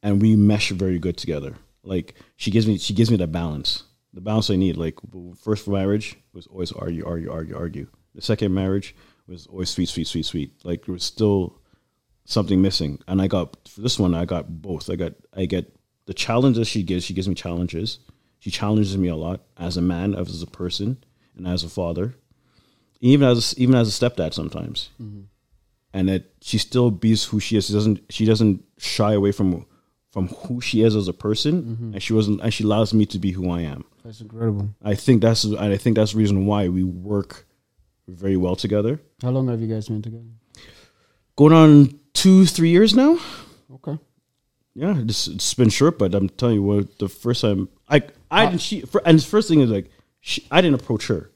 and 0.04 0.22
we 0.22 0.36
mesh 0.36 0.72
very 0.72 1.00
good 1.00 1.18
together. 1.18 1.56
Like 1.84 2.16
she 2.36 2.52
gives 2.52 2.68
me 2.68 2.78
she 2.78 2.94
gives 2.94 3.10
me 3.10 3.18
the 3.18 3.28
balance, 3.28 3.84
the 4.14 4.22
balance 4.22 4.50
I 4.50 4.56
need. 4.56 4.78
Like 4.78 4.96
first 5.42 5.68
marriage 5.68 6.18
was 6.34 6.48
always 6.48 6.72
argue, 6.72 7.06
argue, 7.06 7.32
argue, 7.32 7.58
argue. 7.58 7.88
The 8.16 8.22
second 8.22 8.54
marriage 8.54 8.96
was 9.28 9.48
always 9.48 9.70
sweet, 9.70 9.88
sweet, 9.88 10.08
sweet, 10.08 10.26
sweet. 10.26 10.54
Like 10.64 10.86
there 10.86 10.94
was 10.94 11.04
still 11.04 11.60
something 12.26 12.62
missing, 12.62 13.00
and 13.08 13.22
I 13.22 13.28
got 13.28 13.56
for 13.68 13.82
this 13.82 13.98
one 13.98 14.14
I 14.14 14.26
got 14.26 14.62
both. 14.62 14.90
I 14.90 14.96
got 14.96 15.14
I 15.36 15.46
get 15.46 15.74
the 16.06 16.14
challenges 16.14 16.68
she 16.68 16.84
gives. 16.84 17.06
She 17.06 17.14
gives 17.14 17.30
me 17.30 17.36
challenges. 17.36 18.00
She 18.40 18.52
challenges 18.52 18.98
me 18.98 19.10
a 19.10 19.16
lot 19.16 19.42
as 19.58 19.78
a 19.78 19.82
man, 19.82 20.16
as 20.16 20.42
a 20.42 20.48
person, 20.48 21.04
and 21.36 21.46
as 21.46 21.64
a 21.64 21.70
father, 21.70 22.16
even 23.00 23.28
as 23.28 23.54
even 23.58 23.76
as 23.76 23.88
a 23.88 23.92
stepdad 23.92 24.34
sometimes. 24.34 24.90
Mm-hmm. 25.02 25.22
And 25.92 26.08
that 26.08 26.32
she 26.42 26.60
still 26.60 26.92
bees 26.92 27.26
who 27.26 27.40
she 27.40 27.58
is. 27.58 27.68
She 27.68 27.74
doesn't 27.74 28.02
she 28.10 28.26
doesn't 28.26 28.64
shy 28.78 29.14
away 29.14 29.32
from 29.32 29.66
from 30.12 30.28
who 30.28 30.62
she 30.62 30.84
is 30.84 30.96
as 30.96 31.08
a 31.08 31.14
person, 31.14 31.64
mm-hmm. 31.64 31.94
and 31.94 32.04
she 32.04 32.14
wasn't 32.14 32.42
and 32.42 32.54
she 32.54 32.64
allows 32.64 32.94
me 32.94 33.06
to 33.08 33.20
be 33.20 33.32
who 33.32 33.50
I 33.50 33.62
am. 33.62 33.86
That's 34.04 34.22
incredible. 34.22 34.70
I 34.84 34.96
think 34.96 35.22
that's 35.22 35.44
and 35.44 35.60
I 35.60 35.78
think 35.78 35.96
that's 35.96 36.12
the 36.12 36.20
reason 36.20 36.46
why 36.46 36.68
we 36.68 36.84
work 36.84 37.48
very 38.08 38.38
well 38.38 38.56
together. 38.56 39.00
How 39.22 39.30
long 39.30 39.48
have 39.48 39.62
you 39.62 39.68
guys 39.68 39.88
been 39.88 40.02
together? 40.02 40.24
Going 41.36 41.54
on 41.54 42.00
two, 42.14 42.46
three 42.46 42.70
years 42.70 42.94
now. 42.94 43.18
Okay. 43.76 43.98
Yeah, 44.76 44.96
it's, 44.98 45.28
it's 45.28 45.54
been 45.54 45.70
short, 45.70 45.98
but 45.98 46.14
I'm 46.14 46.30
telling 46.30 46.56
you 46.56 46.64
what. 46.64 47.00
The 47.00 47.10
first 47.10 47.42
time 47.42 47.70
I, 47.88 48.04
I 48.30 48.46
didn't. 48.46 48.62
She 48.62 48.82
fir- 48.82 49.02
and 49.06 49.20
the 49.20 49.24
first 49.24 49.50
thing 49.50 49.62
is 49.62 49.70
like, 49.70 49.90
she, 50.22 50.46
I 50.52 50.62
didn't 50.62 50.82
approach 50.82 51.08
her. 51.08 51.32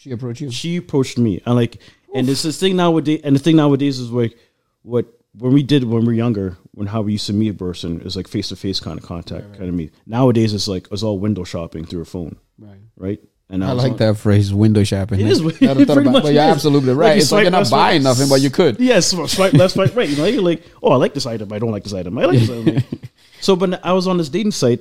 She 0.00 0.12
approached 0.12 0.40
you. 0.40 0.50
She 0.50 0.76
approached 0.78 1.18
me. 1.18 1.42
And 1.44 1.54
like, 1.54 1.76
and 2.14 2.26
it's 2.28 2.42
this 2.42 2.54
is 2.54 2.60
thing 2.60 2.76
nowadays. 2.76 3.20
And 3.22 3.36
the 3.36 3.40
thing 3.40 3.56
nowadays 3.56 3.98
is 3.98 4.10
like, 4.10 4.34
what 4.82 5.06
when 5.36 5.52
we 5.52 5.62
did 5.62 5.84
when 5.84 6.00
we 6.00 6.06
were 6.06 6.12
younger, 6.14 6.56
when 6.72 6.86
how 6.86 7.02
we 7.02 7.12
used 7.12 7.26
to 7.26 7.34
meet 7.34 7.50
a 7.50 7.54
person 7.54 8.00
is 8.00 8.16
like 8.16 8.26
face 8.26 8.48
to 8.48 8.56
face 8.56 8.80
kind 8.80 8.98
of 8.98 9.04
contact, 9.04 9.52
kind 9.58 9.68
of 9.68 9.74
meet. 9.74 9.92
Nowadays, 10.06 10.54
it's 10.54 10.66
like 10.68 10.88
it's 10.90 11.02
all 11.02 11.18
window 11.18 11.44
shopping 11.44 11.84
through 11.84 12.00
a 12.00 12.04
phone, 12.06 12.36
Right. 12.58 12.78
right? 12.96 13.20
And 13.50 13.62
I 13.64 13.74
was 13.74 13.82
like 13.82 13.92
on- 13.92 13.98
that 13.98 14.16
phrase, 14.16 14.54
window 14.54 14.84
shopping. 14.84 15.20
It 15.20 15.24
man. 15.24 15.32
is. 15.32 15.40
Never 15.60 15.84
thought 15.84 15.94
pretty 15.94 16.00
about- 16.08 16.12
much 16.12 16.22
but 16.22 16.32
you're 16.32 16.44
is. 16.44 16.50
absolutely 16.54 16.94
Like 16.94 16.98
right. 16.98 17.16
you 17.16 17.20
it's 17.22 17.32
like 17.32 17.42
you're 17.42 17.50
not 17.50 17.58
left, 17.58 17.68
swipe- 17.68 17.78
buying 17.80 18.02
nothing, 18.02 18.28
but 18.30 18.40
you 18.40 18.48
could. 18.50 18.80
Yes, 18.80 19.08
swipe 19.10 19.52
left, 19.52 19.74
swipe 19.74 19.94
right. 19.94 20.08
You 20.08 20.16
know, 20.16 20.24
you're 20.24 20.40
like, 20.40 20.62
oh, 20.82 20.92
I 20.92 20.96
like 20.96 21.12
this 21.12 21.26
item. 21.26 21.52
I 21.52 21.58
don't 21.58 21.72
like 21.72 21.82
this 21.84 21.92
item. 21.92 22.16
I 22.16 22.24
like 22.24 22.38
this 22.38 22.50
item. 22.50 22.82
So, 23.42 23.56
but 23.56 23.84
I 23.84 23.92
was 23.94 24.06
on 24.06 24.18
this 24.18 24.28
dating 24.28 24.52
site, 24.52 24.80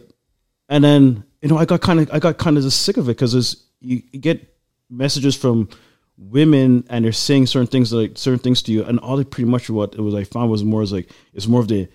and 0.67 0.83
then 0.83 1.23
you 1.41 1.47
know, 1.49 1.57
I 1.57 1.63
got 1.65 1.79
kind 1.81 1.99
of, 2.01 2.09
I 2.11 2.19
got 2.19 2.37
kind 2.37 2.57
of 2.57 2.63
just 2.63 2.81
sick 2.81 2.97
of 2.97 3.05
it 3.07 3.15
because 3.17 3.33
you, 3.79 4.01
you 4.11 4.19
get 4.19 4.45
messages 4.89 5.35
from 5.35 5.69
women 6.17 6.83
and 6.89 7.05
they're 7.05 7.11
saying 7.11 7.47
certain 7.47 7.67
things 7.67 7.93
like 7.93 8.17
certain 8.17 8.39
things 8.39 8.61
to 8.63 8.71
you, 8.71 8.83
and 8.83 8.99
all 8.99 9.17
they 9.17 9.23
pretty 9.23 9.49
much 9.49 9.69
what 9.69 9.95
it 9.95 10.01
was 10.01 10.15
I 10.15 10.23
found 10.23 10.51
was 10.51 10.63
more 10.63 10.81
is 10.81 10.91
like 10.91 11.09
it's 11.33 11.47
more 11.47 11.61
of 11.61 11.67
the, 11.67 11.87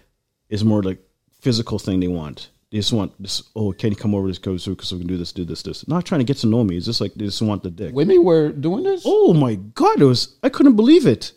it's 0.48 0.62
more 0.62 0.82
like 0.82 0.98
physical 1.40 1.78
thing 1.78 2.00
they 2.00 2.08
want. 2.08 2.50
They 2.70 2.78
just 2.78 2.92
want 2.92 3.12
this. 3.22 3.42
Oh, 3.54 3.72
can 3.72 3.90
you 3.90 3.96
come 3.96 4.14
over 4.14 4.26
this 4.26 4.40
so, 4.42 4.56
so 4.58 4.96
we 4.96 5.00
can 5.00 5.06
do 5.06 5.16
this, 5.16 5.32
do 5.32 5.44
this, 5.44 5.62
this. 5.62 5.86
Not 5.86 6.04
trying 6.04 6.20
to 6.20 6.24
get 6.24 6.38
to 6.38 6.46
know 6.46 6.64
me. 6.64 6.76
It's 6.76 6.86
just 6.86 7.00
like 7.00 7.14
they 7.14 7.26
just 7.26 7.42
want 7.42 7.62
the 7.62 7.70
dick. 7.70 7.94
Women 7.94 8.24
were 8.24 8.50
doing 8.50 8.82
this. 8.82 9.02
Oh 9.04 9.32
my 9.32 9.54
god, 9.54 10.00
it 10.00 10.06
was 10.06 10.36
I 10.42 10.48
couldn't 10.48 10.76
believe 10.76 11.06
it. 11.06 11.32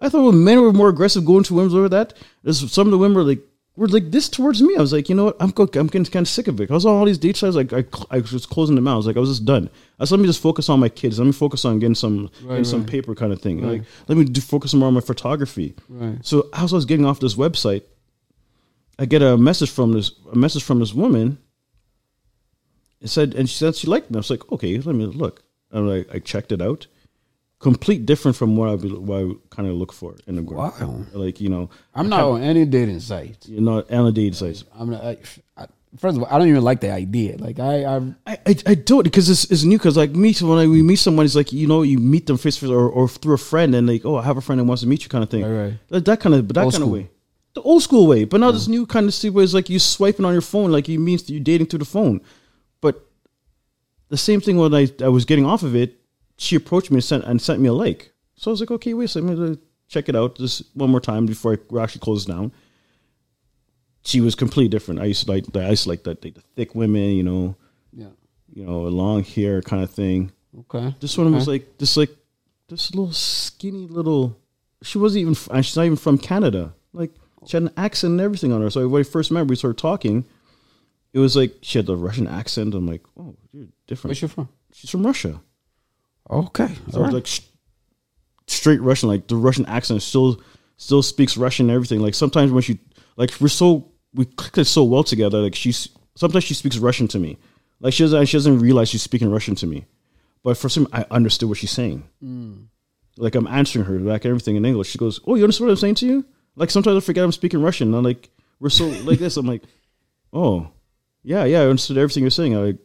I 0.00 0.08
thought 0.08 0.32
men 0.32 0.60
were 0.60 0.72
more 0.72 0.88
aggressive 0.88 1.24
going 1.24 1.42
to 1.44 1.54
women 1.54 1.76
over 1.76 1.88
that. 1.88 2.14
There's 2.42 2.72
some 2.72 2.86
of 2.86 2.92
the 2.92 2.98
women 2.98 3.16
were 3.16 3.24
like 3.24 3.40
were 3.78 3.86
like 3.88 4.10
this 4.10 4.28
towards 4.28 4.60
me. 4.60 4.76
I 4.76 4.80
was 4.80 4.92
like, 4.92 5.08
you 5.08 5.14
know 5.14 5.26
what? 5.26 5.36
I'm 5.40 5.52
I'm 5.56 5.86
getting 5.86 6.04
kind 6.04 6.24
of 6.24 6.28
sick 6.28 6.48
of 6.48 6.60
it. 6.60 6.70
I 6.70 6.74
was 6.74 6.84
on 6.84 6.96
all 6.96 7.04
these 7.04 7.16
date 7.16 7.36
sites, 7.36 7.54
like 7.54 7.72
I, 7.72 7.84
I 8.10 8.18
was 8.18 8.44
closing 8.44 8.74
them 8.74 8.88
out. 8.88 8.94
I 8.94 8.96
was 8.96 9.06
like, 9.06 9.16
I 9.16 9.20
was 9.20 9.30
just 9.30 9.44
done. 9.44 9.70
I 10.00 10.04
said, 10.04 10.16
let 10.16 10.20
me 10.22 10.26
just 10.26 10.42
focus 10.42 10.68
on 10.68 10.80
my 10.80 10.88
kids. 10.88 11.18
Let 11.18 11.26
me 11.26 11.32
focus 11.32 11.64
on 11.64 11.78
getting 11.78 11.94
some 11.94 12.30
getting 12.42 12.64
some 12.64 12.84
paper 12.84 13.14
kind 13.14 13.32
of 13.32 13.40
thing. 13.40 13.62
Like 13.66 13.82
let 14.08 14.18
me 14.18 14.24
do, 14.24 14.40
focus 14.40 14.74
more 14.74 14.88
on 14.88 14.94
my 14.94 15.00
photography. 15.00 15.74
Right. 15.88 16.18
So 16.26 16.48
as 16.52 16.72
I 16.72 16.76
was 16.76 16.84
getting 16.84 17.06
off 17.06 17.20
this 17.20 17.36
website, 17.36 17.84
I 18.98 19.06
get 19.06 19.22
a 19.22 19.38
message 19.38 19.70
from 19.70 19.92
this 19.92 20.10
a 20.32 20.36
message 20.36 20.64
from 20.64 20.80
this 20.80 20.92
woman. 20.92 21.38
It 23.00 23.08
said, 23.08 23.34
and 23.34 23.48
she 23.48 23.56
said 23.56 23.76
she 23.76 23.86
liked 23.86 24.10
me. 24.10 24.16
I 24.16 24.18
was 24.18 24.30
like, 24.30 24.50
okay, 24.50 24.76
let 24.78 24.96
me 24.96 25.06
look. 25.06 25.44
And 25.70 25.88
I, 25.88 26.16
I 26.16 26.18
checked 26.18 26.50
it 26.50 26.60
out. 26.60 26.88
Complete 27.60 28.06
different 28.06 28.36
from 28.36 28.56
what 28.56 28.68
I 28.68 28.76
be- 28.76 28.88
what 28.88 29.18
I 29.18 29.32
kind 29.50 29.68
of 29.68 29.74
look 29.74 29.92
for 29.92 30.14
in 30.26 30.38
a 30.38 30.42
girl. 30.42 30.58
Wow. 30.58 31.04
Like 31.12 31.40
you 31.40 31.48
know, 31.48 31.70
I'm 31.94 32.08
not 32.08 32.20
on 32.20 32.42
any 32.42 32.64
dating 32.64 33.00
site. 33.00 33.46
you're 33.48 33.60
not 33.60 33.90
on 33.90 34.06
a 34.06 34.12
date 34.12 34.36
sites. 34.36 34.64
I'm 34.78 34.90
not. 34.90 35.02
I, 35.02 35.16
I, 35.56 35.66
first 35.96 36.16
of 36.16 36.22
all, 36.22 36.28
I 36.30 36.38
don't 36.38 36.48
even 36.48 36.62
like 36.62 36.80
the 36.80 36.92
idea. 36.92 37.36
Like 37.36 37.58
I, 37.58 37.84
I 37.84 37.96
I, 38.26 38.38
I, 38.46 38.56
I 38.66 38.74
don't 38.74 39.02
because 39.02 39.28
it's, 39.28 39.44
it's 39.50 39.64
new 39.64 39.78
because 39.78 39.96
like 39.96 40.10
me 40.10 40.32
so 40.32 40.46
when 40.48 40.58
I, 40.58 40.66
we 40.66 40.82
meet 40.82 40.96
someone 40.96 41.24
it's 41.26 41.34
like 41.34 41.52
you 41.52 41.66
know 41.66 41.82
you 41.82 41.98
meet 41.98 42.26
them 42.26 42.36
face 42.36 42.56
to 42.56 42.60
face 42.60 42.70
or, 42.70 42.88
or 42.88 43.08
through 43.08 43.34
a 43.34 43.38
friend 43.38 43.74
and 43.74 43.88
like 43.88 44.04
oh 44.04 44.16
I 44.16 44.22
have 44.22 44.36
a 44.36 44.40
friend 44.40 44.60
that 44.60 44.64
wants 44.64 44.82
to 44.82 44.88
meet 44.88 45.02
you 45.02 45.08
kind 45.08 45.24
of 45.24 45.30
thing 45.30 45.42
Right, 45.42 45.64
right. 45.64 45.78
Like, 45.90 46.04
that 46.04 46.20
kind 46.20 46.34
of 46.34 46.46
but 46.46 46.54
that 46.54 46.64
Old 46.64 46.72
kind 46.74 46.84
of 46.84 46.90
way 46.90 47.10
the 47.54 47.62
old 47.62 47.82
school 47.82 48.06
way 48.06 48.24
but 48.24 48.38
now 48.40 48.50
this 48.52 48.68
new 48.68 48.86
kind 48.86 49.06
of 49.06 49.14
see 49.14 49.30
where 49.30 49.42
it's 49.42 49.54
like 49.54 49.68
you 49.68 49.78
swiping 49.78 50.24
on 50.24 50.32
your 50.32 50.42
phone 50.42 50.70
like 50.70 50.86
you 50.88 51.00
means 51.00 51.28
you're 51.28 51.40
dating 51.40 51.66
through 51.66 51.80
the 51.80 51.84
phone 51.84 52.20
but 52.80 53.04
the 54.10 54.16
same 54.16 54.40
thing 54.40 54.56
when 54.58 54.74
I, 54.74 54.88
I 55.02 55.08
was 55.08 55.24
getting 55.24 55.44
off 55.44 55.62
of 55.62 55.74
it 55.74 55.97
she 56.38 56.56
approached 56.56 56.90
me 56.90 56.96
and 56.96 57.04
sent 57.04 57.24
and 57.24 57.42
sent 57.42 57.60
me 57.60 57.68
a 57.68 57.72
like 57.72 58.12
so 58.36 58.50
I 58.50 58.52
was 58.52 58.60
like 58.60 58.70
okay 58.70 58.94
wait 58.94 59.04
a 59.04 59.08
second 59.08 59.28
let 59.28 59.50
me 59.50 59.58
check 59.88 60.08
it 60.08 60.16
out 60.16 60.36
just 60.36 60.64
one 60.74 60.90
more 60.90 61.00
time 61.00 61.26
before 61.26 61.52
I 61.52 61.82
actually 61.82 62.00
close 62.00 62.24
down 62.24 62.52
she 64.02 64.20
was 64.22 64.34
completely 64.34 64.68
different 64.68 65.00
I 65.00 65.04
used 65.04 65.26
to 65.26 65.30
like 65.30 65.44
I 65.54 65.68
used 65.68 65.82
to 65.82 65.90
like 65.90 66.04
that 66.04 66.22
the 66.22 66.34
thick 66.56 66.74
women 66.74 67.10
you 67.10 67.22
know 67.22 67.56
yeah. 67.92 68.06
you 68.52 68.64
know, 68.64 68.80
long 68.82 69.24
hair 69.24 69.62
kind 69.62 69.82
of 69.82 69.90
thing. 69.90 70.32
Okay. 70.60 70.94
This 71.00 71.16
one 71.16 71.32
was 71.34 71.48
like 71.48 71.78
this 71.78 71.96
like 71.96 72.14
this 72.68 72.94
little 72.94 73.12
skinny 73.12 73.86
little. 73.86 74.38
She 74.82 74.98
wasn't 74.98 75.22
even. 75.22 75.36
and 75.50 75.64
She's 75.64 75.76
not 75.76 75.84
even 75.84 75.96
from 75.96 76.18
Canada. 76.18 76.74
Like 76.92 77.10
she 77.46 77.56
had 77.56 77.64
an 77.64 77.72
accent 77.76 78.12
and 78.12 78.20
everything 78.20 78.52
on 78.52 78.60
her. 78.62 78.70
So 78.70 78.86
when 78.88 79.00
I 79.00 79.02
first 79.04 79.30
met, 79.30 79.40
her, 79.40 79.44
we 79.44 79.56
started 79.56 79.78
talking. 79.78 80.24
It 81.12 81.18
was 81.18 81.36
like 81.36 81.56
she 81.62 81.78
had 81.78 81.86
the 81.86 81.96
Russian 81.96 82.26
accent. 82.26 82.74
I'm 82.74 82.86
like, 82.86 83.02
oh, 83.18 83.34
you're 83.52 83.68
different. 83.86 84.10
Where's 84.10 84.18
she 84.18 84.26
from? 84.26 84.48
She's 84.72 84.90
from 84.90 85.06
Russia. 85.06 85.40
Okay. 86.30 86.68
So 86.90 87.04
it's 87.04 87.14
like 87.14 87.26
sh- 87.26 87.40
straight 88.46 88.80
Russian. 88.80 89.08
Like 89.08 89.28
the 89.28 89.36
Russian 89.36 89.66
accent 89.66 90.02
still 90.02 90.40
still 90.76 91.02
speaks 91.02 91.36
Russian 91.36 91.68
and 91.68 91.74
everything. 91.74 92.00
Like 92.00 92.14
sometimes 92.14 92.52
when 92.52 92.62
she 92.62 92.78
like 93.16 93.32
we're 93.40 93.48
so 93.48 93.92
we 94.14 94.24
clicked 94.24 94.58
it 94.58 94.66
so 94.66 94.84
well 94.84 95.04
together. 95.04 95.38
Like 95.38 95.54
she's 95.54 95.88
sometimes 96.16 96.44
she 96.44 96.54
speaks 96.54 96.76
Russian 96.78 97.08
to 97.08 97.18
me. 97.18 97.38
Like 97.80 97.94
she 97.94 98.04
doesn't 98.04 98.26
she 98.26 98.36
doesn't 98.36 98.58
realize 98.58 98.88
she's 98.88 99.02
speaking 99.02 99.30
Russian 99.30 99.54
to 99.56 99.66
me. 99.66 99.86
But 100.42 100.56
for 100.56 100.68
some 100.68 100.88
I 100.92 101.04
understood 101.10 101.48
what 101.48 101.58
she's 101.58 101.70
saying. 101.70 102.04
Hmm. 102.20 102.54
Like 103.16 103.34
I'm 103.34 103.46
answering 103.48 103.84
her 103.86 103.98
back 103.98 104.24
everything 104.24 104.56
in 104.56 104.64
English. 104.64 104.88
She 104.88 104.98
goes, 104.98 105.20
"Oh, 105.26 105.34
you 105.34 105.42
understand 105.42 105.66
what 105.68 105.72
I'm 105.72 105.78
saying 105.78 105.96
to 105.96 106.06
you?" 106.06 106.24
Like 106.54 106.70
sometimes 106.70 106.96
I 106.96 107.00
forget 107.04 107.24
I'm 107.24 107.32
speaking 107.32 107.62
Russian. 107.62 107.94
I'm 107.94 108.04
like, 108.04 108.30
we're 108.60 108.70
so 108.70 108.86
like 109.04 109.18
this. 109.18 109.36
I'm 109.36 109.46
like, 109.46 109.62
oh, 110.32 110.68
yeah, 111.22 111.44
yeah, 111.44 111.60
I 111.60 111.66
understood 111.66 111.98
everything 111.98 112.22
you're 112.22 112.30
saying. 112.30 112.56
I 112.56 112.58
like 112.60 112.78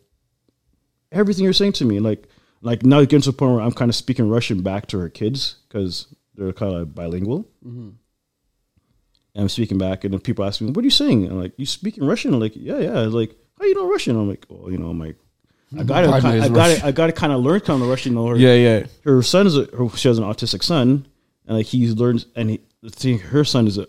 everything 1.11 1.43
you're 1.43 1.53
saying 1.53 1.73
to 1.73 1.85
me. 1.85 1.99
Like, 1.99 2.27
like 2.63 2.83
now 2.83 2.99
it 2.99 3.09
gets 3.09 3.25
to 3.25 3.31
the 3.31 3.37
point 3.37 3.53
where 3.53 3.61
I'm 3.61 3.71
kind 3.73 3.89
of 3.89 3.95
speaking 3.95 4.27
Russian 4.29 4.61
back 4.63 4.87
to 4.87 4.97
her 4.99 5.09
kids 5.09 5.57
because 5.67 6.07
they're 6.35 6.53
kind 6.53 6.73
of 6.75 6.95
bilingual. 6.95 7.47
And 9.35 9.41
I'm 9.43 9.49
speaking 9.49 9.77
back, 9.77 10.03
and 10.03 10.13
then 10.13 10.19
people 10.21 10.45
ask 10.45 10.61
me, 10.61 10.69
"What 10.71 10.81
are 10.81 10.85
you 10.85 10.91
saying?" 10.91 11.25
I'm 11.29 11.39
like, 11.41 11.53
"You 11.57 11.65
speaking 11.65 12.03
Russian?" 12.05 12.33
I'm 12.33 12.39
like, 12.39 12.53
"Yeah, 12.55 12.77
yeah." 12.79 12.99
I'm 12.99 13.11
like, 13.11 13.35
"How 13.59 13.65
you 13.65 13.73
know 13.75 13.87
Russian?" 13.89 14.15
I'm 14.15 14.29
like, 14.29 14.45
"Oh, 14.49 14.69
you 14.69 14.77
know, 14.77 14.89
I'm 14.89 14.99
like, 14.99 15.17
I 15.77 15.83
got 15.83 16.05
Partner 16.05 16.31
to, 16.39 16.43
I 16.45 16.49
got 16.49 16.67
to, 16.77 16.85
I 16.85 16.91
got 16.91 17.07
to 17.07 17.13
kind 17.13 17.33
of 17.33 17.41
learn 17.41 17.59
kind 17.61 17.81
of 17.81 17.89
Russian. 17.89 18.11
You 18.13 18.19
know, 18.19 18.27
her, 18.27 18.35
Yeah, 18.35 18.53
yeah. 18.53 18.85
her 19.05 19.21
son 19.23 19.47
is 19.47 19.57
a, 19.57 19.65
her, 19.75 19.89
she 19.97 20.07
has 20.07 20.19
an 20.19 20.23
autistic 20.23 20.61
son, 20.63 21.07
and 21.47 21.57
like 21.57 21.65
he 21.65 21.87
learns, 21.91 22.27
and 22.35 22.51
he, 22.51 22.61
the 22.83 22.91
thing, 22.91 23.17
her 23.19 23.43
son 23.43 23.65
is 23.65 23.79
a, 23.79 23.87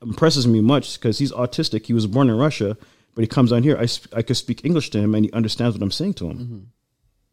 impresses 0.00 0.46
me 0.46 0.62
much 0.62 0.98
because 0.98 1.18
he's 1.18 1.32
autistic. 1.32 1.84
He 1.84 1.92
was 1.92 2.06
born 2.06 2.30
in 2.30 2.36
Russia, 2.38 2.78
but 3.14 3.20
he 3.22 3.28
comes 3.28 3.50
down 3.50 3.62
here. 3.62 3.76
I 3.78 3.84
sp- 3.84 4.14
I 4.16 4.22
could 4.22 4.38
speak 4.38 4.64
English 4.64 4.88
to 4.90 4.98
him, 4.98 5.14
and 5.14 5.26
he 5.26 5.32
understands 5.32 5.76
what 5.76 5.82
I'm 5.82 5.90
saying 5.90 6.14
to 6.14 6.28
him. 6.30 6.72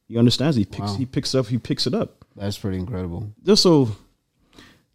He 0.07 0.17
understands. 0.17 0.55
He 0.57 0.65
picks 0.65 0.91
Wow. 0.91 0.95
he 0.97 1.05
picks 1.05 1.33
up. 1.35 1.47
He 1.47 1.57
picks 1.57 1.87
it 1.87 1.93
up. 1.93 2.25
That's 2.35 2.57
pretty 2.57 2.77
incredible. 2.77 3.31
Just 3.43 3.63
so 3.63 3.95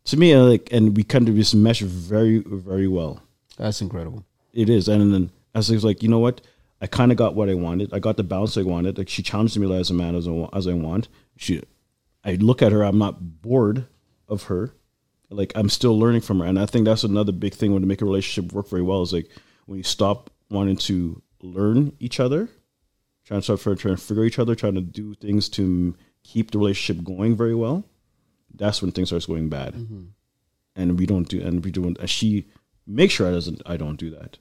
to 0.04 0.16
me, 0.16 0.36
like, 0.36 0.68
and 0.72 0.96
we 0.96 1.02
kind 1.04 1.28
of 1.28 1.34
just 1.36 1.54
mesh 1.54 1.80
very 1.80 2.38
very 2.40 2.88
well. 2.88 3.20
That's 3.56 3.80
incredible. 3.80 4.24
It 4.52 4.68
is, 4.68 4.88
and 4.88 5.12
then 5.12 5.30
I 5.54 5.58
was 5.58 5.84
like, 5.84 6.02
you 6.02 6.08
know 6.08 6.18
what? 6.18 6.40
I 6.80 6.86
kind 6.86 7.10
of 7.10 7.18
got 7.18 7.34
what 7.34 7.48
I 7.48 7.54
wanted. 7.54 7.92
I 7.92 7.98
got 7.98 8.16
the 8.16 8.22
balance 8.22 8.56
I 8.56 8.62
wanted. 8.62 8.98
Like 8.98 9.08
she 9.08 9.22
challenged 9.22 9.58
me 9.58 9.72
as 9.74 9.90
a 9.90 9.94
man 9.94 10.14
as 10.14 10.28
I, 10.28 10.48
as 10.52 10.66
I 10.68 10.74
want. 10.74 11.08
She, 11.36 11.62
I 12.24 12.34
look 12.34 12.62
at 12.62 12.72
her. 12.72 12.82
I'm 12.82 12.98
not 12.98 13.42
bored 13.42 13.86
of 14.28 14.44
her. 14.44 14.72
Like 15.30 15.52
I'm 15.56 15.68
still 15.68 15.98
learning 15.98 16.20
from 16.22 16.38
her, 16.40 16.46
and 16.46 16.58
I 16.58 16.66
think 16.66 16.84
that's 16.84 17.04
another 17.04 17.32
big 17.32 17.54
thing 17.54 17.72
when 17.72 17.82
to 17.82 17.88
make 17.88 18.00
a 18.00 18.04
relationship 18.04 18.52
work 18.52 18.68
very 18.68 18.82
well 18.82 19.02
is 19.02 19.12
like 19.12 19.28
when 19.66 19.78
you 19.78 19.84
stop 19.84 20.30
wanting 20.50 20.76
to 20.76 21.20
learn 21.42 21.92
each 22.00 22.18
other, 22.20 22.48
trying 23.28 23.40
to 23.40 23.44
start 23.44 23.60
for 23.60 23.76
trying 23.76 23.94
to 23.94 24.00
figure 24.00 24.24
each 24.24 24.38
other, 24.38 24.54
trying 24.54 24.74
to 24.74 24.80
do 24.80 25.12
things 25.14 25.50
to 25.50 25.94
keep 26.24 26.50
the 26.50 26.58
relationship 26.58 27.04
going 27.04 27.36
very 27.36 27.54
well. 27.54 27.84
That's 28.54 28.80
when 28.80 28.90
things 28.90 29.10
starts 29.10 29.26
going 29.26 29.50
bad, 29.50 29.74
mm-hmm. 29.74 30.04
and 30.74 30.98
we 30.98 31.05
don't 31.05 31.28
do. 31.28 31.42
And 31.42 31.62
we 31.62 31.70
do. 31.70 31.84
And 31.84 32.09
she 32.09 32.46
makes 32.86 33.12
sure 33.12 33.28
I 33.28 33.30
doesn't. 33.30 33.61
I 33.66 33.76
don't 33.76 33.96
do 33.96 34.09
that. 34.11 34.38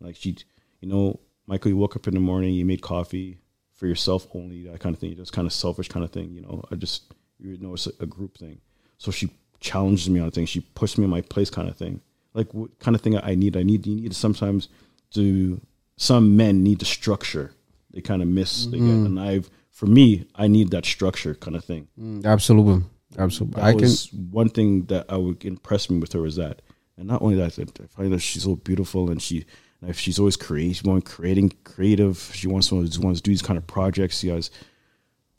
Like 0.00 0.16
she, 0.16 0.36
you 0.80 0.88
know, 0.88 1.18
Michael, 1.46 1.70
you 1.70 1.78
woke 1.78 1.96
up 1.96 2.06
in 2.06 2.14
the 2.14 2.20
morning, 2.20 2.52
you 2.52 2.66
made 2.66 2.82
coffee 2.82 3.38
for 3.72 3.86
yourself 3.86 4.26
only, 4.34 4.64
that 4.64 4.80
kind 4.80 4.94
of 4.94 5.00
thing. 5.00 5.10
You 5.10 5.16
just 5.16 5.32
kind 5.32 5.46
of 5.46 5.52
selfish 5.54 5.88
kind 5.88 6.04
of 6.04 6.12
thing, 6.12 6.34
you 6.34 6.42
know. 6.42 6.62
I 6.70 6.74
just, 6.74 7.14
you 7.38 7.56
know, 7.56 7.72
it's 7.72 7.86
a, 7.86 7.92
a 8.00 8.06
group 8.06 8.36
thing. 8.36 8.60
So 8.98 9.10
she 9.10 9.30
challenges 9.60 10.10
me 10.10 10.20
on 10.20 10.30
things. 10.30 10.50
She 10.50 10.60
pushed 10.60 10.98
me 10.98 11.04
in 11.04 11.10
my 11.10 11.22
place, 11.22 11.48
kind 11.48 11.70
of 11.70 11.76
thing. 11.76 12.02
Like 12.34 12.52
what 12.52 12.78
kind 12.80 12.94
of 12.94 13.00
thing 13.00 13.16
I 13.16 13.34
need? 13.34 13.56
I 13.56 13.62
need. 13.62 13.86
You 13.86 13.96
need 13.96 14.12
to 14.12 14.18
sometimes 14.18 14.68
to. 15.14 15.58
Some 15.96 16.34
men 16.34 16.62
need 16.62 16.78
the 16.78 16.86
structure. 16.86 17.52
They 17.92 18.00
kind 18.00 18.22
of 18.22 18.28
miss. 18.28 18.66
They 18.66 18.78
get, 18.78 18.86
and 18.86 19.18
I've 19.18 19.50
for 19.80 19.86
me, 19.86 20.26
I 20.34 20.46
need 20.46 20.72
that 20.72 20.84
structure 20.84 21.34
kind 21.34 21.56
of 21.56 21.64
thing. 21.64 21.88
Mm, 21.98 22.26
absolutely. 22.26 22.84
Absolutely. 23.18 23.60
That 23.60 23.66
I 23.66 23.72
can. 23.72 23.80
was 23.80 24.12
one 24.12 24.50
thing 24.50 24.84
that 24.86 25.06
I 25.08 25.16
would 25.16 25.42
impress 25.44 25.88
me 25.88 25.98
with 25.98 26.12
her 26.12 26.20
was 26.20 26.36
that, 26.36 26.60
and 26.98 27.08
not 27.08 27.22
only 27.22 27.36
that, 27.36 27.58
I 27.58 27.86
find 27.86 28.12
that 28.12 28.20
she's 28.20 28.42
so 28.42 28.56
beautiful 28.56 29.10
and 29.10 29.22
she, 29.22 29.46
and 29.80 29.96
she's 29.96 30.18
always 30.18 30.36
creative, 30.36 30.76
she's 30.76 31.02
creating 31.04 31.54
creative. 31.64 32.30
She 32.34 32.46
wants 32.46 32.68
to 32.68 32.76
wants 32.76 33.20
to 33.20 33.22
do 33.22 33.30
these 33.30 33.42
kind 33.42 33.56
of 33.56 33.66
projects. 33.66 34.18
She 34.18 34.28
has, 34.28 34.50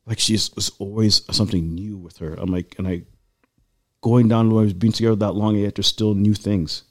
like 0.05 0.17
she's 0.17 0.49
always 0.79 1.23
something 1.35 1.75
new 1.75 1.97
with 1.97 2.17
her. 2.17 2.33
I'm 2.33 2.51
like, 2.51 2.75
and 2.77 2.87
I, 2.87 3.03
going 4.01 4.27
down 4.27 4.49
when 4.49 4.61
I 4.61 4.65
was 4.65 4.73
being 4.73 4.93
together 4.93 5.15
that 5.17 5.33
long, 5.33 5.55
yet 5.55 5.75
there's 5.75 5.85
still 5.85 6.15
new 6.15 6.33
things. 6.33 6.83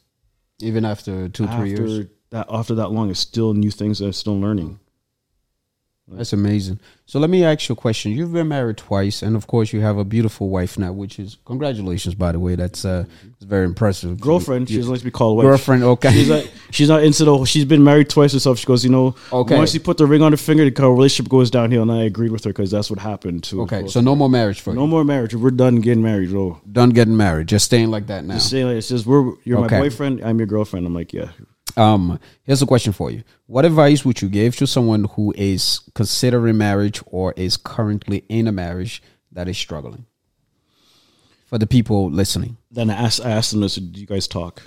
Even 0.60 0.84
after 0.84 1.28
two, 1.28 1.48
three 1.48 1.70
years. 1.70 2.06
that, 2.30 2.46
after 2.48 2.76
that 2.76 2.90
long, 2.90 3.10
it's 3.10 3.18
still 3.18 3.54
new 3.54 3.70
things 3.70 3.98
that 3.98 4.06
I'm 4.06 4.12
still 4.12 4.38
learning. 4.38 4.78
That's 6.12 6.32
amazing. 6.32 6.80
So 7.06 7.18
let 7.18 7.30
me 7.30 7.44
ask 7.44 7.68
you 7.68 7.72
a 7.72 7.76
question. 7.76 8.12
You've 8.12 8.32
been 8.32 8.48
married 8.48 8.76
twice, 8.76 9.22
and 9.22 9.36
of 9.36 9.46
course, 9.46 9.72
you 9.72 9.80
have 9.80 9.96
a 9.98 10.04
beautiful 10.04 10.48
wife 10.48 10.78
now, 10.78 10.92
which 10.92 11.18
is 11.18 11.38
congratulations, 11.44 12.14
by 12.14 12.32
the 12.32 12.38
way. 12.40 12.54
That's 12.56 12.84
uh, 12.84 13.04
it's 13.34 13.44
very 13.44 13.64
impressive. 13.64 14.20
Girlfriend, 14.20 14.68
she 14.68 14.76
doesn't 14.76 14.90
like 14.90 14.98
to 15.00 15.04
be 15.04 15.10
called 15.10 15.36
wife. 15.36 15.44
Girlfriend, 15.44 15.82
okay. 15.84 16.10
She's 16.12 16.28
like 16.30 16.50
she's 16.70 16.88
not 16.88 17.02
into 17.04 17.24
the. 17.24 17.44
She's 17.44 17.64
been 17.64 17.82
married 17.84 18.08
twice 18.10 18.32
herself. 18.32 18.58
She 18.58 18.66
goes, 18.66 18.84
you 18.84 18.90
know, 18.90 19.14
Okay. 19.32 19.56
Once 19.56 19.72
you 19.74 19.80
put 19.80 19.96
the 19.98 20.06
ring 20.06 20.22
on 20.22 20.32
her 20.32 20.36
finger, 20.36 20.68
the 20.68 20.88
relationship 20.90 21.30
goes 21.30 21.50
downhill. 21.50 21.82
And 21.82 21.92
I 21.92 22.04
agreed 22.04 22.32
with 22.32 22.44
her 22.44 22.50
because 22.50 22.70
that's 22.70 22.90
what 22.90 22.98
happened 22.98 23.44
to. 23.44 23.62
Okay, 23.62 23.86
so 23.88 24.00
no 24.00 24.14
more 24.16 24.28
marriage 24.28 24.60
for 24.60 24.70
you. 24.70 24.76
no 24.76 24.86
more 24.86 25.04
marriage. 25.04 25.34
We're 25.34 25.50
done 25.50 25.76
getting 25.76 26.02
married. 26.02 26.30
bro. 26.30 26.60
Done 26.70 26.90
getting 26.90 27.16
married. 27.16 27.48
Just 27.48 27.64
staying 27.66 27.90
like 27.90 28.06
that 28.08 28.24
now. 28.24 28.34
Just 28.34 28.50
saying, 28.50 28.66
like, 28.66 28.76
it 28.76 28.82
says 28.82 29.06
we're 29.06 29.32
you're 29.44 29.58
Okay. 29.64 29.76
my 29.76 29.82
boyfriend. 29.82 30.22
I'm 30.24 30.38
your 30.38 30.46
girlfriend. 30.46 30.86
I'm 30.86 30.94
like, 30.94 31.12
yeah. 31.12 31.28
Um, 31.76 32.18
here's 32.42 32.62
a 32.62 32.66
question 32.66 32.92
for 32.92 33.10
you. 33.10 33.22
What 33.46 33.64
advice 33.64 34.04
would 34.04 34.22
you 34.22 34.28
give 34.28 34.56
to 34.56 34.66
someone 34.66 35.04
who 35.04 35.32
is 35.36 35.80
considering 35.94 36.58
marriage 36.58 37.02
or 37.06 37.32
is 37.36 37.56
currently 37.56 38.24
in 38.28 38.46
a 38.46 38.52
marriage 38.52 39.02
that 39.32 39.48
is 39.48 39.58
struggling? 39.58 40.06
For 41.46 41.58
the 41.58 41.66
people 41.66 42.10
listening. 42.10 42.56
Then 42.70 42.90
I 42.90 42.94
asked, 42.94 43.24
I 43.24 43.30
asked 43.30 43.50
them 43.50 43.60
this: 43.60 43.74
Do 43.74 44.00
you 44.00 44.06
guys 44.06 44.28
talk? 44.28 44.62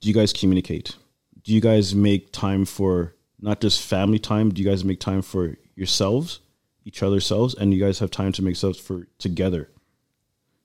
Do 0.00 0.08
you 0.08 0.14
guys 0.14 0.32
communicate? 0.32 0.96
Do 1.42 1.52
you 1.52 1.60
guys 1.60 1.94
make 1.94 2.32
time 2.32 2.64
for 2.64 3.14
not 3.38 3.60
just 3.60 3.82
family 3.82 4.18
time? 4.18 4.50
Do 4.50 4.62
you 4.62 4.68
guys 4.68 4.84
make 4.84 4.98
time 4.98 5.20
for 5.20 5.56
yourselves, 5.74 6.40
each 6.86 7.02
other's 7.02 7.26
selves, 7.26 7.54
and 7.54 7.74
you 7.74 7.80
guys 7.80 7.98
have 7.98 8.10
time 8.10 8.32
to 8.32 8.42
make 8.42 8.56
selves 8.56 8.78
for 8.78 9.06
together? 9.18 9.68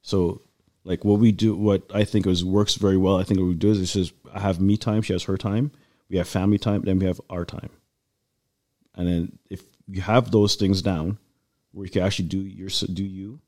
So, 0.01 0.41
like 0.83 1.03
what 1.03 1.19
we 1.19 1.31
do, 1.31 1.55
what 1.55 1.83
I 1.93 2.03
think 2.03 2.25
is 2.25 2.43
works 2.43 2.75
very 2.75 2.97
well. 2.97 3.17
I 3.17 3.23
think 3.23 3.39
what 3.39 3.47
we 3.47 3.55
do 3.55 3.71
is 3.71 3.81
it's 3.81 3.93
just 3.93 4.13
I 4.33 4.39
have 4.39 4.59
me 4.59 4.77
time, 4.77 5.01
she 5.01 5.13
has 5.13 5.23
her 5.23 5.37
time. 5.37 5.71
We 6.09 6.17
have 6.17 6.27
family 6.27 6.57
time, 6.57 6.81
then 6.81 6.99
we 6.99 7.05
have 7.05 7.21
our 7.29 7.45
time. 7.45 7.69
And 8.95 9.07
then 9.07 9.39
if 9.49 9.61
you 9.87 10.01
have 10.01 10.31
those 10.31 10.55
things 10.55 10.81
down, 10.81 11.17
where 11.71 11.85
you 11.85 11.91
can 11.91 12.03
actually 12.03 12.27
do 12.29 12.39
your 12.39 12.69
do 12.69 13.03
you, 13.03 13.39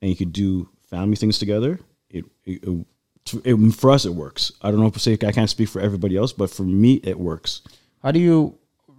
and 0.00 0.10
you 0.10 0.16
could 0.16 0.32
do 0.32 0.68
family 0.90 1.16
things 1.16 1.38
together, 1.38 1.80
it, 2.10 2.24
it, 2.44 2.62
it, 2.64 2.86
it- 3.44 3.74
for 3.74 3.90
us 3.90 4.04
it 4.04 4.14
works. 4.14 4.52
I 4.62 4.70
don't 4.70 4.80
know 4.80 4.86
if 4.86 5.00
say 5.00 5.12
I 5.12 5.32
can't 5.32 5.50
speak 5.50 5.68
for 5.68 5.80
everybody 5.80 6.16
else, 6.16 6.32
but 6.32 6.50
for 6.50 6.64
me 6.64 6.94
it 7.04 7.18
works. 7.18 7.62
How 8.02 8.10
do 8.10 8.18
you 8.18 8.58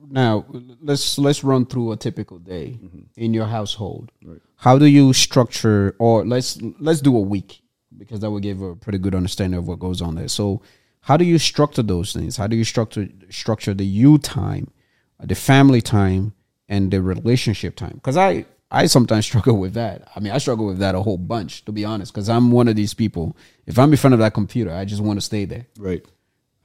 now 0.10 0.46
let's 0.82 1.18
let's 1.18 1.44
run 1.44 1.66
through 1.66 1.92
a 1.92 1.98
typical 1.98 2.38
day 2.40 2.80
mm-hmm. 2.82 3.02
in 3.18 3.34
your 3.34 3.48
household. 3.48 4.12
How 4.58 4.78
do 4.78 4.86
you 4.86 5.12
structure 5.12 5.96
or 6.00 6.26
let's 6.26 6.62
let's 6.80 7.02
do 7.02 7.18
a 7.18 7.22
week 7.22 7.63
because 7.98 8.20
that 8.22 8.32
will 8.32 8.40
give 8.40 8.62
a 8.62 8.76
pretty 8.76 8.98
good 8.98 9.16
understanding 9.16 9.58
of 9.58 9.68
what 9.68 9.80
goes 9.80 10.02
on 10.02 10.16
there. 10.16 10.28
So 10.28 10.62
how 11.02 11.18
do 11.18 11.26
you 11.26 11.38
structure 11.38 11.84
those 11.84 12.14
things? 12.14 12.38
How 12.38 12.48
do 12.48 12.56
you 12.56 12.64
structure 12.64 13.08
structure 13.30 13.74
the 13.74 13.86
you 13.86 14.18
time, 14.18 14.72
uh, 15.20 15.26
the 15.26 15.36
family 15.36 15.82
time 15.82 16.34
and 16.68 16.92
the 16.92 17.02
relationship 17.02 17.76
time? 17.76 18.00
Cuz 18.04 18.18
I 18.18 18.46
I 18.72 18.88
sometimes 18.88 19.26
struggle 19.32 19.58
with 19.58 19.74
that. 19.74 20.10
I 20.16 20.20
mean, 20.20 20.34
I 20.34 20.38
struggle 20.38 20.66
with 20.66 20.80
that 20.80 20.96
a 20.96 21.02
whole 21.02 21.18
bunch 21.18 21.66
to 21.66 21.72
be 21.72 21.86
honest 21.86 22.14
cuz 22.14 22.30
I'm 22.30 22.52
one 22.52 22.68
of 22.68 22.76
these 22.76 22.94
people. 22.94 23.36
If 23.66 23.78
I'm 23.80 23.92
in 23.92 23.98
front 23.98 24.14
of 24.14 24.20
that 24.20 24.34
computer, 24.34 24.72
I 24.72 24.86
just 24.86 25.02
want 25.02 25.18
to 25.18 25.26
stay 25.26 25.46
there. 25.46 25.68
Right. 25.78 26.06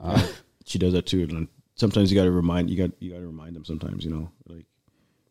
she 0.65 0.79
does 0.79 0.93
that 0.93 1.07
too. 1.07 1.23
And 1.23 1.49
sometimes 1.75 2.11
you 2.11 2.19
got 2.19 2.25
to 2.25 2.31
remind 2.31 2.71
you 2.71 2.77
got 2.77 2.91
you 3.01 3.11
got 3.11 3.19
to 3.19 3.27
remind 3.27 3.57
them. 3.57 3.65
Sometimes 3.65 4.05
you 4.05 4.11
know, 4.11 4.31
like 4.47 4.67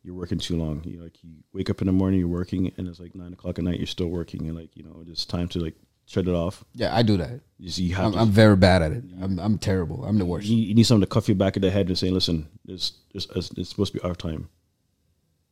you're 0.03 0.15
working 0.15 0.39
too 0.39 0.57
long. 0.57 0.81
You 0.85 1.01
like 1.01 1.23
you 1.23 1.31
wake 1.53 1.69
up 1.69 1.81
in 1.81 1.87
the 1.87 1.93
morning, 1.93 2.19
you're 2.19 2.29
working, 2.29 2.71
and 2.77 2.87
it's 2.87 2.99
like 2.99 3.13
nine 3.13 3.33
o'clock 3.33 3.59
at 3.59 3.65
night. 3.65 3.77
You're 3.77 3.87
still 3.87 4.07
working, 4.07 4.47
and 4.47 4.55
like 4.55 4.75
you 4.75 4.83
know, 4.83 5.03
it's 5.07 5.25
time 5.25 5.47
to 5.49 5.59
like 5.59 5.75
shut 6.07 6.27
it 6.27 6.33
off. 6.33 6.63
Yeah, 6.73 6.95
I 6.95 7.03
do 7.03 7.17
that. 7.17 7.41
You 7.59 7.69
see, 7.69 7.93
I'm, 7.93 8.15
I'm 8.15 8.29
very 8.31 8.55
bad 8.55 8.81
at 8.81 8.91
it. 8.91 9.03
I'm 9.21 9.37
I'm 9.37 9.57
terrible. 9.59 10.03
I'm 10.05 10.17
the 10.17 10.25
worst. 10.25 10.47
you, 10.47 10.57
you 10.57 10.73
need 10.73 10.83
someone 10.83 11.01
to 11.01 11.07
cuff 11.07 11.29
you 11.29 11.35
back 11.35 11.55
in 11.55 11.61
the 11.61 11.69
head 11.69 11.87
and 11.87 11.97
say, 11.97 12.09
"Listen, 12.09 12.47
this, 12.65 12.93
this 13.13 13.27
it's, 13.35 13.51
it's 13.51 13.69
supposed 13.69 13.93
to 13.93 13.99
be 13.99 14.03
our 14.03 14.15
time." 14.15 14.49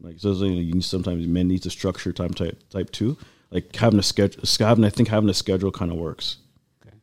Like 0.02 0.20
so, 0.20 0.34
so 0.34 0.46
you 0.46 0.74
need 0.74 0.84
sometimes 0.84 1.26
men 1.28 1.48
need 1.48 1.64
to 1.64 1.70
structure 1.70 2.12
time 2.12 2.34
type 2.34 2.58
type 2.70 2.92
two. 2.92 3.18
Like 3.52 3.76
having 3.76 4.00
a 4.00 4.04
schedule, 4.04 4.44
having 4.60 4.84
I 4.84 4.90
think 4.90 5.10
having 5.10 5.30
a 5.30 5.34
schedule 5.34 5.72
kind 5.72 5.92
of 5.92 5.98
works. 5.98 6.38
Okay. 6.86 6.96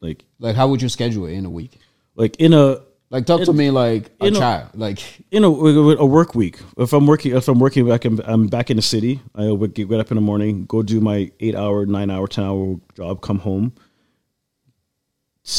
Like 0.00 0.24
Like, 0.38 0.56
how 0.56 0.68
would 0.68 0.80
you 0.80 0.88
schedule 0.88 1.26
it 1.26 1.32
in 1.32 1.44
a 1.44 1.50
week? 1.50 1.78
like 2.16 2.36
in 2.36 2.52
a 2.54 2.78
Like, 3.10 3.26
talk 3.26 3.42
to 3.44 3.52
me 3.52 3.70
like 3.70 4.10
a 4.20 4.30
child. 4.32 4.70
Like, 4.74 4.98
you 5.30 5.38
know, 5.38 5.54
a 5.66 6.04
work 6.06 6.34
week. 6.34 6.58
If 6.78 6.92
I'm 6.92 7.06
working, 7.06 7.36
if 7.36 7.46
I'm 7.46 7.60
working 7.60 7.86
back, 7.86 8.04
in, 8.04 8.20
I'm 8.24 8.48
back 8.48 8.70
in 8.70 8.76
the 8.76 8.82
city. 8.82 9.20
I 9.36 9.52
would 9.52 9.72
get, 9.74 9.92
up 9.92 10.10
in 10.10 10.16
the 10.16 10.20
morning, 10.20 10.64
go 10.66 10.82
do 10.82 11.00
my 11.00 11.30
eight 11.38 11.54
hour, 11.54 11.86
nine 11.86 12.10
hour, 12.10 12.26
ten 12.26 12.44
hour 12.44 12.76
job, 12.96 13.20
come 13.20 13.38
home, 13.38 13.72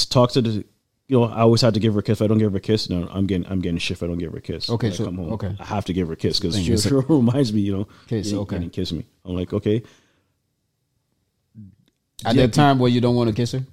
talk 0.09 0.31
to 0.33 0.41
the. 0.41 0.65
You 1.07 1.19
know, 1.19 1.25
I 1.25 1.41
always 1.41 1.61
have 1.61 1.73
to 1.75 1.79
give 1.79 1.93
her 1.93 1.99
a 1.99 2.03
kiss. 2.03 2.19
If 2.19 2.23
I 2.23 2.27
don't 2.27 2.39
give 2.39 2.51
her 2.51 2.57
a 2.57 2.61
kiss, 2.61 2.89
no, 2.89 3.07
I'm 3.11 3.27
getting, 3.27 3.45
I'm 3.47 3.61
getting 3.61 3.77
shit. 3.77 3.97
If 3.97 4.03
I 4.03 4.07
don't 4.07 4.17
give 4.17 4.31
her 4.31 4.39
a 4.39 4.41
kiss, 4.41 4.69
Okay, 4.71 4.89
so- 4.91 5.05
come 5.05 5.17
home. 5.17 5.33
okay. 5.33 5.55
I 5.59 5.63
have 5.65 5.85
to 5.85 5.93
give 5.93 6.07
her 6.07 6.13
a 6.13 6.17
kiss 6.17 6.39
because 6.39 6.57
she 6.57 6.75
sure 6.77 7.01
reminds 7.07 7.53
me. 7.53 7.61
You 7.61 7.77
know, 7.77 7.87
Kiss, 8.07 8.31
you 8.31 8.39
okay. 8.39 8.67
kiss 8.69 8.91
me. 8.91 9.05
I'm 9.23 9.35
like, 9.35 9.53
okay. 9.53 9.83
at 12.25 12.35
Yeah. 12.35 12.47
that 12.47 12.53
time 12.53 12.79
where 12.79 12.89
you 12.89 13.01
don't 13.01 13.15
want 13.15 13.29
to 13.29 13.35
kiss 13.35 13.51
her? 13.51 13.63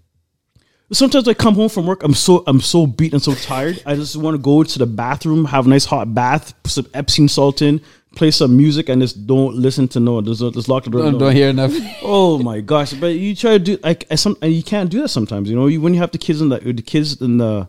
Sometimes 0.92 1.26
I 1.26 1.34
come 1.34 1.54
home 1.54 1.68
from 1.68 1.86
work, 1.86 2.02
I'm 2.02 2.14
so 2.14 2.44
I'm 2.46 2.60
so 2.60 2.86
beat 2.86 3.12
and 3.12 3.22
so 3.22 3.34
tired. 3.34 3.82
I 3.86 3.94
just 3.94 4.16
want 4.16 4.34
to 4.34 4.38
go 4.38 4.62
to 4.62 4.78
the 4.78 4.86
bathroom, 4.86 5.46
have 5.46 5.66
a 5.66 5.68
nice 5.68 5.84
hot 5.84 6.14
bath, 6.14 6.54
put 6.62 6.72
some 6.72 6.86
Epsom 6.92 7.28
salt 7.28 7.62
in, 7.62 7.80
play 8.14 8.30
some 8.30 8.56
music, 8.56 8.88
and 8.88 9.00
just 9.00 9.26
don't 9.26 9.56
listen 9.56 9.88
to 9.88 10.00
no. 10.00 10.20
Just, 10.20 10.40
just 10.52 10.68
lock 10.68 10.84
the 10.84 10.90
door. 10.90 11.02
Don't, 11.02 11.14
no. 11.14 11.18
don't 11.18 11.34
hear 11.34 11.48
enough. 11.48 11.72
Oh 12.02 12.38
my 12.38 12.60
gosh! 12.60 12.92
But 12.92 13.14
you 13.14 13.34
try 13.34 13.52
to 13.52 13.58
do 13.58 13.78
like 13.82 14.06
I 14.10 14.16
some 14.16 14.36
and 14.42 14.52
you 14.52 14.62
can't 14.62 14.90
do 14.90 15.00
that 15.02 15.08
sometimes. 15.08 15.48
You 15.48 15.56
know, 15.56 15.66
you, 15.66 15.80
when 15.80 15.94
you 15.94 16.00
have 16.00 16.10
the 16.10 16.18
kids 16.18 16.40
in 16.40 16.48
the 16.48 16.58
the 16.58 16.82
kids 16.82 17.20
in 17.20 17.38
the 17.38 17.68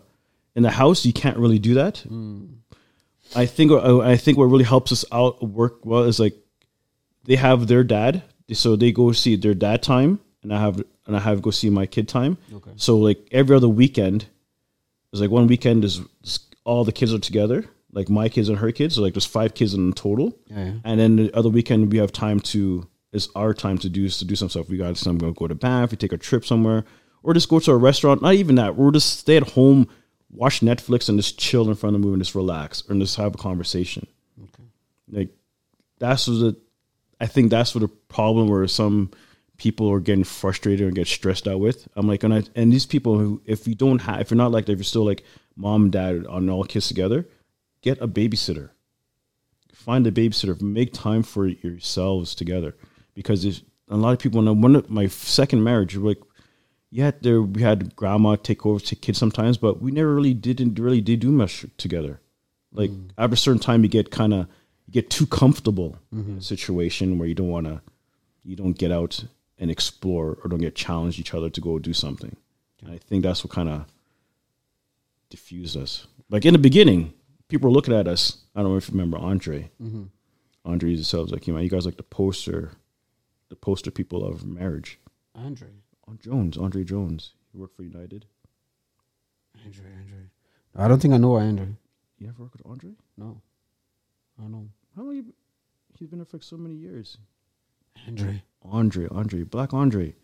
in 0.54 0.62
the 0.62 0.70
house, 0.70 1.06
you 1.06 1.12
can't 1.12 1.36
really 1.36 1.58
do 1.58 1.74
that. 1.74 1.98
Hmm. 1.98 2.46
I 3.34 3.46
think 3.46 3.70
uh, 3.70 4.00
I 4.00 4.16
think 4.16 4.38
what 4.38 4.44
really 4.44 4.64
helps 4.64 4.92
us 4.92 5.04
out 5.12 5.42
work 5.42 5.84
well 5.84 6.04
is 6.04 6.20
like 6.20 6.34
they 7.24 7.36
have 7.36 7.66
their 7.66 7.84
dad, 7.84 8.22
so 8.52 8.76
they 8.76 8.92
go 8.92 9.12
see 9.12 9.36
their 9.36 9.54
dad 9.54 9.82
time, 9.82 10.20
and 10.42 10.52
I 10.52 10.60
have 10.60 10.82
and 11.06 11.16
I 11.16 11.20
have 11.20 11.42
go 11.42 11.50
see 11.50 11.70
my 11.70 11.86
kid 11.86 12.08
time. 12.08 12.38
Okay. 12.52 12.72
So 12.76 12.98
like 12.98 13.26
every 13.30 13.56
other 13.56 13.68
weekend, 13.68 14.26
it's 15.12 15.20
like 15.20 15.30
one 15.30 15.46
weekend 15.46 15.84
is 15.84 16.00
all 16.64 16.84
the 16.84 16.92
kids 16.92 17.12
are 17.12 17.18
together, 17.18 17.64
like 17.92 18.08
my 18.08 18.28
kids 18.28 18.48
and 18.48 18.58
her 18.58 18.72
kids. 18.72 18.96
So 18.96 19.02
like 19.02 19.14
there's 19.14 19.26
five 19.26 19.54
kids 19.54 19.74
in 19.74 19.92
total. 19.92 20.36
Yeah, 20.46 20.64
yeah. 20.64 20.72
And 20.84 21.00
then 21.00 21.16
the 21.16 21.36
other 21.36 21.48
weekend 21.48 21.92
we 21.92 21.98
have 21.98 22.12
time 22.12 22.40
to 22.40 22.88
it's 23.12 23.28
our 23.36 23.54
time 23.54 23.78
to 23.78 23.88
do 23.88 24.08
to 24.08 24.24
do 24.24 24.36
some 24.36 24.48
stuff. 24.48 24.68
We 24.68 24.76
got 24.76 24.96
some 24.96 25.18
go 25.18 25.32
go 25.32 25.46
to 25.46 25.54
bath, 25.54 25.92
we 25.92 25.96
take 25.96 26.12
a 26.12 26.18
trip 26.18 26.44
somewhere, 26.44 26.84
or 27.22 27.32
just 27.32 27.48
go 27.48 27.60
to 27.60 27.70
a 27.70 27.76
restaurant. 27.76 28.22
Not 28.22 28.34
even 28.34 28.56
that. 28.56 28.76
We're 28.76 28.90
just 28.90 29.20
stay 29.20 29.36
at 29.36 29.50
home, 29.50 29.88
watch 30.30 30.60
Netflix, 30.60 31.08
and 31.08 31.18
just 31.18 31.38
chill 31.38 31.68
in 31.68 31.76
front 31.76 31.94
of 31.94 32.02
the 32.02 32.06
movie 32.06 32.14
and 32.14 32.22
just 32.22 32.34
relax 32.34 32.82
and 32.88 33.00
just 33.00 33.16
have 33.16 33.34
a 33.34 33.38
conversation. 33.38 34.06
Okay. 34.42 34.64
Like 35.08 35.28
that's 35.98 36.26
what 36.26 36.34
the 36.34 36.56
I 37.20 37.26
think 37.26 37.50
that's 37.50 37.74
what 37.74 37.82
the 37.82 37.88
problem 37.88 38.48
where 38.48 38.66
some 38.66 39.12
people 39.56 39.90
are 39.90 40.00
getting 40.00 40.24
frustrated 40.24 40.86
and 40.86 40.94
get 40.94 41.06
stressed 41.06 41.46
out 41.46 41.60
with. 41.60 41.88
I'm 41.96 42.08
like, 42.08 42.22
and 42.22 42.34
I 42.34 42.42
and 42.54 42.72
these 42.72 42.86
people 42.86 43.18
who 43.18 43.42
if 43.44 43.66
you 43.66 43.74
don't 43.74 44.00
have 44.00 44.20
if 44.20 44.30
you're 44.30 44.38
not 44.38 44.52
like 44.52 44.66
that, 44.66 44.72
if 44.72 44.78
you're 44.78 44.84
still 44.84 45.04
like 45.04 45.24
mom 45.56 45.84
and 45.84 45.92
dad 45.92 46.26
on 46.26 46.48
all 46.50 46.64
kids 46.64 46.88
together, 46.88 47.26
get 47.82 48.00
a 48.00 48.08
babysitter. 48.08 48.70
Find 49.72 50.06
a 50.06 50.12
babysitter. 50.12 50.60
Make 50.60 50.92
time 50.92 51.22
for 51.22 51.46
yourselves 51.46 52.34
together 52.34 52.74
because 53.14 53.62
a 53.88 53.96
lot 53.96 54.12
of 54.12 54.18
people. 54.18 54.46
I 54.46 54.52
one 54.52 54.76
of 54.76 54.90
my 54.90 55.06
second 55.06 55.62
marriage, 55.62 55.96
like 55.96 56.20
yeah, 56.90 57.10
there 57.20 57.42
we 57.42 57.62
had 57.62 57.96
grandma 57.96 58.36
take 58.36 58.64
over 58.64 58.80
to 58.80 58.96
kids 58.96 59.18
sometimes, 59.18 59.58
but 59.58 59.82
we 59.82 59.90
never 59.90 60.14
really 60.14 60.34
didn't 60.34 60.78
really 60.78 61.00
did 61.00 61.20
do 61.20 61.30
much 61.30 61.66
together. 61.76 62.20
Like 62.72 62.90
mm. 62.90 63.10
after 63.18 63.34
a 63.34 63.36
certain 63.36 63.60
time, 63.60 63.82
you 63.82 63.88
get 63.88 64.10
kind 64.10 64.32
of 64.32 64.46
you 64.86 64.92
get 64.92 65.10
too 65.10 65.26
comfortable 65.26 65.98
in 66.12 66.38
a 66.38 66.42
situation 66.42 67.18
where 67.18 67.28
you 67.28 67.34
don't 67.34 67.48
want 67.48 67.66
to, 67.66 67.80
you 68.42 68.56
don't 68.56 68.78
get 68.78 68.92
out 68.92 69.24
and 69.64 69.70
explore 69.70 70.36
or 70.44 70.48
don't 70.50 70.60
get 70.60 70.74
challenged 70.74 71.18
each 71.18 71.32
other 71.32 71.48
to 71.48 71.58
go 71.58 71.78
do 71.78 71.94
something. 71.94 72.36
And 72.82 72.92
I 72.92 72.98
think 72.98 73.22
that's 73.22 73.42
what 73.42 73.50
kind 73.50 73.70
of 73.70 73.86
diffused 75.30 75.74
us. 75.74 76.06
Like 76.28 76.44
in 76.44 76.52
the 76.52 76.58
beginning, 76.58 77.14
people 77.48 77.70
were 77.70 77.74
looking 77.74 77.94
at 77.94 78.06
us. 78.06 78.44
I 78.54 78.60
don't 78.60 78.72
know 78.72 78.76
if 78.76 78.88
you 78.88 78.92
remember 78.92 79.16
Andre. 79.16 79.70
Mm-hmm. 79.82 80.02
Andre 80.66 80.94
himself 80.94 81.22
was 81.22 81.32
like, 81.32 81.46
you 81.46 81.54
know, 81.54 81.60
you 81.60 81.70
guys 81.70 81.86
like 81.86 81.96
the 81.96 82.02
poster, 82.02 82.72
the 83.48 83.56
poster 83.56 83.90
people 83.90 84.22
of 84.22 84.44
marriage. 84.44 84.98
Andre. 85.34 85.68
Oh, 86.06 86.12
Jones, 86.22 86.58
Andre 86.58 86.84
Jones. 86.84 87.32
He 87.50 87.56
worked 87.56 87.74
for 87.74 87.84
United. 87.84 88.26
Andre, 89.64 89.86
Andre. 89.98 90.18
I 90.76 90.88
don't 90.88 91.00
think 91.00 91.14
I 91.14 91.16
know 91.16 91.36
Andre. 91.36 91.68
You 92.18 92.28
ever 92.28 92.42
work 92.42 92.52
with 92.52 92.66
Andre? 92.66 92.90
No. 93.16 93.40
I 94.38 94.42
don't 94.42 94.52
know. 94.52 94.68
How 94.94 95.04
long 95.04 95.16
you? 95.16 95.32
He's 95.98 96.08
been 96.08 96.18
there 96.18 96.26
for 96.26 96.38
so 96.42 96.58
many 96.58 96.74
years. 96.74 97.16
Andre. 98.06 98.42
Andre, 98.62 99.08
Andre, 99.10 99.42
Black 99.42 99.74
Andre. 99.74 100.14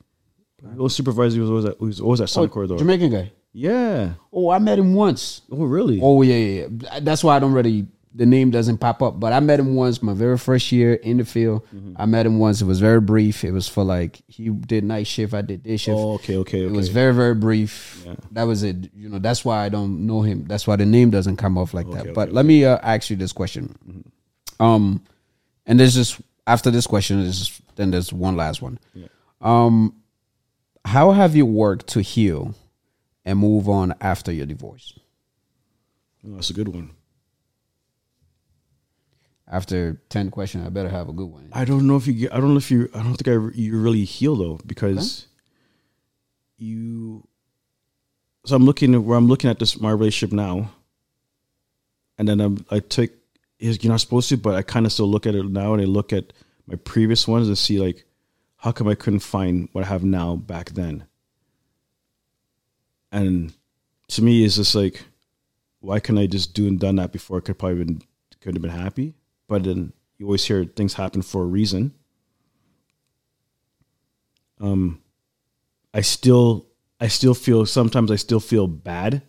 The 0.62 0.78
old 0.80 0.92
supervisor 0.92 1.36
who 1.36 1.42
was 1.42 1.50
always 1.50 1.64
at, 1.64 1.76
who 1.78 1.86
was 1.86 2.00
always 2.00 2.20
at 2.20 2.28
Sun 2.28 2.48
Corridor. 2.50 2.76
Jamaican 2.76 3.10
guy. 3.10 3.32
yeah. 3.52 4.12
Oh, 4.32 4.50
I 4.50 4.58
met 4.58 4.78
him 4.78 4.94
once. 4.94 5.42
Oh, 5.50 5.64
really? 5.64 6.00
Oh 6.02 6.20
yeah, 6.22 6.36
yeah, 6.36 6.66
yeah. 6.66 7.00
That's 7.00 7.24
why 7.24 7.36
I 7.36 7.38
don't 7.38 7.52
really 7.52 7.86
the 8.14 8.26
name 8.26 8.50
doesn't 8.50 8.78
pop 8.78 9.02
up. 9.02 9.20
But 9.20 9.32
I 9.32 9.40
met 9.40 9.60
him 9.60 9.74
once, 9.74 10.02
my 10.02 10.12
very 10.14 10.36
first 10.36 10.72
year 10.72 10.94
in 10.94 11.18
the 11.18 11.24
field. 11.24 11.64
Mm-hmm. 11.74 11.94
I 11.96 12.06
met 12.06 12.26
him 12.26 12.38
once. 12.38 12.60
It 12.60 12.64
was 12.64 12.80
very 12.80 13.00
brief. 13.00 13.44
It 13.44 13.52
was 13.52 13.68
for 13.68 13.84
like 13.84 14.20
he 14.26 14.48
did 14.48 14.84
night 14.84 15.06
shift. 15.06 15.32
I 15.32 15.42
did 15.42 15.62
day 15.62 15.76
shift. 15.76 15.96
Oh, 15.96 16.14
okay, 16.14 16.36
okay, 16.38 16.64
okay. 16.64 16.66
It 16.66 16.76
was 16.76 16.88
very 16.88 17.14
very 17.14 17.34
brief. 17.34 18.02
Yeah. 18.06 18.14
That 18.32 18.42
was 18.44 18.62
it. 18.62 18.92
You 18.94 19.08
know, 19.08 19.18
that's 19.18 19.44
why 19.44 19.64
I 19.64 19.68
don't 19.68 20.06
know 20.06 20.22
him. 20.22 20.44
That's 20.46 20.66
why 20.66 20.76
the 20.76 20.86
name 20.86 21.10
doesn't 21.10 21.36
come 21.36 21.56
off 21.56 21.72
like 21.72 21.90
that. 21.90 22.00
Okay, 22.00 22.12
but 22.12 22.28
okay, 22.28 22.32
let 22.32 22.46
me 22.46 22.64
uh, 22.64 22.78
ask 22.82 23.10
you 23.10 23.16
this 23.16 23.32
question: 23.32 24.04
Um, 24.58 25.02
and 25.66 25.78
there's 25.78 25.94
just 25.94 26.20
after 26.50 26.70
this 26.70 26.86
question 26.86 27.20
is 27.20 27.60
then 27.76 27.90
there's 27.92 28.12
one 28.12 28.36
last 28.36 28.60
one. 28.62 28.78
Um, 29.40 29.94
how 30.84 31.12
have 31.12 31.36
you 31.36 31.46
worked 31.46 31.86
to 31.88 32.00
heal 32.02 32.54
and 33.24 33.38
move 33.38 33.68
on 33.68 33.94
after 34.00 34.32
your 34.32 34.46
divorce? 34.46 34.98
Oh, 36.26 36.34
that's 36.34 36.50
a 36.50 36.52
good 36.52 36.68
one. 36.68 36.90
After 39.46 40.00
ten 40.08 40.30
questions, 40.30 40.66
I 40.66 40.70
better 40.70 40.88
have 40.88 41.08
a 41.08 41.12
good 41.12 41.26
one. 41.28 41.48
I 41.52 41.64
don't 41.64 41.86
know 41.86 41.96
if 41.96 42.06
you 42.06 42.12
get. 42.12 42.34
I 42.34 42.38
don't 42.40 42.52
know 42.52 42.58
if 42.58 42.70
you. 42.70 42.88
I 42.94 43.02
don't 43.02 43.14
think 43.14 43.28
I. 43.28 43.32
re- 43.32 43.54
You 43.54 43.80
really 43.80 44.04
heal 44.04 44.36
though 44.36 44.60
because 44.66 45.26
you. 46.56 47.26
So 48.46 48.54
I'm 48.56 48.64
looking 48.64 48.94
at 48.94 49.02
where 49.02 49.18
I'm 49.18 49.26
looking 49.26 49.50
at 49.50 49.58
this 49.58 49.80
my 49.80 49.90
relationship 49.90 50.32
now, 50.34 50.70
and 52.18 52.28
then 52.28 52.40
I'm, 52.40 52.64
I 52.70 52.78
take. 52.80 53.10
You're 53.60 53.92
not 53.92 54.00
supposed 54.00 54.28
to, 54.30 54.36
but 54.36 54.54
I 54.54 54.62
kind 54.62 54.86
of 54.86 54.92
still 54.92 55.10
look 55.10 55.26
at 55.26 55.34
it 55.34 55.44
now, 55.44 55.74
and 55.74 55.82
I 55.82 55.84
look 55.84 56.12
at 56.12 56.32
my 56.66 56.76
previous 56.76 57.28
ones 57.28 57.46
and 57.46 57.58
see 57.58 57.78
like, 57.78 58.04
how 58.56 58.72
come 58.72 58.88
I 58.88 58.94
couldn't 58.94 59.20
find 59.20 59.68
what 59.72 59.84
I 59.84 59.88
have 59.88 60.02
now 60.02 60.36
back 60.36 60.70
then? 60.70 61.06
And 63.12 63.52
to 64.08 64.22
me, 64.22 64.44
it's 64.44 64.56
just 64.56 64.74
like, 64.74 65.04
why 65.80 66.00
couldn't 66.00 66.22
I 66.22 66.26
just 66.26 66.54
do 66.54 66.66
and 66.66 66.80
done 66.80 66.96
that 66.96 67.12
before? 67.12 67.38
I 67.38 67.40
could 67.40 67.58
probably 67.58 67.84
been 67.84 68.02
could 68.40 68.54
have 68.54 68.62
been 68.62 68.70
happy, 68.70 69.14
but 69.48 69.64
then 69.64 69.92
you 70.16 70.26
always 70.26 70.44
hear 70.44 70.64
things 70.64 70.94
happen 70.94 71.20
for 71.22 71.42
a 71.42 71.46
reason. 71.46 71.92
Um, 74.60 75.02
I 75.92 76.00
still, 76.00 76.66
I 77.00 77.08
still 77.08 77.34
feel 77.34 77.66
sometimes 77.66 78.10
I 78.10 78.16
still 78.16 78.40
feel 78.40 78.66
bad. 78.66 79.22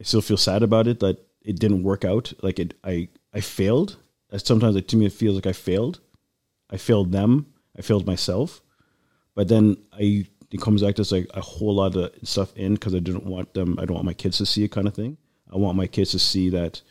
I 0.00 0.04
still 0.04 0.20
feel 0.22 0.36
sad 0.36 0.62
about 0.62 0.86
it 0.86 1.00
that 1.00 1.18
it 1.42 1.58
didn't 1.58 1.82
work 1.82 2.04
out. 2.04 2.32
Like 2.42 2.58
it, 2.58 2.74
I, 2.84 3.08
I 3.32 3.40
failed. 3.40 3.96
Sometimes 4.36 4.76
it, 4.76 4.88
to 4.88 4.96
me 4.96 5.06
it 5.06 5.12
feels 5.12 5.34
like 5.34 5.46
I 5.46 5.52
failed. 5.52 6.00
I 6.70 6.76
failed 6.76 7.12
them. 7.12 7.46
I 7.76 7.82
failed 7.82 8.06
myself. 8.06 8.62
But 9.34 9.48
then 9.48 9.76
I, 9.92 10.26
it 10.50 10.60
comes 10.60 10.82
back 10.82 10.94
to 10.96 11.14
like 11.14 11.30
a 11.34 11.40
whole 11.40 11.74
lot 11.74 11.96
of 11.96 12.12
stuff 12.22 12.54
in 12.56 12.74
because 12.74 12.94
I 12.94 12.98
didn't 12.98 13.24
want 13.24 13.54
them. 13.54 13.78
I 13.78 13.84
don't 13.84 13.94
want 13.94 14.06
my 14.06 14.14
kids 14.14 14.38
to 14.38 14.46
see 14.46 14.64
it, 14.64 14.72
kind 14.72 14.86
of 14.86 14.94
thing. 14.94 15.16
I 15.50 15.56
want 15.56 15.76
my 15.76 15.86
kids 15.86 16.12
to 16.12 16.18
see 16.18 16.50
that 16.50 16.82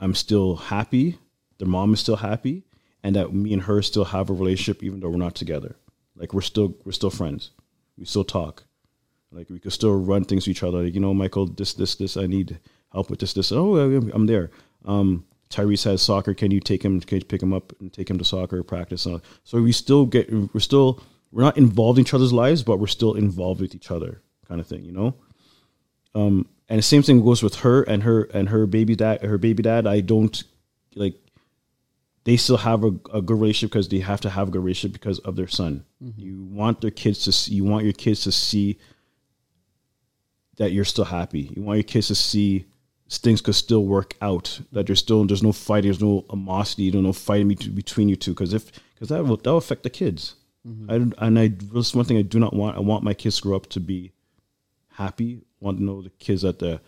I'm 0.00 0.14
still 0.14 0.56
happy, 0.56 1.18
their 1.58 1.68
mom 1.68 1.94
is 1.94 2.00
still 2.00 2.16
happy, 2.16 2.64
and 3.02 3.16
that 3.16 3.32
me 3.32 3.52
and 3.52 3.62
her 3.62 3.80
still 3.82 4.04
have 4.04 4.28
a 4.28 4.34
relationship 4.34 4.82
even 4.82 5.00
though 5.00 5.08
we're 5.08 5.16
not 5.16 5.34
together. 5.34 5.76
Like 6.14 6.34
we're 6.34 6.42
still 6.42 6.74
we're 6.84 6.92
still 6.92 7.10
friends. 7.10 7.50
We 7.96 8.04
still 8.04 8.24
talk. 8.24 8.64
Like 9.32 9.50
we 9.50 9.58
could 9.58 9.72
still 9.72 9.98
run 9.98 10.24
things 10.24 10.44
to 10.44 10.50
each 10.50 10.62
other. 10.62 10.82
Like, 10.82 10.94
you 10.94 11.00
know, 11.00 11.14
Michael, 11.14 11.46
this, 11.46 11.74
this, 11.74 11.94
this, 11.96 12.16
I 12.16 12.26
need 12.26 12.58
help 12.92 13.10
with 13.10 13.18
this, 13.18 13.32
this. 13.32 13.52
Oh, 13.52 13.76
I'm 13.76 14.26
there. 14.26 14.50
Um, 14.84 15.24
Tyrese 15.50 15.84
has 15.84 16.02
soccer. 16.02 16.34
Can 16.34 16.50
you 16.50 16.60
take 16.60 16.84
him? 16.84 17.00
Can 17.00 17.18
you 17.18 17.24
pick 17.24 17.42
him 17.42 17.52
up 17.52 17.72
and 17.80 17.92
take 17.92 18.10
him 18.10 18.18
to 18.18 18.24
soccer 18.24 18.62
practice? 18.62 19.06
Uh, 19.06 19.20
So 19.44 19.62
we 19.62 19.72
still 19.72 20.06
get, 20.06 20.32
we're 20.32 20.60
still, 20.60 21.00
we're 21.30 21.42
not 21.42 21.56
involved 21.56 21.98
in 21.98 22.02
each 22.02 22.14
other's 22.14 22.32
lives, 22.32 22.62
but 22.62 22.78
we're 22.78 22.86
still 22.86 23.14
involved 23.14 23.60
with 23.60 23.74
each 23.74 23.90
other, 23.90 24.22
kind 24.48 24.60
of 24.60 24.66
thing, 24.66 24.84
you 24.84 24.92
know. 24.92 25.14
Um, 26.14 26.48
and 26.68 26.78
the 26.78 26.82
same 26.82 27.02
thing 27.02 27.22
goes 27.22 27.42
with 27.42 27.56
her 27.56 27.82
and 27.82 28.02
her 28.02 28.22
and 28.34 28.48
her 28.48 28.66
baby 28.66 28.96
dad. 28.96 29.22
Her 29.22 29.38
baby 29.38 29.62
dad. 29.62 29.86
I 29.86 30.00
don't 30.00 30.42
like. 30.94 31.14
They 32.24 32.36
still 32.36 32.56
have 32.56 32.82
a, 32.82 32.88
a 33.14 33.22
good 33.22 33.38
relationship 33.40 33.70
because 33.70 33.88
they 33.88 34.00
have 34.00 34.20
to 34.22 34.30
have 34.30 34.48
a 34.48 34.50
good 34.50 34.64
relationship 34.64 35.00
because 35.00 35.20
of 35.20 35.36
their 35.36 35.46
son. 35.46 35.84
You 36.16 36.42
want 36.42 36.80
their 36.80 36.90
kids 36.90 37.22
to 37.24 37.32
see. 37.32 37.54
You 37.54 37.64
want 37.64 37.84
your 37.84 37.92
kids 37.92 38.22
to 38.24 38.32
see 38.32 38.78
that 40.56 40.72
you're 40.72 40.84
still 40.84 41.04
happy. 41.04 41.52
You 41.54 41.62
want 41.62 41.76
your 41.76 41.84
kids 41.84 42.08
to 42.08 42.16
see 42.16 42.64
things 43.08 43.40
could 43.40 43.54
still 43.54 43.84
work 43.84 44.14
out. 44.20 44.60
That 44.72 44.86
there's 44.86 44.98
still 44.98 45.24
there's 45.24 45.42
no 45.42 45.52
fighting, 45.52 45.90
there's 45.90 46.02
no 46.02 46.24
animosity, 46.30 46.90
there's 46.90 47.04
no 47.04 47.12
fighting 47.12 47.48
bet- 47.48 47.74
between 47.74 48.08
you 48.08 48.16
two. 48.16 48.32
Because 48.32 48.52
if 48.52 48.70
because 48.94 49.08
that 49.08 49.24
will 49.24 49.36
that 49.36 49.50
will 49.50 49.58
affect 49.58 49.82
the 49.82 49.90
kids. 49.90 50.36
Mm-hmm. 50.66 50.90
I 50.90 50.98
don't- 50.98 51.14
and 51.18 51.38
I 51.38 51.48
that's 51.72 51.94
one 51.94 52.04
thing 52.04 52.16
I 52.18 52.22
do 52.22 52.38
not 52.38 52.54
want. 52.54 52.76
I 52.76 52.80
want 52.80 53.04
my 53.04 53.14
kids 53.14 53.36
to 53.36 53.42
grow 53.42 53.56
up 53.56 53.66
to 53.70 53.80
be 53.80 54.12
happy. 54.92 55.42
Want 55.60 55.78
to 55.78 55.84
know 55.84 56.02
the 56.02 56.10
kids 56.10 56.42
that 56.42 56.58
the 56.58 56.80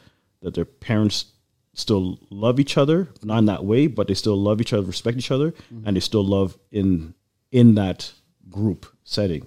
that 0.43 0.55
their 0.55 0.65
parents 0.65 1.27
still 1.75 2.19
love 2.31 2.59
each 2.59 2.77
other, 2.77 3.09
not 3.23 3.39
in 3.39 3.45
that 3.47 3.65
way, 3.65 3.87
but 3.87 4.09
they 4.09 4.15
still 4.15 4.37
love 4.37 4.61
each 4.61 4.73
other, 4.73 4.83
respect 4.83 5.17
each 5.17 5.31
other, 5.31 5.53
mm-hmm. 5.53 5.87
and 5.87 5.97
they 5.97 6.01
still 6.01 6.25
love 6.25 6.59
in 6.73 7.15
in 7.53 7.75
that 7.77 8.13
group 8.51 8.87
setting. 9.05 9.47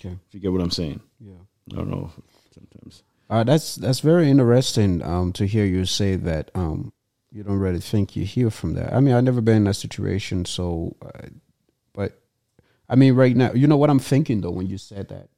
Okay. 0.00 0.16
If 0.26 0.34
you 0.34 0.40
get 0.40 0.52
what 0.52 0.60
I'm 0.60 0.70
saying. 0.70 1.00
Yeah. 1.20 1.34
I 1.72 1.76
don't 1.76 1.90
know. 1.90 2.10
Sometimes. 2.54 3.02
Uh, 3.28 3.44
that's 3.44 3.76
that's 3.76 4.00
very 4.00 4.30
interesting 4.30 5.02
um, 5.02 5.32
to 5.32 5.46
hear 5.46 5.64
you 5.64 5.84
say 5.84 6.16
that 6.16 6.50
um, 6.54 6.92
you 7.30 7.42
don't 7.42 7.58
really 7.58 7.80
think 7.80 8.14
you 8.14 8.24
heal 8.24 8.50
from 8.50 8.74
that. 8.74 8.92
I 8.92 9.00
mean, 9.00 9.14
I've 9.14 9.24
never 9.24 9.40
been 9.40 9.56
in 9.56 9.64
that 9.64 9.74
situation, 9.74 10.44
so 10.44 10.96
uh, 11.04 11.28
but 11.92 12.20
I 12.88 12.94
mean, 12.94 13.14
right 13.14 13.36
now, 13.36 13.52
you 13.52 13.66
know 13.66 13.76
what 13.76 13.90
I'm 13.90 13.98
thinking 13.98 14.40
though 14.40 14.52
when 14.52 14.66
you 14.66 14.78
said 14.78 15.08
that. 15.08 15.28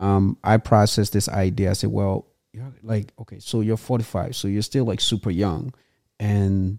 Um, 0.00 0.38
I 0.42 0.56
processed 0.56 1.12
this 1.12 1.28
idea. 1.28 1.70
I 1.70 1.74
said, 1.74 1.90
well, 1.92 2.26
you're 2.52 2.72
like, 2.82 3.12
okay, 3.20 3.38
so 3.38 3.60
you're 3.60 3.76
45, 3.76 4.34
so 4.34 4.48
you're 4.48 4.62
still 4.62 4.84
like 4.84 5.00
super 5.00 5.30
young, 5.30 5.72
and 6.18 6.78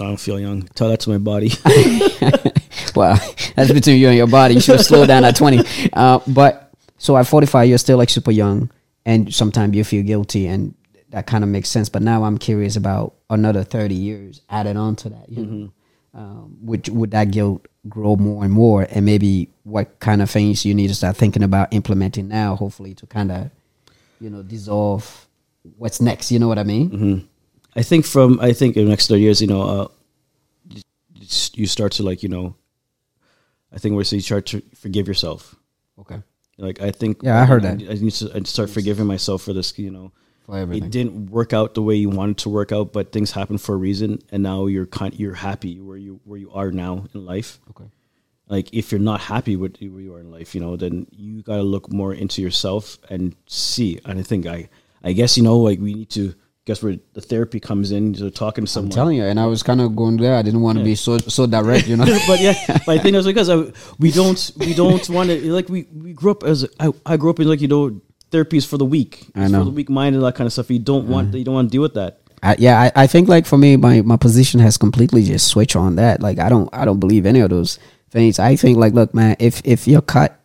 I 0.00 0.04
don't 0.04 0.20
feel 0.20 0.38
young. 0.38 0.62
Tell 0.62 0.88
that 0.90 1.00
to 1.00 1.10
my 1.10 1.18
body. 1.18 1.50
Well, 2.94 3.14
that's 3.56 3.72
between 3.72 3.98
you 3.98 4.08
and 4.08 4.16
your 4.16 4.26
body. 4.26 4.54
You 4.54 4.60
should 4.60 4.80
slow 4.80 5.06
down 5.06 5.24
at 5.24 5.36
20. 5.36 5.64
Uh, 5.92 6.20
but 6.26 6.72
so 6.96 7.16
at 7.16 7.26
45, 7.26 7.68
you're 7.68 7.78
still 7.78 7.98
like 7.98 8.08
super 8.08 8.30
young, 8.30 8.70
and 9.04 9.32
sometimes 9.34 9.74
you 9.76 9.84
feel 9.84 10.02
guilty, 10.04 10.46
and 10.46 10.74
that 11.10 11.26
kind 11.26 11.44
of 11.44 11.50
makes 11.50 11.68
sense. 11.68 11.88
But 11.88 12.02
now 12.02 12.24
I'm 12.24 12.38
curious 12.38 12.76
about 12.76 13.14
another 13.30 13.64
30 13.64 13.94
years 13.94 14.40
added 14.48 14.76
on 14.76 14.96
to 14.96 15.08
that. 15.10 15.28
You 15.28 15.44
know, 15.46 15.72
um, 16.14 16.56
would 16.62 16.88
would 16.88 17.10
that 17.12 17.30
guilt 17.30 17.66
grow 17.88 18.16
more 18.16 18.44
and 18.44 18.52
more, 18.52 18.86
and 18.90 19.04
maybe 19.04 19.48
what 19.64 19.98
kind 20.00 20.22
of 20.22 20.30
things 20.30 20.64
you 20.64 20.74
need 20.74 20.88
to 20.88 20.94
start 20.94 21.16
thinking 21.16 21.42
about 21.42 21.72
implementing 21.72 22.28
now, 22.28 22.54
hopefully 22.56 22.94
to 22.94 23.06
kind 23.06 23.32
of, 23.32 23.50
you 24.20 24.30
know, 24.30 24.42
dissolve 24.42 25.26
what's 25.78 26.00
next. 26.00 26.30
You 26.30 26.38
know 26.38 26.48
what 26.48 26.58
I 26.58 26.64
mean? 26.64 27.28
I 27.74 27.82
think 27.82 28.04
from 28.04 28.38
I 28.40 28.52
think 28.52 28.76
in 28.76 28.84
the 28.84 28.90
next 28.90 29.08
thirty 29.08 29.22
years, 29.22 29.40
you 29.40 29.46
know, 29.48 29.62
uh, 29.62 29.88
you- 31.54 31.66
start 31.66 31.92
to 31.92 32.02
like 32.02 32.22
you 32.22 32.28
know, 32.28 32.54
I 33.72 33.78
think 33.78 33.94
where 33.94 34.04
so 34.04 34.16
you 34.16 34.22
start 34.22 34.46
to 34.46 34.62
forgive 34.74 35.08
yourself. 35.08 35.54
Okay. 35.98 36.20
Like 36.58 36.80
I 36.80 36.90
think 36.90 37.18
Yeah, 37.22 37.40
I 37.40 37.44
heard 37.44 37.62
that. 37.62 37.82
I 37.82 37.94
need 37.94 38.12
to 38.12 38.30
I'd 38.34 38.46
start 38.46 38.70
forgiving 38.70 39.06
myself 39.06 39.42
for 39.42 39.52
this. 39.52 39.78
You 39.78 39.90
know, 39.90 40.12
it 40.76 40.90
didn't 40.90 41.30
work 41.30 41.52
out 41.52 41.74
the 41.74 41.82
way 41.82 41.94
you 41.94 42.10
wanted 42.10 42.38
to 42.38 42.48
work 42.48 42.72
out, 42.72 42.92
but 42.92 43.12
things 43.12 43.30
happen 43.30 43.58
for 43.58 43.74
a 43.74 43.78
reason, 43.78 44.20
and 44.30 44.42
now 44.42 44.66
you're 44.66 44.86
kind 44.86 45.14
you're 45.14 45.34
happy 45.34 45.80
where 45.80 45.96
you 45.96 46.20
where 46.24 46.38
you 46.38 46.50
are 46.52 46.70
now 46.70 47.06
in 47.14 47.24
life. 47.24 47.60
Okay. 47.70 47.90
Like 48.48 48.72
if 48.74 48.92
you're 48.92 49.00
not 49.00 49.20
happy 49.20 49.56
with 49.56 49.78
where 49.80 50.00
you 50.00 50.14
are 50.14 50.20
in 50.20 50.30
life, 50.30 50.54
you 50.54 50.60
know, 50.60 50.76
then 50.76 51.06
you 51.10 51.42
got 51.42 51.56
to 51.56 51.62
look 51.62 51.90
more 51.90 52.12
into 52.12 52.42
yourself 52.42 52.98
and 53.08 53.34
see. 53.46 53.98
And 54.04 54.18
I 54.18 54.22
think 54.22 54.46
I 54.46 54.68
I 55.02 55.12
guess 55.12 55.36
you 55.36 55.42
know 55.42 55.58
like 55.58 55.78
we 55.80 55.94
need 55.94 56.10
to 56.10 56.34
guess 56.64 56.82
where 56.82 56.96
the 57.14 57.20
therapy 57.20 57.60
comes 57.60 57.90
in. 57.90 58.14
So 58.14 58.30
talking 58.30 58.64
to 58.64 58.70
someone. 58.70 58.90
I'm 58.92 58.94
telling 58.94 59.16
you, 59.16 59.24
and 59.24 59.38
I 59.38 59.46
was 59.46 59.62
kind 59.62 59.80
of 59.80 59.96
going 59.96 60.16
there. 60.16 60.36
I 60.36 60.42
didn't 60.42 60.60
want 60.60 60.78
to 60.78 60.84
be 60.84 60.94
so 60.94 61.18
so 61.18 61.46
direct, 61.46 61.88
you 61.88 61.96
know. 61.96 62.04
but 62.26 62.40
yeah, 62.40 62.54
but 62.86 62.88
I 62.88 62.98
think 62.98 63.14
that's 63.14 63.26
because 63.26 63.50
I, 63.50 63.72
we 63.98 64.10
don't 64.10 64.52
we 64.58 64.74
don't 64.74 65.08
want 65.08 65.30
to 65.30 65.52
like 65.52 65.68
we 65.68 65.86
we 65.92 66.12
grew 66.12 66.30
up 66.30 66.44
as 66.44 66.66
I, 66.78 66.92
I 67.06 67.16
grew 67.16 67.30
up 67.30 67.40
in 67.40 67.48
like 67.48 67.60
you 67.60 67.68
know 67.68 68.00
therapy 68.30 68.56
is 68.56 68.64
for 68.64 68.78
the 68.78 68.84
weak. 68.84 69.26
I 69.34 69.48
know. 69.48 69.60
for 69.60 69.64
the 69.66 69.70
weak 69.70 69.90
minded 69.90 70.18
and 70.18 70.26
that 70.26 70.34
kind 70.34 70.46
of 70.46 70.52
stuff. 70.52 70.70
You 70.70 70.78
don't 70.78 71.08
want 71.08 71.28
mm-hmm. 71.28 71.36
you 71.38 71.44
don't 71.44 71.54
want 71.54 71.68
to 71.68 71.72
deal 71.72 71.82
with 71.82 71.94
that. 71.94 72.18
I, 72.44 72.56
yeah, 72.58 72.80
I, 72.80 73.04
I 73.04 73.06
think 73.06 73.28
like 73.28 73.46
for 73.46 73.56
me, 73.56 73.76
my, 73.76 74.02
my 74.02 74.16
position 74.16 74.58
has 74.60 74.76
completely 74.76 75.22
just 75.22 75.46
switched 75.46 75.76
on 75.76 75.94
that. 75.96 76.20
Like 76.20 76.38
I 76.38 76.48
don't 76.48 76.68
I 76.72 76.84
don't 76.84 76.98
believe 76.98 77.24
any 77.24 77.40
of 77.40 77.50
those 77.50 77.78
things. 78.10 78.38
I 78.38 78.56
think 78.56 78.78
like, 78.78 78.94
look, 78.94 79.14
man, 79.14 79.36
if 79.38 79.62
if 79.64 79.86
you're 79.86 80.02
cut, 80.02 80.40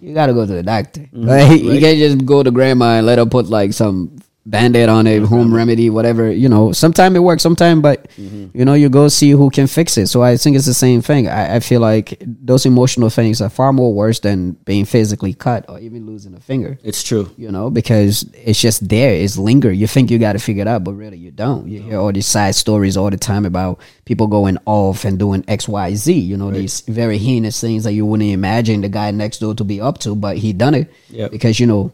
you 0.00 0.14
gotta 0.14 0.32
go 0.32 0.46
to 0.46 0.52
the 0.52 0.62
doctor. 0.62 1.00
Mm-hmm. 1.00 1.24
Like 1.24 1.60
you 1.60 1.80
can't 1.80 1.98
just 1.98 2.24
go 2.24 2.42
to 2.44 2.50
grandma 2.52 2.98
and 2.98 3.06
let 3.06 3.18
her 3.18 3.26
put 3.26 3.46
like 3.46 3.72
some 3.72 4.18
band-aid 4.50 4.88
on 4.88 5.06
it, 5.06 5.22
home 5.22 5.52
remedy, 5.54 5.90
whatever. 5.90 6.30
You 6.32 6.48
know, 6.48 6.72
sometimes 6.72 7.14
it 7.16 7.20
works, 7.20 7.42
sometimes 7.42 7.82
but 7.82 8.08
mm-hmm. 8.16 8.56
you 8.58 8.64
know, 8.64 8.74
you 8.74 8.88
go 8.88 9.08
see 9.08 9.30
who 9.30 9.50
can 9.50 9.66
fix 9.66 9.98
it. 9.98 10.06
So 10.08 10.22
I 10.22 10.36
think 10.36 10.56
it's 10.56 10.66
the 10.66 10.74
same 10.74 11.02
thing. 11.02 11.28
I, 11.28 11.56
I 11.56 11.60
feel 11.60 11.80
like 11.80 12.16
those 12.26 12.64
emotional 12.66 13.10
things 13.10 13.40
are 13.42 13.50
far 13.50 13.72
more 13.72 13.92
worse 13.92 14.20
than 14.20 14.52
being 14.64 14.84
physically 14.86 15.34
cut 15.34 15.64
or 15.68 15.78
even 15.80 16.06
losing 16.06 16.34
a 16.34 16.40
finger 16.40 16.78
It's 16.82 17.02
true. 17.02 17.30
you 17.36 17.50
know, 17.50 17.68
because 17.70 18.22
it's 18.34 18.60
just 18.60 18.88
there. 18.88 19.12
It's 19.14 19.36
linger. 19.36 19.70
You 19.70 19.86
think 19.86 20.10
you 20.10 20.18
got 20.18 20.32
to 20.32 20.38
figure 20.38 20.62
it 20.62 20.68
out, 20.68 20.82
but 20.84 20.94
really 20.94 21.18
you 21.18 21.30
don't. 21.30 21.68
You 21.68 21.82
hear 21.82 21.98
all 21.98 22.12
these 22.12 22.26
side 22.26 22.54
stories 22.54 22.96
all 22.96 23.10
the 23.10 23.18
time 23.18 23.44
about 23.44 23.80
people 24.06 24.26
going 24.28 24.56
off 24.64 25.04
and 25.04 25.18
doing 25.18 25.44
X, 25.46 25.68
Y, 25.68 25.94
Z. 25.94 26.12
You 26.12 26.36
know, 26.36 26.50
these 26.50 26.80
very 26.88 27.18
heinous 27.18 27.60
things 27.60 27.84
that 27.84 27.92
you 27.92 28.06
wouldn't 28.06 28.30
imagine 28.30 28.80
the 28.80 28.88
guy 28.88 29.10
next 29.10 29.38
door 29.38 29.54
to 29.54 29.64
be 29.64 29.80
up 29.80 29.98
to, 29.98 30.14
but 30.14 30.38
he 30.38 30.52
done 30.52 30.74
it 30.74 30.90
Yep. 31.10 31.30
because 31.32 31.60
you 31.60 31.66
know 31.66 31.92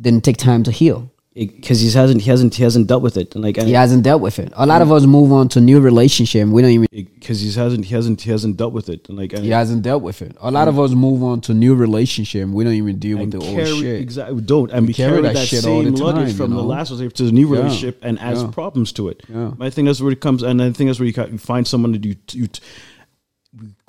didn't 0.00 0.24
take 0.24 0.38
time 0.38 0.62
to 0.64 0.70
heal. 0.72 1.10
Because 1.34 1.78
he 1.80 1.90
hasn't 1.92 2.22
he 2.22 2.30
hasn't 2.30 2.54
he 2.56 2.62
hasn't 2.64 2.88
dealt 2.88 3.02
with 3.02 3.16
it 3.16 3.34
and 3.36 3.44
like 3.44 3.56
he 3.56 3.70
hasn't 3.72 4.02
dealt 4.02 4.20
with 4.20 4.38
it. 4.40 4.52
A 4.56 4.66
lot 4.66 4.82
of 4.82 4.90
us 4.90 5.04
move 5.06 5.32
on 5.32 5.48
to 5.50 5.60
new 5.60 5.78
relationship. 5.80 6.42
and 6.42 6.52
We 6.52 6.60
don't 6.62 6.72
even. 6.72 6.88
because 6.90 7.40
he 7.40 7.52
hasn't 7.52 7.84
he 7.84 7.94
hasn't 7.94 8.20
he 8.22 8.30
hasn't 8.30 8.56
dealt 8.56 8.72
with 8.72 8.88
it 8.88 9.08
and 9.08 9.16
like 9.16 9.32
He 9.32 9.50
hasn't 9.50 9.82
dealt 9.82 10.02
with 10.02 10.22
it. 10.22 10.36
A 10.40 10.50
lot 10.50 10.66
of 10.66 10.78
us 10.80 10.90
move 10.90 11.22
on 11.22 11.40
to 11.42 11.54
new 11.54 11.74
relationship. 11.76 12.42
and 12.42 12.52
We 12.52 12.64
don't 12.64 12.74
even 12.74 12.98
deal 12.98 13.18
with 13.18 13.30
the 13.30 13.38
carry, 13.38 13.70
old 13.70 13.80
shit. 13.80 14.00
exactly 14.00 14.40
don't 14.42 14.72
and 14.72 14.88
we, 14.88 14.92
carry 14.92 15.10
carry, 15.12 15.22
that 15.22 15.34
that, 15.34 15.46
shit 15.46 15.64
all 15.66 15.82
same 15.84 15.94
the 15.94 16.02
luggage 16.04 16.28
time, 16.30 16.36
from 16.36 16.50
you 16.50 16.56
the 16.56 16.64
last 16.64 16.90
relationship 16.90 17.16
to 17.18 17.22
the 17.24 17.32
new 17.32 17.48
Yeah. 17.48 17.56
relationship 17.58 17.98
and 18.02 18.18
adds 18.18 18.42
Yeah. 18.42 18.50
problems 18.50 18.90
to 18.94 19.08
it. 19.08 19.22
Yeah. 19.32 19.52
I 19.60 19.70
think 19.70 19.86
that's 19.86 20.00
where 20.00 20.10
it 20.12 20.20
comes, 20.20 20.42
and 20.42 20.60
I 20.60 20.72
think 20.72 20.88
that's 20.88 20.98
where 20.98 21.08
you, 21.08 21.14
you 21.30 21.38
find 21.38 21.64
someone 21.66 21.92
that 21.92 22.04
you 22.04 22.16
you 22.32 22.48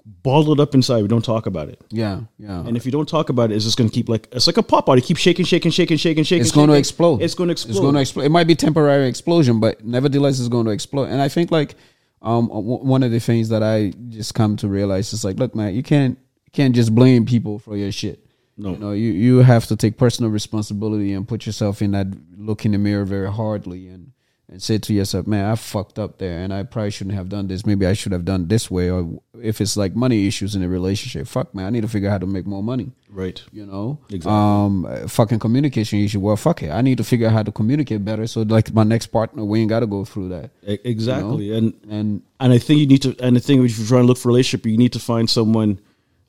bottle 0.06 0.54
it 0.54 0.60
up 0.60 0.74
inside. 0.76 1.02
We 1.02 1.08
don't 1.08 1.24
talk 1.24 1.46
about 1.46 1.70
it. 1.70 1.80
Yeah, 1.90 2.22
yeah. 2.38 2.60
And 2.66 2.76
if 2.76 2.86
you 2.86 2.92
don't 2.92 3.08
talk 3.08 3.30
about 3.30 3.52
it, 3.52 3.56
it's 3.56 3.66
just 3.66 3.78
going 3.78 3.90
to 3.90 3.94
keep 3.94 4.10
like 4.10 4.28
it's 4.32 4.48
like 4.48 4.58
a 4.58 4.64
pop 4.64 4.90
out. 4.90 4.98
It 4.98 5.04
keeps 5.04 5.20
shaking, 5.20 5.46
shaking, 5.46 5.72
shaking, 5.72 5.98
shaking, 5.98 6.24
shaking. 6.24 6.42
it's 6.42 6.52
going 6.52 6.70
to 6.70 6.76
explode. 6.76 7.22
It's 7.22 7.36
going 7.36 7.48
to 7.50 7.52
explode. 7.52 7.72
It's 7.72 7.80
going 7.80 7.94
to 7.96 8.02
explode. 8.02 8.24
It 8.26 8.30
might 8.32 8.48
be 8.48 8.56
temporary 8.56 9.08
explosion, 9.08 9.60
but 9.60 9.84
nevertheless, 9.86 10.40
it's 10.40 10.50
going 10.50 10.66
to 10.66 10.72
explode. 10.72 11.06
And 11.10 11.22
I 11.22 11.28
think 11.30 11.52
like 11.52 11.76
um 12.22 12.48
w- 12.48 12.84
one 12.84 13.04
of 13.04 13.12
the 13.12 13.20
things 13.20 13.50
that 13.50 13.64
I 13.64 13.94
just 14.10 14.34
come 14.36 14.56
to 14.58 14.68
realize 14.68 15.12
is 15.14 15.24
like, 15.24 15.38
look, 15.38 15.56
man, 15.56 15.74
you 15.76 15.84
can't 15.84 16.18
you 16.46 16.52
can't 16.52 16.76
just 16.76 16.94
blame 16.94 17.26
people 17.26 17.60
for 17.60 17.76
your 17.78 17.92
shit. 17.92 18.26
No. 18.58 18.72
you 18.72 18.78
know, 18.78 18.92
you 18.92 19.12
you 19.12 19.38
have 19.40 19.66
to 19.68 19.76
take 19.76 19.98
personal 19.98 20.30
responsibility 20.30 21.14
and 21.14 21.28
put 21.28 21.46
yourself 21.46 21.82
in 21.82 21.92
that 21.92 22.08
look 22.38 22.66
in 22.66 22.74
the 22.74 22.78
mirror 22.78 23.06
very 23.06 23.32
hardly 23.32 23.88
and 23.88 24.11
and 24.52 24.62
say 24.62 24.78
to 24.78 24.94
yourself, 24.94 25.26
man, 25.28 25.46
I 25.50 25.56
fucked 25.56 25.98
up 25.98 26.18
there, 26.18 26.40
and 26.40 26.54
I 26.54 26.64
probably 26.64 26.92
shouldn't 26.92 27.16
have 27.16 27.30
done 27.30 27.48
this. 27.48 27.66
Maybe 27.66 27.86
I 27.88 27.94
should 27.94 28.12
have 28.12 28.26
done 28.26 28.48
this 28.50 28.70
way. 28.70 28.92
Or 28.92 29.08
if 29.42 29.62
it's 29.62 29.78
like 29.78 29.96
money 29.96 30.28
issues 30.28 30.56
in 30.56 30.62
a 30.62 30.68
relationship, 30.68 31.26
fuck, 31.28 31.56
man, 31.56 31.66
I 31.66 31.70
need 31.70 31.82
to 31.82 31.88
figure 31.88 32.10
out 32.10 32.12
how 32.12 32.18
to 32.20 32.28
make 32.28 32.46
more 32.46 32.62
money 32.62 32.92
right. 33.10 33.42
you 33.52 33.66
know 33.66 33.98
Exactly. 34.10 34.32
um 34.32 35.08
fucking 35.08 35.40
communication 35.40 36.00
issue 36.00 36.20
well 36.22 36.38
fuck 36.38 36.64
it 36.64 36.70
i 36.72 36.82
need 36.82 36.98
to 36.98 37.04
figure 37.04 37.28
out 37.28 37.34
how 37.34 37.44
to 37.44 37.52
communicate 37.52 38.06
better 38.06 38.26
so 38.26 38.42
like 38.44 38.74
my 38.74 38.84
next 38.84 39.08
partner 39.08 39.44
we 39.44 39.60
ain't 39.60 39.70
got 39.70 39.82
to 39.82 39.88
go 39.88 40.06
through 40.06 40.30
that 40.30 40.50
Exactly, 40.64 41.52
and 41.58 41.74
and 41.90 42.22
and 42.40 42.54
I 42.54 42.58
think 42.58 42.80
you 42.80 42.88
need 42.88 43.02
to. 43.04 43.16
And 43.20 43.36
the 43.36 43.40
thing 43.42 43.64
if 43.66 43.78
you're 43.78 43.88
trying 43.88 44.04
to 44.04 44.08
look 44.08 44.18
for 44.18 44.30
a 44.30 44.32
relationship, 44.32 44.66
you 44.66 44.78
need 44.78 44.94
to 44.94 45.00
find 45.00 45.30
someone. 45.30 45.80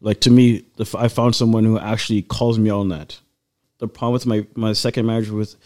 Like 0.00 0.20
to 0.22 0.30
me, 0.30 0.64
I 0.98 1.08
found 1.08 1.34
someone 1.36 1.64
who 1.64 1.78
actually 1.78 2.22
calls 2.22 2.58
me 2.58 2.68
on 2.70 2.88
that. 2.88 3.18
The 3.78 3.88
problem 3.88 4.12
with 4.14 4.26
my 4.26 4.46
my 4.54 4.72
second 4.72 5.06
marriage 5.06 5.30
with, 5.30 5.56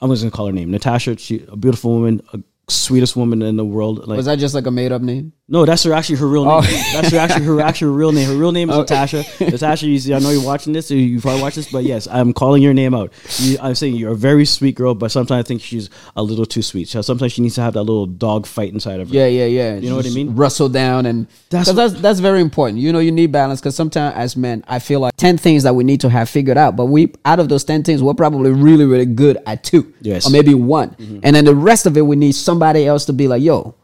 I'm 0.00 0.10
just 0.10 0.22
gonna 0.22 0.30
call 0.30 0.46
her 0.46 0.52
name 0.52 0.70
Natasha. 0.70 1.16
She 1.18 1.44
a 1.48 1.56
beautiful 1.56 1.92
woman, 1.92 2.20
a 2.32 2.40
sweetest 2.68 3.16
woman 3.16 3.42
in 3.42 3.56
the 3.56 3.64
world. 3.64 4.06
Like 4.06 4.16
was 4.16 4.26
that 4.26 4.38
just 4.38 4.54
like 4.54 4.66
a 4.66 4.70
made-up 4.70 5.02
name 5.02 5.32
no, 5.48 5.64
that's 5.64 5.84
her 5.84 5.92
actually 5.92 6.16
her 6.16 6.26
real 6.26 6.44
name. 6.44 6.54
Oh. 6.58 6.90
That's 6.92 7.10
her 7.12 7.18
actually 7.18 7.44
her 7.44 7.60
actual 7.60 7.92
real 7.94 8.10
name. 8.10 8.28
Her 8.28 8.34
real 8.36 8.50
name 8.50 8.68
is 8.68 8.74
oh. 8.76 8.80
Natasha. 8.80 9.24
Natasha, 9.40 9.86
you 9.86 9.98
see, 10.00 10.12
I 10.12 10.18
know 10.18 10.30
you're 10.30 10.44
watching 10.44 10.72
this. 10.72 10.90
or 10.90 10.96
You 10.96 11.20
probably 11.20 11.40
watch 11.42 11.54
this, 11.54 11.70
but 11.70 11.84
yes, 11.84 12.08
I'm 12.10 12.32
calling 12.32 12.62
your 12.62 12.74
name 12.74 12.94
out. 12.94 13.12
You, 13.38 13.56
I'm 13.62 13.76
saying 13.76 13.94
you're 13.94 14.10
a 14.12 14.16
very 14.16 14.44
sweet 14.44 14.74
girl, 14.74 14.94
but 14.94 15.12
sometimes 15.12 15.44
I 15.44 15.46
think 15.46 15.62
she's 15.62 15.88
a 16.16 16.22
little 16.22 16.46
too 16.46 16.62
sweet. 16.62 16.88
So 16.88 17.00
sometimes 17.00 17.32
she 17.32 17.42
needs 17.42 17.54
to 17.56 17.60
have 17.62 17.74
that 17.74 17.84
little 17.84 18.06
dog 18.06 18.46
fight 18.46 18.72
inside 18.72 18.98
of 19.00 19.08
her. 19.08 19.14
yeah 19.14 19.26
yeah 19.26 19.44
yeah 19.46 19.76
You 19.76 19.90
know 19.90 19.96
what 19.96 20.06
I 20.06 20.10
mean? 20.10 20.34
rustle 20.34 20.68
down 20.68 21.06
and 21.06 21.26
That's 21.50 21.72
that's 21.72 21.94
that's, 22.00 22.18
very 22.20 22.40
important 22.40 22.80
you 22.80 22.92
know 22.92 22.98
you 22.98 23.12
need 23.12 23.30
balance 23.30 23.60
because 23.60 23.76
sometimes 23.76 24.14
as 24.16 24.36
men 24.36 24.64
i 24.66 24.78
feel 24.78 25.00
like 25.00 25.14
10 25.16 25.38
things 25.38 25.62
that 25.62 25.74
we 25.74 25.84
need 25.84 26.00
to 26.00 26.08
have 26.08 26.28
figured 26.28 26.56
out 26.58 26.74
but 26.76 26.86
we 26.86 27.12
out 27.24 27.38
of 27.38 27.48
those 27.48 27.62
10 27.62 27.84
things 27.84 28.02
we're 28.02 28.14
probably 28.14 28.50
really 28.50 28.84
really 28.84 29.06
good 29.06 29.38
at 29.46 29.62
two 29.62 29.92
Yes. 30.00 30.26
or 30.26 30.30
maybe 30.30 30.54
one 30.54 30.90
mm-hmm. 30.90 31.20
and 31.22 31.36
then 31.36 31.44
the 31.44 31.54
rest 31.54 31.86
of 31.86 31.96
it 31.96 32.02
we 32.02 32.16
need 32.16 32.32
somebody 32.32 32.86
else 32.86 33.04
to 33.06 33.12
be 33.12 33.28
like 33.28 33.42
yo 33.42 33.74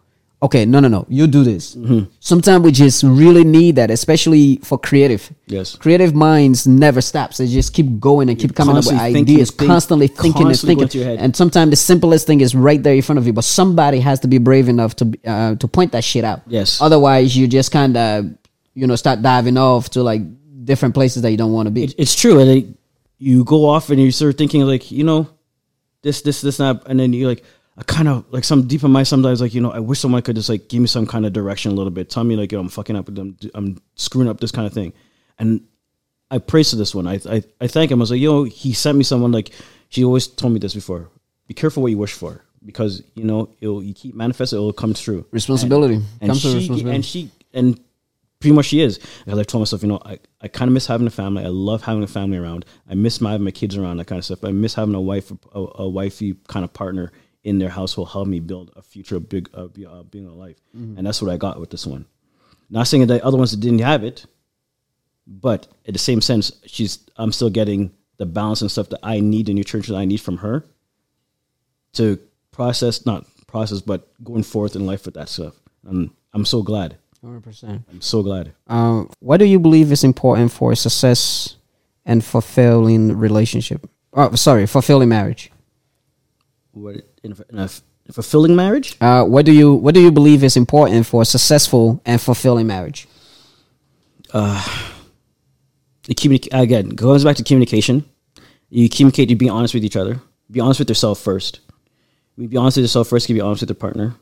okay 0.43 0.65
no 0.65 0.81
no 0.81 0.89
no. 0.89 1.07
You 1.09 1.27
do 1.27 1.45
this. 1.45 1.77
Sometimes 2.21 2.65
we 2.65 2.73
just 2.73 3.03
really 3.03 3.45
need 3.45 3.77
that 3.77 3.91
especially 3.91 4.57
for 4.63 4.79
creative. 4.79 5.33
Yes. 5.47 5.77
creative 5.77 6.15
minds 6.15 6.67
never 6.67 7.01
stops. 7.01 7.37
They 7.39 7.47
just 7.47 7.73
keep 7.75 8.01
going 8.01 8.29
and 8.29 8.39
keep 8.39 8.55
coming 8.55 8.77
up 8.77 8.85
with 8.85 8.99
thinking, 8.99 9.23
ideas 9.23 9.51
think- 9.51 9.69
constantly 9.71 10.09
thinking 10.09 10.45
constantly 10.45 10.73
and 10.83 10.91
thinking. 10.91 11.01
your 11.01 11.11
head. 11.11 11.19
and 11.25 11.37
sometimes 11.37 11.71
the 11.71 11.77
simplest 11.77 12.27
thing 12.27 12.41
is 12.41 12.55
right 12.55 12.83
there 12.83 12.95
in 12.95 13.03
front 13.03 13.19
of 13.19 13.27
you 13.27 13.33
but 13.33 13.45
somebody 13.45 14.01
has 14.01 14.21
to 14.21 14.29
be 14.29 14.39
brave 14.39 14.69
enough 14.69 14.97
to 14.97 15.13
uh, 15.25 15.55
to 15.57 15.69
point 15.69 15.93
that 15.93 16.05
shit 16.05 16.25
out. 16.25 16.43
Yes. 16.47 16.81
otherwise 16.81 17.37
you 17.37 17.47
just 17.47 17.71
kind 17.71 17.97
of 17.97 18.25
you 18.75 18.87
know 18.87 18.97
start 18.97 19.23
diving 19.23 19.57
off 19.59 19.91
to 19.91 20.03
like 20.03 20.23
different 20.65 20.95
places 20.95 21.23
that 21.23 21.31
you 21.31 21.37
don't 21.37 21.53
want 21.53 21.67
to 21.67 21.71
be. 21.71 21.85
It, 21.85 21.95
it's 21.99 22.15
true, 22.15 22.39
and 22.39 22.51
it, 22.51 22.67
you 23.19 23.45
go 23.45 23.69
off 23.69 23.91
and 23.91 24.01
you 24.01 24.11
start 24.13 24.39
thinking 24.39 24.63
like, 24.63 24.91
you 24.91 25.05
know, 25.05 25.29
this, 26.03 26.23
this, 26.23 26.41
this, 26.41 26.57
that, 26.59 26.83
and 26.87 26.99
then 26.99 27.13
you're 27.13 27.29
like, 27.29 27.45
I 27.77 27.83
kind 27.85 28.09
of 28.09 28.25
like 28.31 28.45
some 28.45 28.67
deep 28.67 28.85
in 28.85 28.91
my 28.91 29.03
sometimes 29.03 29.41
like, 29.41 29.55
you 29.55 29.61
know, 29.61 29.71
I 29.73 29.79
wish 29.81 29.99
someone 30.01 30.21
could 30.23 30.37
just 30.37 30.49
like 30.49 30.69
give 30.69 30.81
me 30.81 30.87
some 30.87 31.07
kind 31.07 31.25
of 31.25 31.33
direction 31.33 31.73
a 31.73 31.75
little 31.75 31.91
bit, 31.91 32.11
tell 32.11 32.25
me 32.25 32.37
like, 32.37 32.53
yo, 32.53 32.61
I'm 32.61 32.69
fucking 32.69 32.97
up 32.97 33.07
with 33.07 33.15
them, 33.15 33.37
I'm 33.55 33.79
screwing 33.95 34.29
up 34.29 34.41
this 34.41 34.53
kind 34.53 34.67
of 34.67 34.73
thing, 34.75 34.93
and 35.39 35.63
I 36.31 36.39
praise 36.39 36.71
to 36.71 36.77
this 36.77 36.95
one. 36.95 37.07
I, 37.07 37.21
I, 37.29 37.43
I 37.61 37.67
thank 37.67 37.91
him. 37.91 37.99
I 37.99 38.03
was 38.03 38.11
like, 38.11 38.21
yo, 38.21 38.45
he 38.45 38.73
sent 38.73 38.97
me 38.97 39.05
someone 39.05 39.33
like 39.33 39.51
she 39.89 40.05
always 40.05 40.27
told 40.27 40.53
me 40.53 40.59
this 40.59 40.75
before. 40.75 41.09
Be 41.47 41.55
careful 41.55 41.83
what 41.83 41.91
you 41.91 41.99
wish 41.99 42.13
for 42.13 42.43
because 42.65 43.03
you 43.15 43.25
know 43.25 43.51
it'll 43.61 43.83
you 43.83 43.95
keep 43.95 44.15
manifesting, 44.15 44.59
it'll 44.59 44.73
come 44.73 44.95
true. 44.95 45.27
Responsibility. 45.31 45.95
and, 46.21 46.31
Comes 46.31 46.45
with 46.45 46.53
she, 46.53 46.59
responsibility. 46.59 46.95
and 46.97 47.05
she 47.05 47.31
and 47.53 47.81
pretty 48.41 48.55
much 48.55 48.67
she 48.67 48.81
is. 48.81 48.99
Because 49.25 49.39
I 49.39 49.45
told 49.45 49.63
myself, 49.63 49.83
you 49.83 49.89
know, 49.89 50.01
I, 50.05 50.19
I 50.41 50.49
kind 50.49 50.69
of 50.69 50.73
miss 50.75 50.87
having 50.87 51.07
a 51.07 51.11
family. 51.11 51.45
I 51.45 51.49
love 51.49 51.83
having 51.83 52.03
a 52.03 52.09
family 52.09 52.39
around. 52.39 52.65
I 52.89 52.95
miss 52.95 53.21
my 53.21 53.33
having 53.33 53.45
my 53.45 53.51
kids 53.51 53.77
around 53.77 53.99
that 53.99 54.07
kind 54.07 54.19
of 54.19 54.25
stuff. 54.25 54.45
I 54.45 54.51
miss 54.51 54.75
having 54.75 54.95
a 54.95 55.01
wife, 55.01 55.31
a, 55.55 55.67
a 55.77 55.89
wifey 55.89 56.37
kind 56.49 56.65
of 56.65 56.73
partner 56.73 57.13
in 57.45 57.59
their 57.59 57.69
household, 57.69 58.11
help 58.11 58.29
me 58.29 58.41
build 58.41 58.73
a 58.77 58.83
future 58.83 59.17
of 59.17 59.29
big 59.29 59.49
uh, 59.55 59.67
be- 59.67 59.87
uh, 59.87 60.03
being 60.05 60.27
a 60.27 60.33
life. 60.33 60.57
Mm-hmm. 60.77 60.99
And 60.99 61.07
that's 61.07 61.21
what 61.21 61.33
I 61.33 61.37
got 61.37 61.59
with 61.59 61.71
this 61.71 61.87
one. 61.87 62.07
Not 62.71 62.87
saying 62.87 63.07
that 63.07 63.23
other 63.23 63.37
ones 63.37 63.55
didn't 63.57 63.81
have 63.81 64.05
it, 64.05 64.27
but 65.27 65.67
in 65.85 65.93
the 65.93 65.99
same 65.99 66.21
sense, 66.21 66.53
she's 66.67 66.99
I'm 67.17 67.33
still 67.33 67.51
getting 67.51 67.93
the 68.17 68.27
balance 68.27 68.63
and 68.63 68.71
stuff 68.71 68.89
that 68.91 69.01
I 69.03 69.21
need, 69.21 69.47
the 69.47 69.55
nutrition 69.55 69.95
I 69.95 70.05
need 70.05 70.21
from 70.21 70.39
her 70.39 70.65
to 71.95 72.19
process, 72.51 73.05
not 73.05 73.27
process, 73.47 73.81
but 73.81 74.09
going 74.25 74.43
forth 74.43 74.77
in 74.77 74.87
life 74.87 75.05
with 75.05 75.15
that 75.15 75.29
stuff. 75.29 75.55
And 75.85 76.11
I'm 76.33 76.45
so 76.45 76.63
glad. 76.63 76.97
100%. 77.25 77.85
I'm 77.91 78.01
so 78.01 78.23
glad. 78.23 78.53
Um, 78.67 79.11
what 79.21 79.37
do 79.37 79.45
you 79.45 79.61
believe 79.61 79.93
is 79.93 80.03
important 80.03 80.51
for 80.51 80.75
success 80.75 81.57
and 82.05 82.25
fulfilling 82.25 83.17
relationship? 83.17 83.89
Oh, 84.13 84.35
sorry, 84.35 84.67
fulfilling 84.67 85.09
marriage. 85.09 85.51
What 86.73 86.97
in 87.23 87.33
a, 87.33 87.37
in 87.53 87.59
a 87.59 87.69
fulfilling 88.13 88.57
marriage? 88.57 88.97
Uh, 89.01 89.25
what 89.25 89.45
do 89.47 89.53
you 89.53 89.73
what 89.75 89.95
do 89.95 90.01
you 90.01 90.11
believe 90.11 90.43
is 90.43 90.57
important 90.57 91.07
for 91.07 91.23
a 91.23 91.25
successful 91.25 92.01
and 92.05 92.21
fulfilling 92.21 92.67
marriage? 92.67 93.07
The 96.05 96.15
communic- 96.15 96.49
again 96.53 96.91
goes 96.91 97.25
back 97.25 97.37
to 97.37 97.45
communication. 97.45 98.05
You 98.71 98.89
communicate. 98.89 99.31
You 99.31 99.37
be 99.37 99.49
honest 99.49 99.75
with 99.75 99.85
each 99.85 99.97
other. 99.97 100.21
Be 100.51 100.61
honest 100.61 100.81
with 100.81 100.89
yourself 100.89 101.21
first. 101.21 101.61
You 102.37 102.49
be 102.49 102.57
honest 102.57 102.77
with 102.77 102.85
yourself 102.85 103.09
first. 103.09 103.29
You 103.29 103.35
be 103.35 103.41
honest 103.41 103.63
with 103.63 103.71
your 103.71 103.77
partner. 103.77 104.15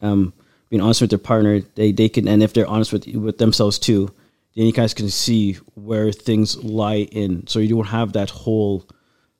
Um, 0.00 0.32
being 0.70 0.82
honest 0.82 1.00
with 1.00 1.10
their 1.10 1.18
partner, 1.18 1.60
they 1.74 1.92
they 1.92 2.08
can, 2.08 2.26
and 2.26 2.42
if 2.42 2.52
they're 2.52 2.66
honest 2.66 2.92
with 2.92 3.06
with 3.08 3.38
themselves 3.38 3.78
too, 3.78 4.12
then 4.56 4.66
you 4.66 4.72
guys 4.72 4.94
can 4.94 5.08
see 5.10 5.54
where 5.74 6.12
things 6.12 6.56
lie 6.62 7.08
in. 7.12 7.46
So 7.46 7.58
you 7.58 7.68
don't 7.68 7.86
have 7.86 8.14
that 8.14 8.30
whole 8.30 8.88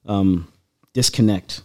um, 0.07 0.49
disconnect. 0.93 1.63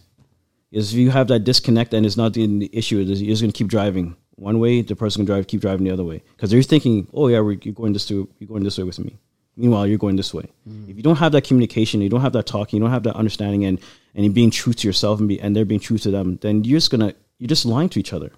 Is 0.72 0.92
if 0.92 0.98
you 0.98 1.10
have 1.10 1.28
that 1.28 1.40
disconnect 1.40 1.94
and 1.94 2.04
it's 2.04 2.16
not 2.16 2.34
the, 2.34 2.46
the 2.46 2.70
issue, 2.72 2.98
you're 2.98 3.14
just 3.14 3.40
gonna 3.40 3.52
keep 3.52 3.68
driving 3.68 4.16
one 4.34 4.58
way. 4.58 4.82
The 4.82 4.96
person 4.96 5.20
can 5.20 5.26
drive, 5.26 5.46
keep 5.46 5.60
driving 5.60 5.84
the 5.84 5.92
other 5.92 6.04
way 6.04 6.22
because 6.34 6.50
they're 6.50 6.62
thinking, 6.62 7.06
"Oh 7.12 7.28
yeah, 7.28 7.40
we're, 7.40 7.58
you're 7.62 7.74
going 7.74 7.92
this 7.92 8.10
way, 8.10 8.26
you're 8.38 8.48
going 8.48 8.64
this 8.64 8.78
way 8.78 8.84
with 8.84 8.98
me." 8.98 9.18
Meanwhile, 9.56 9.86
you're 9.86 9.98
going 9.98 10.16
this 10.16 10.34
way. 10.34 10.44
Mm. 10.68 10.90
If 10.90 10.96
you 10.96 11.02
don't 11.02 11.16
have 11.16 11.32
that 11.32 11.44
communication, 11.44 12.02
you 12.02 12.10
don't 12.10 12.20
have 12.20 12.34
that 12.34 12.46
talking, 12.46 12.76
you 12.76 12.82
don't 12.82 12.92
have 12.92 13.04
that 13.04 13.16
understanding, 13.16 13.64
and 13.64 13.80
and 14.14 14.24
you're 14.24 14.34
being 14.34 14.50
true 14.50 14.72
to 14.72 14.86
yourself 14.86 15.18
and 15.18 15.28
be 15.28 15.40
and 15.40 15.56
they're 15.56 15.64
being 15.64 15.80
true 15.80 15.98
to 15.98 16.10
them, 16.10 16.38
then 16.42 16.64
you're 16.64 16.78
just 16.78 16.90
gonna 16.90 17.14
you're 17.38 17.48
just 17.48 17.64
lying 17.64 17.88
to 17.90 18.00
each 18.00 18.12
other. 18.12 18.32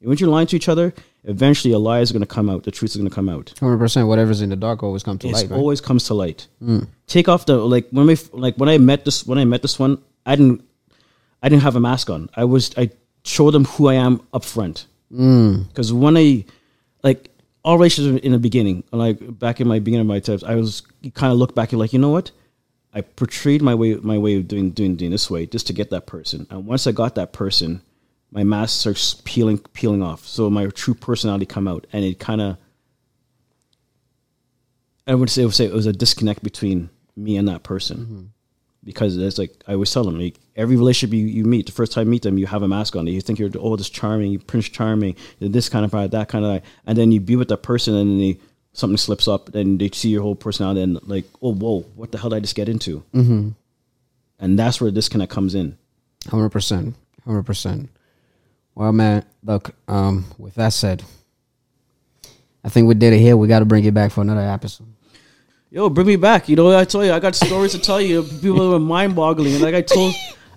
And 0.00 0.08
when 0.08 0.18
you're 0.18 0.28
lying 0.28 0.46
to 0.48 0.56
each 0.56 0.68
other, 0.68 0.94
eventually 1.24 1.72
a 1.72 1.78
lie 1.78 2.00
is 2.00 2.12
gonna 2.12 2.26
come 2.26 2.50
out. 2.50 2.64
The 2.64 2.70
truth 2.70 2.90
is 2.92 2.96
gonna 2.98 3.10
come 3.10 3.28
out 3.28 3.54
Hundred 3.58 3.78
percent. 3.78 4.08
Whatever's 4.08 4.42
in 4.42 4.50
the 4.50 4.56
dark 4.56 4.82
always 4.82 5.02
comes 5.02 5.20
to 5.20 5.28
it 5.28 5.32
light. 5.32 5.50
Right? 5.50 5.58
always 5.58 5.80
comes 5.80 6.04
to 6.04 6.14
light. 6.14 6.46
Mm. 6.62 6.86
Take 7.06 7.28
off 7.28 7.46
the 7.46 7.56
like 7.56 7.88
when 7.90 8.06
we 8.06 8.16
like 8.32 8.56
when 8.56 8.68
I 8.68 8.78
met 8.78 9.04
this 9.04 9.26
when 9.26 9.38
I 9.38 9.44
met 9.44 9.62
this 9.62 9.78
one, 9.78 10.02
I 10.26 10.36
didn't 10.36 10.67
I 11.42 11.48
didn't 11.48 11.62
have 11.62 11.76
a 11.76 11.80
mask 11.80 12.10
on. 12.10 12.30
I 12.34 12.44
was 12.44 12.76
I 12.76 12.90
showed 13.24 13.52
them 13.52 13.64
who 13.64 13.88
I 13.88 13.94
am 13.94 14.20
up 14.32 14.44
front. 14.44 14.86
Mm. 15.12 15.68
Because 15.68 15.92
when 15.92 16.16
I 16.16 16.44
like 17.02 17.30
all 17.64 17.76
relationships 17.76 18.24
in 18.24 18.32
the 18.32 18.38
beginning, 18.38 18.84
like 18.92 19.38
back 19.38 19.60
in 19.60 19.68
my 19.68 19.78
beginning 19.78 20.02
of 20.02 20.06
my 20.06 20.20
times, 20.20 20.44
I 20.44 20.54
was 20.54 20.82
kind 21.14 21.32
of 21.32 21.38
look 21.38 21.54
back 21.54 21.72
and 21.72 21.80
like 21.80 21.92
you 21.92 21.98
know 21.98 22.10
what. 22.10 22.30
I 22.94 23.02
portrayed 23.02 23.60
my 23.60 23.74
way 23.74 23.94
my 23.96 24.16
way 24.16 24.36
of 24.36 24.48
doing 24.48 24.70
doing 24.70 24.96
doing 24.96 25.10
this 25.10 25.30
way 25.30 25.46
just 25.46 25.66
to 25.66 25.72
get 25.72 25.90
that 25.90 26.06
person, 26.06 26.46
and 26.50 26.66
once 26.66 26.86
I 26.86 26.92
got 26.92 27.16
that 27.16 27.32
person, 27.32 27.82
my 28.32 28.44
mask 28.44 28.80
starts 28.80 29.20
peeling 29.24 29.58
peeling 29.58 30.02
off. 30.02 30.26
So 30.26 30.48
my 30.48 30.66
true 30.68 30.94
personality 30.94 31.44
come 31.44 31.68
out, 31.68 31.86
and 31.92 32.02
it 32.02 32.18
kind 32.18 32.40
of 32.40 32.56
I 35.08 35.14
would 35.14 35.30
say, 35.30 35.42
I 35.42 35.44
would 35.46 35.54
say 35.54 35.64
it 35.64 35.72
was 35.72 35.86
a 35.86 35.92
disconnect 35.92 36.42
between 36.42 36.90
me 37.16 37.36
and 37.36 37.48
that 37.48 37.62
person. 37.62 37.98
Mm-hmm. 37.98 38.22
Because 38.88 39.18
it's 39.18 39.36
like 39.36 39.52
I 39.66 39.74
always 39.74 39.92
tell 39.92 40.02
them, 40.02 40.18
like 40.18 40.36
every 40.56 40.74
relationship 40.76 41.14
you, 41.14 41.26
you 41.26 41.44
meet, 41.44 41.66
the 41.66 41.72
first 41.72 41.92
time 41.92 42.06
you 42.06 42.10
meet 42.10 42.22
them, 42.22 42.38
you 42.38 42.46
have 42.46 42.62
a 42.62 42.68
mask 42.68 42.96
on. 42.96 43.06
You 43.06 43.20
think 43.20 43.38
you're 43.38 43.50
oh 43.58 43.76
this 43.76 43.90
charming, 43.90 44.38
Prince 44.38 44.70
Charming, 44.70 45.14
this 45.40 45.68
kind 45.68 45.84
of 45.84 45.90
guy, 45.90 46.06
that 46.06 46.28
kind 46.28 46.42
of 46.42 46.62
guy, 46.62 46.68
and 46.86 46.96
then 46.96 47.12
you 47.12 47.20
be 47.20 47.36
with 47.36 47.48
that 47.48 47.62
person, 47.62 47.94
and 47.94 48.10
then 48.10 48.18
they, 48.18 48.40
something 48.72 48.96
slips 48.96 49.28
up, 49.28 49.54
and 49.54 49.78
they 49.78 49.90
see 49.90 50.08
your 50.08 50.22
whole 50.22 50.34
personality, 50.34 50.80
and 50.80 50.98
like 51.06 51.26
oh 51.42 51.52
whoa, 51.52 51.80
what 51.96 52.12
the 52.12 52.18
hell 52.18 52.30
did 52.30 52.36
I 52.36 52.40
just 52.40 52.54
get 52.54 52.68
into? 52.68 53.04
Mm-hmm. 53.14 53.50
And 54.38 54.58
that's 54.58 54.80
where 54.80 54.90
the 54.90 54.94
disconnect 54.94 55.30
comes 55.30 55.54
in. 55.54 55.76
Hundred 56.30 56.48
percent, 56.48 56.96
hundred 57.26 57.42
percent. 57.42 57.90
Well, 58.74 58.92
man, 58.92 59.24
look. 59.44 59.74
Um, 59.86 60.24
with 60.38 60.54
that 60.54 60.72
said, 60.72 61.04
I 62.64 62.70
think 62.70 62.88
we 62.88 62.94
did 62.94 63.12
it 63.12 63.18
here. 63.18 63.36
We 63.36 63.48
got 63.48 63.58
to 63.58 63.66
bring 63.66 63.84
it 63.84 63.92
back 63.92 64.12
for 64.12 64.22
another 64.22 64.40
episode. 64.40 64.86
Yo, 65.70 65.88
bring 65.90 66.06
me 66.06 66.16
back. 66.16 66.48
You 66.48 66.56
know, 66.56 66.76
I 66.76 66.84
told 66.84 67.04
you 67.04 67.12
I 67.12 67.20
got 67.20 67.34
stories 67.34 67.72
to 67.72 67.78
tell 67.78 68.00
you. 68.00 68.22
People 68.22 68.70
were 68.70 68.78
mind 68.78 69.14
boggling. 69.14 69.52
And 69.52 69.62
like 69.62 69.74
I 69.74 69.82
told, 69.82 70.14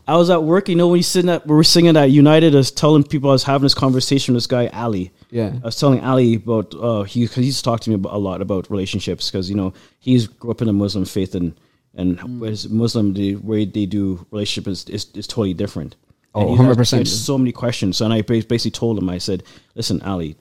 I 0.08 0.16
was 0.16 0.30
at 0.30 0.44
work. 0.44 0.70
You 0.70 0.76
know, 0.76 0.88
when 0.88 0.98
you 0.98 1.04
sitting 1.04 1.30
at, 1.30 1.46
we 1.46 1.54
were 1.54 1.66
singing 1.66 1.98
at 1.98 2.12
United. 2.12 2.54
I 2.54 2.58
was 2.60 2.72
telling 2.72 3.04
people 3.04 3.30
I 3.30 3.34
was 3.34 3.44
having 3.44 3.64
this 3.64 3.74
conversation 3.74 4.34
with 4.34 4.44
this 4.44 4.48
guy 4.48 4.68
Ali. 4.68 5.12
Yeah. 5.30 5.52
I 5.62 5.66
was 5.66 5.78
telling 5.78 6.00
Ali 6.02 6.36
about 6.36 6.74
uh, 6.76 7.04
he 7.04 7.28
cause 7.28 7.44
he's 7.44 7.62
talked 7.62 7.84
to 7.84 7.90
me 7.90 7.96
about, 7.96 8.14
a 8.14 8.18
lot 8.18 8.42
about 8.42 8.70
relationships 8.70 9.30
because 9.30 9.50
you 9.50 9.56
know 9.56 9.74
he's 10.00 10.28
grew 10.28 10.52
up 10.52 10.62
in 10.62 10.70
a 10.70 10.74
Muslim 10.74 11.04
faith 11.06 11.36
and 11.36 11.54
and 11.94 12.18
Mm. 12.20 12.50
as 12.50 12.70
Muslim 12.70 13.14
the 13.14 13.36
way 13.36 13.66
they 13.66 13.86
do 13.86 14.26
relationship 14.32 14.70
is 14.72 14.86
is, 14.86 15.08
is 15.14 15.28
totally 15.28 15.54
different. 15.54 15.98
Oh, 16.34 16.56
And 16.56 16.58
100%. 16.78 17.00
had- 17.00 17.08
so 17.10 17.38
many 17.38 17.52
questions. 17.52 18.00
And 18.00 18.14
I 18.14 18.22
basically 18.22 18.72
told 18.72 18.98
him, 18.98 19.10
I 19.10 19.18
said, 19.18 19.44
"Listen, 19.76 20.02
Ali, 20.04 20.38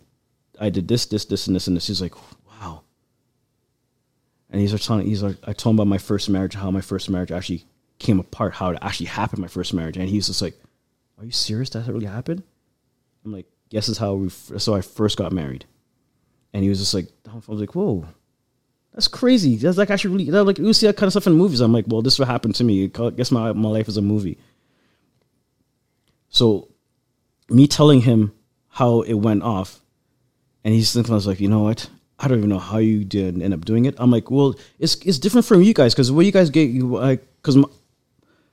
I 0.60 0.70
did 0.70 0.86
this, 0.86 1.06
this, 1.06 1.24
this, 1.24 1.48
and 1.48 1.56
this, 1.56 1.66
and 1.66 1.76
this." 1.76 1.88
He's 1.88 2.00
like. 2.00 2.14
And 4.50 4.60
he's 4.60 4.72
like 4.72 4.82
telling, 4.82 5.06
he's 5.06 5.22
like, 5.22 5.36
I 5.44 5.52
told 5.52 5.74
him 5.74 5.78
about 5.78 5.88
my 5.88 5.98
first 5.98 6.28
marriage, 6.28 6.54
how 6.54 6.70
my 6.70 6.80
first 6.80 7.08
marriage 7.08 7.30
actually 7.30 7.64
came 7.98 8.18
apart, 8.18 8.54
how 8.54 8.70
it 8.70 8.78
actually 8.82 9.06
happened, 9.06 9.40
my 9.40 9.48
first 9.48 9.72
marriage, 9.72 9.96
and 9.96 10.08
he's 10.08 10.26
just 10.26 10.42
like, 10.42 10.60
"Are 11.18 11.24
you 11.24 11.30
serious? 11.30 11.70
That 11.70 11.86
really 11.86 12.06
happened?" 12.06 12.42
I'm 13.24 13.32
like, 13.32 13.46
"Yes, 13.70 13.88
is 13.88 13.98
how 13.98 14.14
we, 14.14 14.28
so 14.30 14.74
I 14.74 14.80
first 14.80 15.16
got 15.16 15.32
married." 15.32 15.66
And 16.52 16.64
he 16.64 16.68
was 16.68 16.80
just 16.80 16.94
like, 16.94 17.06
I 17.28 17.36
was 17.46 17.60
like, 17.60 17.76
"Whoa." 17.76 18.06
That's 18.92 19.06
crazy. 19.06 19.54
That's 19.54 19.78
like 19.78 19.90
actually 19.90 20.16
really 20.16 20.30
that 20.30 20.44
like 20.44 20.58
you 20.58 20.72
see 20.72 20.86
that 20.86 20.96
kind 20.96 21.06
of 21.06 21.12
stuff 21.12 21.28
in 21.28 21.34
movies. 21.34 21.60
I'm 21.60 21.72
like, 21.72 21.84
well, 21.86 22.02
this 22.02 22.14
is 22.14 22.18
what 22.18 22.26
happened 22.26 22.56
to 22.56 22.64
me. 22.64 22.90
I 22.92 23.10
guess 23.10 23.30
my 23.30 23.52
my 23.52 23.68
life 23.68 23.86
is 23.86 23.96
a 23.96 24.02
movie. 24.02 24.36
So, 26.28 26.68
me 27.48 27.68
telling 27.68 28.00
him 28.00 28.32
how 28.68 29.02
it 29.02 29.14
went 29.14 29.42
off, 29.42 29.80
and 30.64 30.74
he's 30.74 30.92
thinking, 30.92 31.12
I 31.12 31.16
was 31.16 31.26
like, 31.26 31.40
you 31.40 31.48
know 31.48 31.62
what? 31.62 31.88
I 32.22 32.28
don't 32.28 32.38
even 32.38 32.50
know 32.50 32.58
how 32.58 32.78
you 32.78 33.04
did 33.04 33.40
end 33.42 33.54
up 33.54 33.64
doing 33.64 33.86
it. 33.86 33.94
I'm 33.98 34.10
like, 34.10 34.30
well, 34.30 34.54
it's 34.78 34.94
it's 35.06 35.18
different 35.18 35.46
from 35.46 35.62
you 35.62 35.72
guys 35.74 35.94
because 35.94 36.12
what 36.12 36.26
you 36.26 36.32
guys 36.32 36.50
get, 36.50 36.68
you 36.70 36.86
like, 36.88 37.26
because 37.40 37.56
my, 37.56 37.68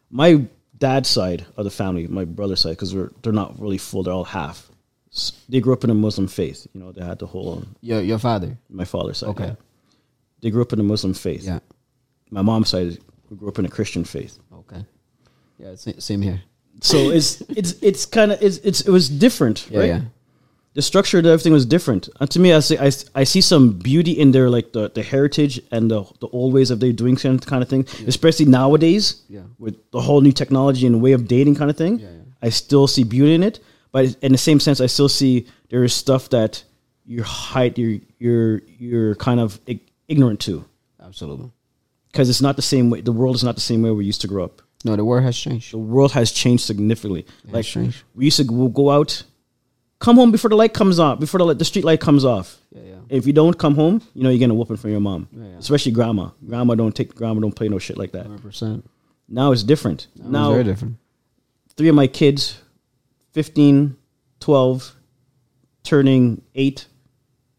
my 0.09 0.45
dad's 0.78 1.09
side 1.09 1.45
of 1.57 1.65
the 1.65 1.72
family, 1.72 2.07
my 2.07 2.24
brother's 2.26 2.61
side, 2.61 2.72
because 2.72 2.95
we're 2.95 3.11
they're 3.22 3.34
not 3.34 3.59
really 3.59 3.78
full, 3.78 4.03
they're 4.03 4.13
all 4.13 4.24
half. 4.24 4.70
S- 5.13 5.34
They 5.49 5.59
grew 5.59 5.74
up 5.74 5.84
in 5.84 5.89
a 5.89 5.93
Muslim 5.93 6.28
faith. 6.28 6.68
You 6.74 6.80
know, 6.82 6.91
they 6.91 7.03
had 7.03 7.20
the 7.20 7.26
whole 7.28 7.63
Your 7.82 8.01
your 8.01 8.20
father. 8.20 8.57
my 8.70 8.86
father's 8.86 9.18
side. 9.20 9.30
Okay. 9.30 9.45
yeah. 9.47 9.55
They 10.41 10.49
grew 10.51 10.61
up 10.61 10.72
in 10.74 10.80
a 10.80 10.84
Muslim 10.84 11.13
faith. 11.13 11.43
Yeah. 11.43 11.59
My 12.30 12.41
mom's 12.41 12.70
side 12.70 12.97
grew 13.38 13.49
up 13.49 13.59
in 13.59 13.65
a 13.65 13.70
Christian 13.70 14.03
faith. 14.05 14.38
Okay. 14.53 14.86
Yeah. 15.57 15.76
Same, 15.76 15.99
same 15.99 16.22
here. 16.22 16.41
So 16.82 17.09
it's 17.09 17.41
it's 17.49 17.74
it's 17.82 18.05
kind 18.05 18.32
of 18.32 18.41
it's, 18.41 18.57
it's 18.59 18.82
it 18.82 18.91
was 18.91 19.09
different, 19.09 19.68
Yeah. 19.72 19.80
right? 19.80 19.88
Yeah. 19.88 20.01
The 20.78 20.84
structure 20.84 21.17
of 21.17 21.25
everything 21.25 21.53
was 21.53 21.65
different. 21.65 22.07
And 22.19 22.30
to 22.30 22.39
me, 22.39 22.53
I 22.53 22.59
see 22.59 22.78
I, 22.78 22.91
I 23.21 23.23
see 23.23 23.41
some 23.41 23.63
beauty 23.89 24.11
in 24.11 24.32
their 24.32 24.47
like 24.57 24.73
the, 24.73 24.84
the 24.97 25.01
heritage 25.01 25.59
and 25.71 25.89
the 25.89 26.03
the 26.23 26.28
old 26.28 26.53
ways 26.53 26.69
of 26.71 26.80
they 26.80 26.91
doing 26.91 27.15
kind 27.15 27.63
of 27.63 27.67
thing, 27.67 27.84
especially 28.05 28.45
nowadays. 28.45 29.23
Yeah. 29.28 29.45
With 29.57 29.75
the 29.95 30.01
whole 30.01 30.21
new 30.21 30.32
technology 30.41 30.86
and 30.86 31.01
way 31.01 31.13
of 31.13 31.28
dating 31.28 31.55
kind 31.55 31.71
of 31.71 31.78
thing. 31.78 31.97
Yeah, 31.99 32.11
yeah. 32.17 32.47
I 32.47 32.49
still 32.49 32.86
see 32.86 33.03
beauty 33.03 33.34
in 33.34 33.41
it, 33.41 33.59
but 33.91 34.15
in 34.21 34.32
the 34.32 34.38
same 34.38 34.59
sense, 34.59 34.80
I 34.80 34.86
still 34.86 35.09
see 35.09 35.47
there 35.69 35.84
is 35.84 35.93
stuff 35.93 36.30
that 36.30 36.63
you're 37.07 37.25
hide 37.25 37.78
you're 37.80 37.99
you're 38.19 38.61
you're 38.67 39.15
kind 39.15 39.39
of 39.39 39.59
ignorant 40.07 40.39
to 40.41 40.63
Absolutely. 41.03 41.49
because 42.11 42.30
it's 42.30 42.41
not 42.41 42.55
the 42.55 42.61
same 42.61 42.91
way. 42.91 43.01
The 43.01 43.11
world 43.11 43.36
is 43.36 43.43
not 43.43 43.55
the 43.55 43.67
same 43.71 43.82
way 43.82 43.91
we 43.91 44.05
used 44.05 44.21
to 44.21 44.28
grow 44.28 44.43
up. 44.43 44.61
No, 44.86 44.95
the 44.95 45.03
world 45.03 45.23
has 45.23 45.38
changed. 45.38 45.73
The 45.73 45.80
world 45.80 46.11
has 46.11 46.32
changed 46.32 46.63
significantly. 46.63 47.25
like 47.45 47.65
changed. 47.65 48.03
we 48.13 48.25
used 48.25 48.38
to 48.38 48.43
go 48.69 48.91
out, 48.91 49.23
come 49.99 50.15
home 50.15 50.31
before 50.31 50.49
the 50.49 50.55
light 50.55 50.73
comes 50.73 50.99
on, 50.99 51.19
before 51.19 51.37
the 51.39 51.45
light, 51.45 51.59
the 51.59 51.65
street 51.65 51.85
light 51.85 51.99
comes 51.99 52.23
off. 52.25 52.57
Yeah, 52.71 52.81
yeah. 52.83 52.95
If 53.09 53.25
you 53.25 53.33
don't 53.33 53.57
come 53.57 53.75
home, 53.75 54.01
you 54.13 54.23
know 54.23 54.29
you're 54.29 54.39
getting 54.39 54.51
a 54.51 54.55
whooping 54.55 54.77
from 54.77 54.91
your 54.91 54.99
mom, 54.99 55.27
Yeah, 55.31 55.43
yeah. 55.45 55.57
especially 55.57 55.91
grandma. 55.93 56.29
Grandma 56.45 56.75
don't 56.75 56.95
take 56.95 57.15
grandma 57.15 57.39
don't 57.41 57.55
play 57.55 57.69
no 57.69 57.79
shit 57.79 57.97
like 57.97 58.11
that. 58.11 58.25
Hundred 58.25 58.41
percent. 58.41 58.89
Now 59.29 59.51
it's 59.51 59.63
different. 59.63 60.07
Now 60.15 60.29
now 60.29 60.51
very 60.51 60.63
different. 60.63 60.97
three 61.75 61.87
of 61.89 61.95
my 61.95 62.07
kids, 62.07 62.59
15, 63.33 63.95
12, 64.39 64.95
turning 65.83 66.41
eight, 66.55 66.87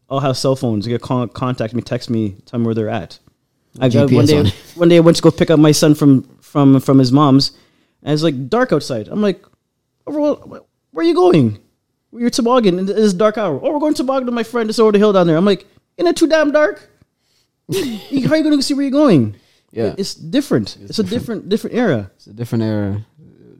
all 0.09 0.19
have 0.19 0.37
cell 0.37 0.55
phones. 0.55 0.85
They 0.85 0.91
get 0.91 1.01
con- 1.01 1.29
contact 1.29 1.73
me, 1.73 1.81
text 1.81 2.09
me, 2.09 2.35
tell 2.45 2.59
me 2.59 2.65
where 2.65 2.75
they're 2.75 2.89
at. 2.89 3.19
I 3.79 3.87
got 3.89 4.11
one 4.11 4.25
day. 4.25 4.37
on. 4.39 4.45
One 4.75 4.89
day 4.89 4.97
I 4.97 4.99
went 5.01 5.17
to 5.17 5.23
go 5.23 5.29
pick 5.31 5.49
up 5.51 5.59
my 5.59 5.71
son 5.71 5.93
from 5.93 6.23
from 6.41 6.79
from 6.79 6.97
his 6.99 7.11
mom's, 7.11 7.51
and 8.01 8.13
it's 8.13 8.23
like 8.23 8.49
dark 8.49 8.71
outside. 8.73 9.07
I'm 9.07 9.21
like, 9.21 9.43
where 10.05 10.33
where 10.33 10.61
are 10.95 11.03
you 11.03 11.13
going? 11.13 11.59
We're 12.11 12.29
toboggan. 12.29 12.79
and 12.79 12.89
It's 12.89 13.13
dark 13.13 13.37
hour. 13.37 13.59
Oh, 13.61 13.71
we're 13.73 13.79
going 13.79 13.93
toboggan 13.93 14.25
to 14.25 14.31
my 14.31 14.43
friend. 14.43 14.69
It's 14.69 14.79
over 14.79 14.91
the 14.91 14.97
hill 14.97 15.13
down 15.13 15.27
there. 15.27 15.37
I'm 15.37 15.45
like, 15.45 15.67
isn't 15.97 16.07
it 16.07 16.15
too 16.15 16.27
damn 16.27 16.51
dark? 16.51 16.89
How 17.73 17.79
are 17.79 17.83
you 18.11 18.27
going 18.27 18.57
to 18.57 18.63
see 18.63 18.73
where 18.73 18.83
you're 18.83 18.91
going? 18.91 19.35
Yeah. 19.71 19.93
it's 19.97 20.15
different. 20.15 20.77
It's, 20.81 20.97
a 20.97 21.03
different 21.03 21.47
different 21.47 21.75
era. 21.75 22.09
It's 22.15 22.25
a 22.25 22.33
different 22.33 22.63
era. 22.63 23.05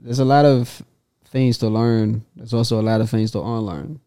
There's 0.02 0.18
a 0.18 0.24
lot 0.24 0.44
of 0.44 0.82
things 1.26 1.58
to 1.58 1.68
learn. 1.68 2.24
There's 2.34 2.52
also 2.52 2.80
a 2.80 2.82
lot 2.82 3.00
of 3.00 3.08
things 3.08 3.30
to 3.32 3.38
unlearn. 3.38 4.00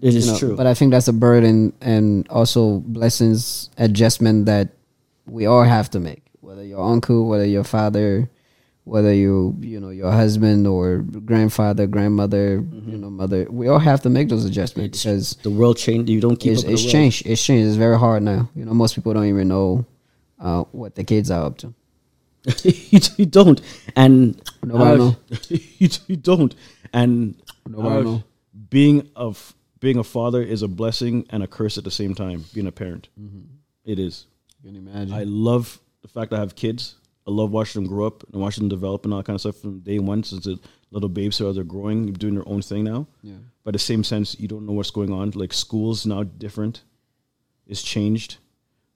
It 0.00 0.14
is 0.14 0.26
know, 0.26 0.38
true. 0.38 0.56
But 0.56 0.66
I 0.66 0.72
think 0.72 0.92
that's 0.92 1.08
a 1.08 1.12
burden 1.12 1.74
and 1.82 2.26
also 2.28 2.78
blessings 2.80 3.68
adjustment 3.76 4.46
that 4.46 4.70
we 5.26 5.44
all 5.44 5.64
have 5.64 5.90
to 5.90 6.00
make. 6.00 6.22
Whether 6.40 6.64
your 6.64 6.82
uncle, 6.82 7.28
whether 7.28 7.44
your 7.44 7.64
father, 7.64 8.30
whether 8.90 9.14
you 9.14 9.56
you 9.60 9.78
know 9.78 9.90
your 9.90 10.10
husband 10.10 10.66
or 10.66 10.98
grandfather, 10.98 11.86
grandmother, 11.86 12.54
you 12.86 12.98
know 12.98 13.08
mother, 13.08 13.46
we 13.48 13.68
all 13.68 13.78
have 13.78 14.00
to 14.02 14.10
make 14.10 14.28
those 14.28 14.44
adjustments 14.44 15.04
because 15.04 15.36
the 15.44 15.50
world 15.50 15.76
changed. 15.78 16.10
You 16.10 16.20
don't 16.20 16.36
keep 16.36 16.54
it's, 16.54 16.64
up 16.64 16.70
it's 16.70 16.84
changed. 16.84 17.24
It's 17.24 17.42
changed. 17.42 17.68
It's 17.68 17.76
very 17.76 17.96
hard 17.96 18.24
now. 18.24 18.50
You 18.56 18.64
know, 18.64 18.74
most 18.74 18.96
people 18.96 19.14
don't 19.14 19.26
even 19.26 19.46
know 19.46 19.86
uh, 20.40 20.64
what 20.72 20.96
the 20.96 21.04
kids 21.04 21.30
are 21.30 21.44
up 21.46 21.58
to. 21.58 21.72
you, 22.64 23.26
don't, 23.26 23.60
and 23.94 24.42
Nobody 24.64 24.98
know. 24.98 25.16
you, 25.50 25.88
you 26.08 26.16
don't, 26.16 26.54
and 26.92 27.40
Nobody. 27.68 28.24
Being 28.70 29.08
of 29.16 29.54
being 29.80 29.98
a 29.98 30.04
father 30.04 30.42
is 30.42 30.62
a 30.62 30.68
blessing 30.68 31.26
and 31.30 31.42
a 31.42 31.46
curse 31.46 31.78
at 31.78 31.84
the 31.84 31.90
same 31.90 32.14
time. 32.14 32.44
Being 32.54 32.66
a 32.66 32.72
parent, 32.72 33.08
Mm-hmm. 33.20 33.40
It 33.84 33.98
is. 33.98 34.26
Can 34.62 34.74
you 34.74 34.80
imagine? 34.80 35.14
I 35.14 35.24
love 35.24 35.80
the 36.02 36.08
fact 36.08 36.32
I 36.32 36.38
have 36.38 36.54
kids. 36.54 36.96
I 37.26 37.30
love 37.30 37.50
watching 37.50 37.82
them 37.82 37.90
grow 37.90 38.06
up 38.06 38.24
and 38.32 38.40
watching 38.40 38.62
them 38.62 38.68
develop 38.68 39.04
and 39.04 39.12
all 39.12 39.20
that 39.20 39.26
kind 39.26 39.34
of 39.34 39.40
stuff 39.40 39.56
from 39.56 39.80
day 39.80 39.98
one 39.98 40.22
since 40.22 40.44
the 40.44 40.58
little 40.90 41.08
babes 41.08 41.36
so 41.36 41.52
they're 41.52 41.64
growing, 41.64 42.12
doing 42.14 42.34
their 42.34 42.48
own 42.48 42.62
thing 42.62 42.84
now. 42.84 43.06
yeah. 43.22 43.34
But 43.62 43.72
the 43.72 43.78
same 43.78 44.02
sense, 44.04 44.38
you 44.40 44.48
don't 44.48 44.66
know 44.66 44.72
what's 44.72 44.90
going 44.90 45.12
on. 45.12 45.30
Like 45.32 45.52
school's 45.52 46.06
now 46.06 46.22
different. 46.22 46.82
It's 47.66 47.82
changed. 47.82 48.38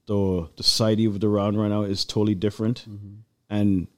The 0.07 0.49
the 0.57 0.63
society 0.63 1.05
of 1.05 1.21
the 1.21 1.29
round 1.29 1.61
right 1.61 1.69
now 1.69 1.83
is 1.83 2.05
totally 2.05 2.35
different. 2.35 2.87
Mm-hmm. 2.89 3.15
And 3.51 3.89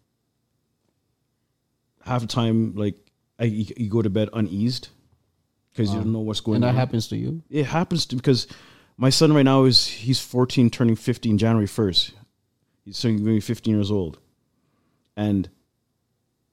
half 2.05 2.20
the 2.20 2.27
time, 2.27 2.74
like 2.74 2.97
I, 3.39 3.45
you, 3.45 3.89
go 3.89 4.03
to 4.03 4.11
bed 4.11 4.29
uneased 4.33 4.89
because 5.72 5.91
you 5.91 5.97
don't 5.97 6.12
know 6.12 6.20
what's 6.20 6.41
going 6.41 6.62
on. 6.62 6.68
And 6.68 6.77
that 6.77 6.81
happens 6.81 7.09
to 7.09 7.16
you. 7.16 7.43
It 7.51 7.66
happens 7.66 8.07
to 8.07 8.16
because 8.16 8.47
my 8.97 9.11
son 9.11 9.33
right 9.33 9.45
now 9.45 9.64
is 9.64 9.87
he's 9.87 10.20
14, 10.20 10.70
turning 10.70 10.97
15 10.97 11.39
January 11.39 11.66
1st. 11.66 12.12
He's 12.87 13.01
turning 13.01 13.16
going 13.18 13.26
to 13.26 13.34
be 13.34 13.41
15 13.41 13.74
years 13.74 13.91
old, 13.91 14.20
and 15.16 15.51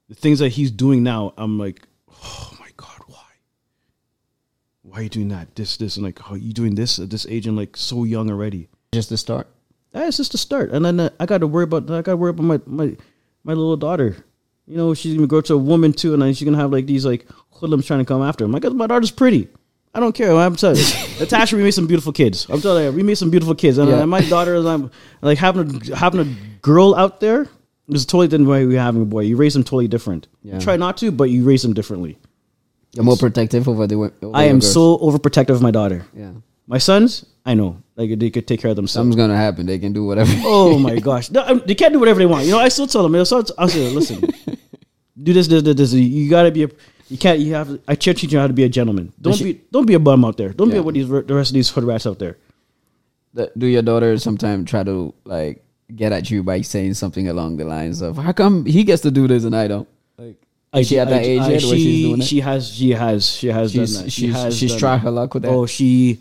the 0.09 0.15
things 0.15 0.39
that 0.39 0.49
he's 0.49 0.71
doing 0.71 1.03
now, 1.03 1.31
I'm 1.37 1.59
like, 1.59 1.87
oh 2.09 2.57
my 2.59 2.69
god, 2.75 3.01
why? 3.05 3.21
Why 4.81 4.97
are 4.97 5.03
you 5.03 5.09
doing 5.09 5.27
that? 5.27 5.55
This, 5.55 5.77
this, 5.77 5.95
and 5.95 6.03
like, 6.03 6.17
how 6.17 6.33
you 6.33 6.51
doing 6.51 6.73
this 6.73 6.97
at 6.97 7.11
this 7.11 7.27
age 7.27 7.45
and 7.45 7.55
like 7.55 7.77
so 7.77 8.03
young 8.03 8.31
already? 8.31 8.67
Just 8.93 9.09
the 9.09 9.17
start. 9.17 9.47
That's 9.91 10.17
just 10.17 10.31
the 10.31 10.39
start, 10.39 10.71
and 10.71 10.83
then 10.83 10.99
uh, 10.99 11.09
I 11.19 11.27
got 11.27 11.37
to 11.37 11.47
worry 11.47 11.65
about 11.65 11.83
I 11.91 12.01
got 12.01 12.13
to 12.13 12.17
worry 12.17 12.31
about 12.31 12.43
my 12.43 12.59
my 12.65 12.97
my 13.43 13.53
little 13.53 13.77
daughter. 13.77 14.17
You 14.65 14.77
know, 14.77 14.95
she's 14.95 15.13
gonna 15.13 15.27
grow 15.27 15.41
to 15.41 15.53
a 15.53 15.57
woman 15.57 15.93
too, 15.93 16.13
and 16.13 16.21
then 16.23 16.33
she's 16.33 16.45
gonna 16.45 16.57
have 16.57 16.71
like 16.71 16.87
these 16.87 17.05
like 17.05 17.27
hoodlums 17.51 17.85
trying 17.85 17.99
to 17.99 18.05
come 18.05 18.23
after 18.23 18.43
him. 18.43 18.51
Like, 18.51 18.63
my 18.63 18.87
daughter's 18.87 19.11
pretty. 19.11 19.49
I 19.93 19.99
don't 19.99 20.13
care. 20.15 20.33
I'm 20.35 20.55
telling 20.55 20.77
you, 20.77 20.83
Natasha, 21.19 21.55
we 21.55 21.63
made 21.63 21.71
some 21.71 21.85
beautiful 21.87 22.11
kids. 22.11 22.47
I'm 22.49 22.61
telling 22.61 22.85
you, 22.85 22.91
we 22.91 23.03
made 23.03 23.15
some 23.15 23.29
beautiful 23.29 23.53
kids, 23.55 23.77
and 23.77 23.89
Yeah. 23.89 24.01
uh, 24.01 24.05
my 24.07 24.21
daughter 24.21 24.55
is 24.55 24.65
I'm 24.65 24.89
like 25.21 25.37
having 25.37 25.91
a, 25.91 25.95
having 25.95 26.21
a 26.21 26.57
girl 26.61 26.95
out 26.95 27.19
there, 27.19 27.47
is 27.89 28.05
totally 28.05 28.27
different 28.27 28.49
way 28.49 28.65
we 28.65 28.75
having 28.75 29.01
a 29.03 29.05
boy. 29.05 29.21
You 29.21 29.37
raise 29.37 29.53
them 29.53 29.63
totally 29.63 29.87
different. 29.87 30.27
Yeah. 30.41 30.55
You 30.55 30.61
try 30.61 30.77
not 30.77 30.97
to, 30.97 31.11
but 31.11 31.25
you 31.25 31.43
raise 31.43 31.61
them 31.61 31.73
differently. 31.73 32.17
You're 32.93 33.03
more 33.05 33.17
protective 33.17 33.67
over 33.67 33.85
the. 33.87 33.95
Over 33.95 34.11
I 34.33 34.43
am 34.45 34.59
girls. 34.59 34.71
so 34.73 34.97
overprotective 34.99 35.49
of 35.49 35.61
my 35.61 35.71
daughter. 35.71 36.05
Yeah. 36.15 36.31
My 36.65 36.77
sons, 36.77 37.25
I 37.45 37.55
know, 37.55 37.81
like 37.97 38.17
they 38.17 38.29
could 38.29 38.47
take 38.47 38.61
care 38.61 38.69
of 38.71 38.75
themselves. 38.77 38.93
Something's 38.93 39.17
gonna 39.17 39.35
happen. 39.35 39.65
They 39.65 39.77
can 39.79 39.93
do 39.93 40.05
whatever. 40.05 40.31
Oh 40.45 40.79
my 40.79 40.97
gosh, 41.09 41.29
no, 41.29 41.43
um, 41.45 41.61
they 41.65 41.75
can't 41.75 41.91
do 41.93 41.99
whatever 41.99 42.19
they 42.19 42.25
want. 42.25 42.45
You 42.45 42.51
know, 42.51 42.59
I 42.59 42.69
still 42.69 42.87
tell 42.87 43.03
them. 43.03 43.13
I 43.15 43.23
still, 43.23 43.43
I 43.57 43.67
say, 43.67 43.89
listen, 43.89 44.21
do 45.21 45.33
this, 45.33 45.47
this, 45.47 45.61
this, 45.63 45.75
this. 45.75 45.93
You 45.93 46.29
gotta 46.29 46.51
be 46.51 46.63
a. 46.63 46.69
You 47.09 47.17
can't. 47.17 47.39
You 47.39 47.53
have. 47.53 47.79
I 47.87 47.95
teach 47.95 48.23
you 48.23 48.39
how 48.39 48.47
to 48.47 48.53
be 48.53 48.63
a 48.63 48.69
gentleman. 48.69 49.13
Don't 49.21 49.35
she- 49.35 49.53
be. 49.53 49.61
Don't 49.71 49.85
be 49.85 49.93
a 49.93 49.99
bum 49.99 50.25
out 50.25 50.37
there. 50.37 50.49
Don't 50.49 50.69
be 50.69 50.75
Yeah. 50.75 50.81
what 50.81 50.93
these 50.93 51.07
the 51.09 51.23
rest 51.35 51.51
of 51.51 51.53
these 51.53 51.69
hood 51.69 51.83
rats 51.83 52.07
out 52.07 52.19
there. 52.19 52.37
Th- 53.35 53.49
do 53.57 53.67
your 53.67 53.81
daughter 53.81 54.17
sometimes 54.17 54.69
try 54.69 54.83
to 54.83 55.13
like 55.25 55.63
get 55.95 56.11
at 56.11 56.29
you 56.31 56.43
by 56.43 56.61
saying 56.61 56.93
something 56.95 57.27
along 57.27 57.57
the 57.57 57.65
lines 57.65 58.01
of, 58.01 58.17
"How 58.17 58.31
come 58.31 58.65
he 58.65 58.83
gets 58.83 59.01
to 59.03 59.11
do 59.11 59.27
this 59.27 59.43
and 59.43 59.55
I 59.55 59.67
don't?" 59.67 59.87
Like, 60.17 60.37
Is 60.73 60.87
she 60.87 60.99
at 60.99 61.09
that 61.09 61.23
age 61.23 61.41
I- 61.41 61.51
yet 61.51 61.61
where 61.63 61.75
she, 61.75 61.83
she's 61.83 62.05
doing 62.05 62.21
it? 62.21 62.25
She 62.25 62.39
has. 62.39 62.69
She 62.73 62.89
has. 62.91 63.29
She 63.29 63.47
has 63.47 63.71
She's 63.71 63.93
done 63.95 64.03
that. 64.05 64.11
She 64.11 64.21
she's 64.27 64.35
has 64.35 64.57
she's 64.57 64.75
tried 64.75 64.99
her 64.99 65.11
luck 65.11 65.33
with 65.33 65.45
oh, 65.45 65.49
that. 65.49 65.55
Oh, 65.55 65.65
she 65.65 66.19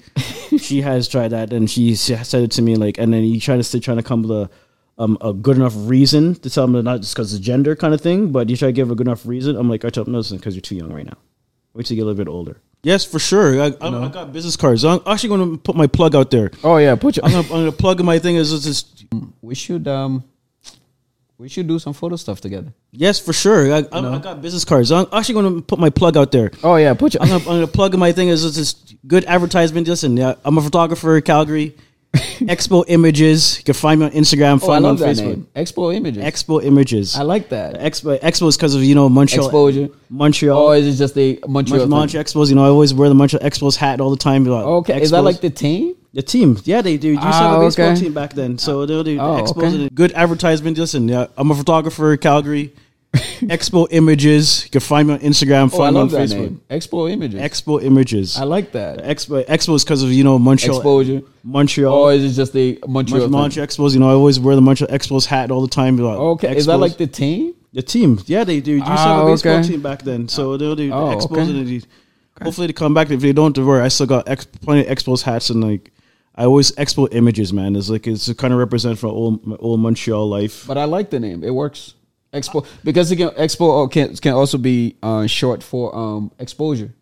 she 0.59 0.83
has 0.83 1.09
tried 1.09 1.29
that, 1.29 1.53
and 1.53 1.71
she, 1.71 1.95
said 1.95 2.43
it 2.43 2.51
to 2.53 2.63
me 2.63 2.77
like, 2.77 2.99
and 2.99 3.13
then 3.13 3.25
you 3.25 3.41
try 3.41 3.57
to 3.57 3.63
still 3.63 3.81
trying 3.81 3.97
to 3.99 4.03
come 4.03 4.23
with 4.23 4.31
a 4.31 4.51
um 4.99 5.17
a 5.21 5.33
good 5.33 5.57
enough 5.57 5.73
reason 5.77 6.35
to 6.37 6.51
tell 6.51 6.67
them 6.67 6.75
to 6.75 6.83
not 6.83 7.01
just 7.01 7.15
because 7.15 7.33
of 7.35 7.41
gender 7.41 7.75
kind 7.75 7.95
of 7.95 8.01
thing, 8.01 8.31
but 8.31 8.49
you 8.49 8.57
try 8.57 8.69
to 8.69 8.73
give 8.73 8.91
a 8.91 8.95
good 8.95 9.07
enough 9.07 9.25
reason. 9.27 9.57
I'm 9.57 9.69
like, 9.69 9.85
I 9.85 9.91
tell 9.91 10.05
them, 10.05 10.13
no, 10.13 10.19
listen, 10.19 10.37
because 10.39 10.55
you're 10.55 10.61
too 10.63 10.77
young 10.77 10.93
right 10.93 11.07
now. 11.07 11.17
Wait 11.75 11.87
till 11.87 11.97
you 11.97 12.03
get 12.03 12.05
a 12.05 12.11
little 12.11 12.25
bit 12.25 12.31
older. 12.31 12.61
Yes, 12.83 13.05
for 13.05 13.19
sure. 13.19 13.63
I, 13.63 13.67
I, 13.81 13.89
I 13.89 14.09
got 14.09 14.33
business 14.33 14.57
cards. 14.57 14.85
I'm 14.85 15.01
actually 15.07 15.29
going 15.31 15.53
to 15.53 15.57
put 15.59 15.77
my 15.77 15.87
plug 15.87 16.15
out 16.17 16.31
there. 16.31 16.51
Oh 16.65 16.77
yeah, 16.79 16.95
put 16.97 17.17
your. 17.17 17.25
I'm 17.25 17.31
going 17.31 17.45
to 17.45 17.51
I'm 17.55 17.61
gonna 17.61 17.73
plug 17.73 18.03
my 18.03 18.19
thing. 18.19 18.37
Is 18.37 18.51
just 18.65 19.05
we 19.41 19.55
should 19.55 19.87
um, 19.87 20.25
we 21.39 21.49
should 21.49 21.69
do 21.69 21.79
some 21.79 21.93
photo 21.93 22.17
stuff 22.17 22.41
together. 22.41 22.73
yes, 22.91 23.19
for 23.21 23.33
sure. 23.33 23.73
I, 23.73 23.79
I, 23.93 23.99
I 23.99 24.19
got 24.19 24.43
business 24.43 24.65
cards. 24.65 24.91
I'm 24.93 25.07
actually 25.13 25.35
going 25.35 25.55
to 25.57 25.63
put 25.63 25.79
my 25.79 25.91
plug 25.91 26.17
out 26.17 26.33
there. 26.33 26.51
Oh 26.63 26.77
yeah, 26.77 26.93
put 26.95 27.15
your. 27.15 27.23
I'm 27.23 27.29
gonna, 27.29 27.45
I'm 27.45 27.57
gonna 27.61 27.67
plug 27.69 27.95
in 27.95 28.01
my 28.01 28.13
thing 28.13 28.31
as 28.31 28.43
just 28.55 28.97
good 29.07 29.25
advertisement. 29.27 29.87
Listen, 29.87 30.17
yeah, 30.17 30.35
I'm 30.45 30.59
a 30.59 30.63
photographer, 30.63 31.21
Calgary. 31.21 31.75
Expo 32.15 32.85
Images. 32.89 33.59
You 33.59 33.65
can 33.65 33.75
find 33.75 34.01
me 34.01 34.07
on 34.07 34.13
Instagram. 34.13 34.53
oh, 34.63 34.67
I 34.67 34.67
Find 34.67 34.85
me 34.85 34.91
on 34.91 34.97
that 34.97 35.17
Facebook. 35.17 35.27
name. 35.27 35.47
Expo 35.57 35.95
Images. 35.95 36.23
Expo 36.23 36.63
Images. 36.63 37.17
I 37.17 37.23
like 37.23 37.49
that. 37.51 37.75
Expo 37.81 38.19
Expo 38.21 38.49
is 38.49 38.57
because 38.57 38.75
of 38.75 38.85
you 38.85 38.95
know 38.95 39.09
Montreal. 39.09 39.47
Exposure. 39.47 39.89
Montreal. 40.11 40.59
Oh, 40.59 40.73
is 40.73 40.87
it 40.87 40.99
just 40.99 41.15
the 41.15 41.41
Montreal? 41.49 41.87
Montreal? 41.87 42.23
Expos. 42.25 42.49
You 42.51 42.55
know, 42.57 42.65
I 42.65 42.69
always 42.69 42.93
wear 42.93 43.09
the 43.09 43.15
Montreal 43.15 43.43
Expos 43.43 43.77
hat 43.77 44.01
all 44.01 44.11
the 44.11 44.17
time. 44.17 44.45
Like, 44.45 44.65
Okay, 44.65 45.01
is 45.01 45.11
that 45.11 45.23
like 45.23 45.41
the 45.41 45.51
team? 45.51 45.95
the 46.15 46.21
team? 46.23 46.59
Yeah, 46.65 46.83
they 46.83 46.99
do. 46.99 47.09
You 47.09 47.15
to 47.17 47.21
have 47.23 47.35
Ah, 47.35 47.57
a 47.57 47.61
baseball 47.65 47.87
okay. 47.93 48.01
team 48.01 48.13
back 48.13 48.35
then, 48.35 48.59
so 48.59 48.85
they'll 48.85 49.03
do 49.05 49.19
Oh, 49.19 49.37
the 49.37 49.43
Expos. 49.45 49.75
okay. 49.75 49.89
good 49.95 50.13
advertisement. 50.13 50.77
Listen, 50.77 51.09
yeah, 51.09 51.29
I'm 51.39 51.51
a 51.51 51.55
photographer, 51.55 52.15
Calgary. 52.19 52.75
Expo 53.43 53.87
Images. 53.91 54.65
You 54.65 54.71
can 54.71 54.81
find 54.81 55.09
me 55.09 55.15
on 55.15 55.21
Instagram. 55.21 55.71
Oh, 55.73 55.77
I 55.77 55.79
Find 55.91 55.95
me 55.95 56.01
on 56.01 56.09
that 56.09 56.17
Facebook. 56.29 56.39
name. 56.41 56.61
Expo 56.71 57.11
Images. 57.11 57.41
Expo 57.41 57.83
Images. 57.83 58.37
I 58.39 58.45
like 58.45 58.73
that. 58.73 58.99
Expo 59.05 59.45
Expo 59.47 59.75
is 59.75 59.85
because 59.85 60.03
of 60.03 60.11
you 60.13 60.25
know 60.25 60.39
Montreal. 60.39 60.77
Exposure. 60.79 61.23
Montreal. 61.45 61.93
Or 61.95 62.13
is 62.13 62.25
it 62.25 62.35
just 62.35 62.53
the 62.53 62.79
Montreal? 62.87 63.29
Montreal? 63.29 63.67
Expos. 63.67 63.93
You 63.95 64.01
know, 64.01 64.09
I 64.09 64.13
always 64.15 64.41
wear 64.41 64.55
the 64.57 64.63
Montreal 64.63 64.91
Expos 64.91 65.27
hat 65.27 65.51
all 65.51 65.61
the 65.61 65.69
time. 65.69 65.97
Like, 65.99 66.17
Okay, 66.19 66.57
is 66.57 66.67
that 66.67 66.79
like 66.79 66.97
the 66.97 67.07
team? 67.07 67.55
the 67.75 67.83
team? 67.83 68.19
Yeah, 68.27 68.45
they 68.45 68.61
do. 68.61 68.73
You 68.73 68.83
Ah, 68.85 68.97
have 69.19 69.27
a 69.27 69.31
baseball 69.31 69.53
okay. 69.59 69.69
team 69.69 69.83
back 69.83 70.03
then, 70.03 70.29
so 70.29 70.57
they'll 70.57 70.77
do 70.77 70.89
the 70.89 70.95
Oh, 70.95 71.17
Expos. 71.17 71.33
okay. 71.33 71.41
And 71.43 71.69
they, 71.69 71.83
Hopefully 72.43 72.67
they 72.69 72.73
come 72.73 72.95
back. 72.95 73.11
If 73.11 73.21
they 73.21 73.33
don't, 73.33 73.57
worry. 73.59 73.83
I 73.83 73.89
still 73.89 74.07
got 74.07 74.27
ex- 74.29 74.47
plenty 74.47 74.87
of 74.87 74.97
Expos 74.99 75.23
hats 75.23 75.51
and 75.51 75.63
like. 75.63 75.91
I 76.35 76.45
always 76.45 76.73
Expo 76.73 77.09
images, 77.13 77.53
man. 77.53 77.77
It's 77.77 77.91
like 77.91 78.07
it's 78.07 78.33
kind 78.35 78.55
of 78.55 78.59
represent 78.59 78.99
for 78.99 79.07
old 79.09 79.47
my 79.47 79.57
old 79.57 79.81
Montreal 79.81 80.27
life. 80.31 80.65
But 80.67 80.79
I 80.79 80.85
like 80.85 81.11
the 81.11 81.21
name. 81.21 81.45
It 81.45 81.51
works. 81.51 81.95
Expo 82.33 82.67
because 82.83 83.11
again, 83.11 83.29
Expo 83.31 83.85
uh, 83.85 83.89
can 83.89 84.17
can 84.17 84.33
also 84.33 84.59
be 84.59 84.97
uh, 85.03 85.27
short 85.27 85.63
for 85.63 85.95
um, 85.95 86.33
exposure. 86.39 86.93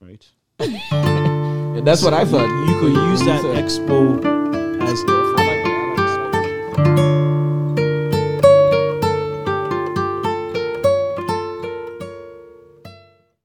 Right. 0.00 0.24
Yeah, 0.60 1.80
that's 1.84 2.02
what 2.02 2.14
I 2.14 2.24
thought. 2.24 2.48
You 2.68 2.78
could 2.78 2.94
use 3.10 3.20
that 3.24 3.42
Expo 3.42 4.24
as 4.82 5.45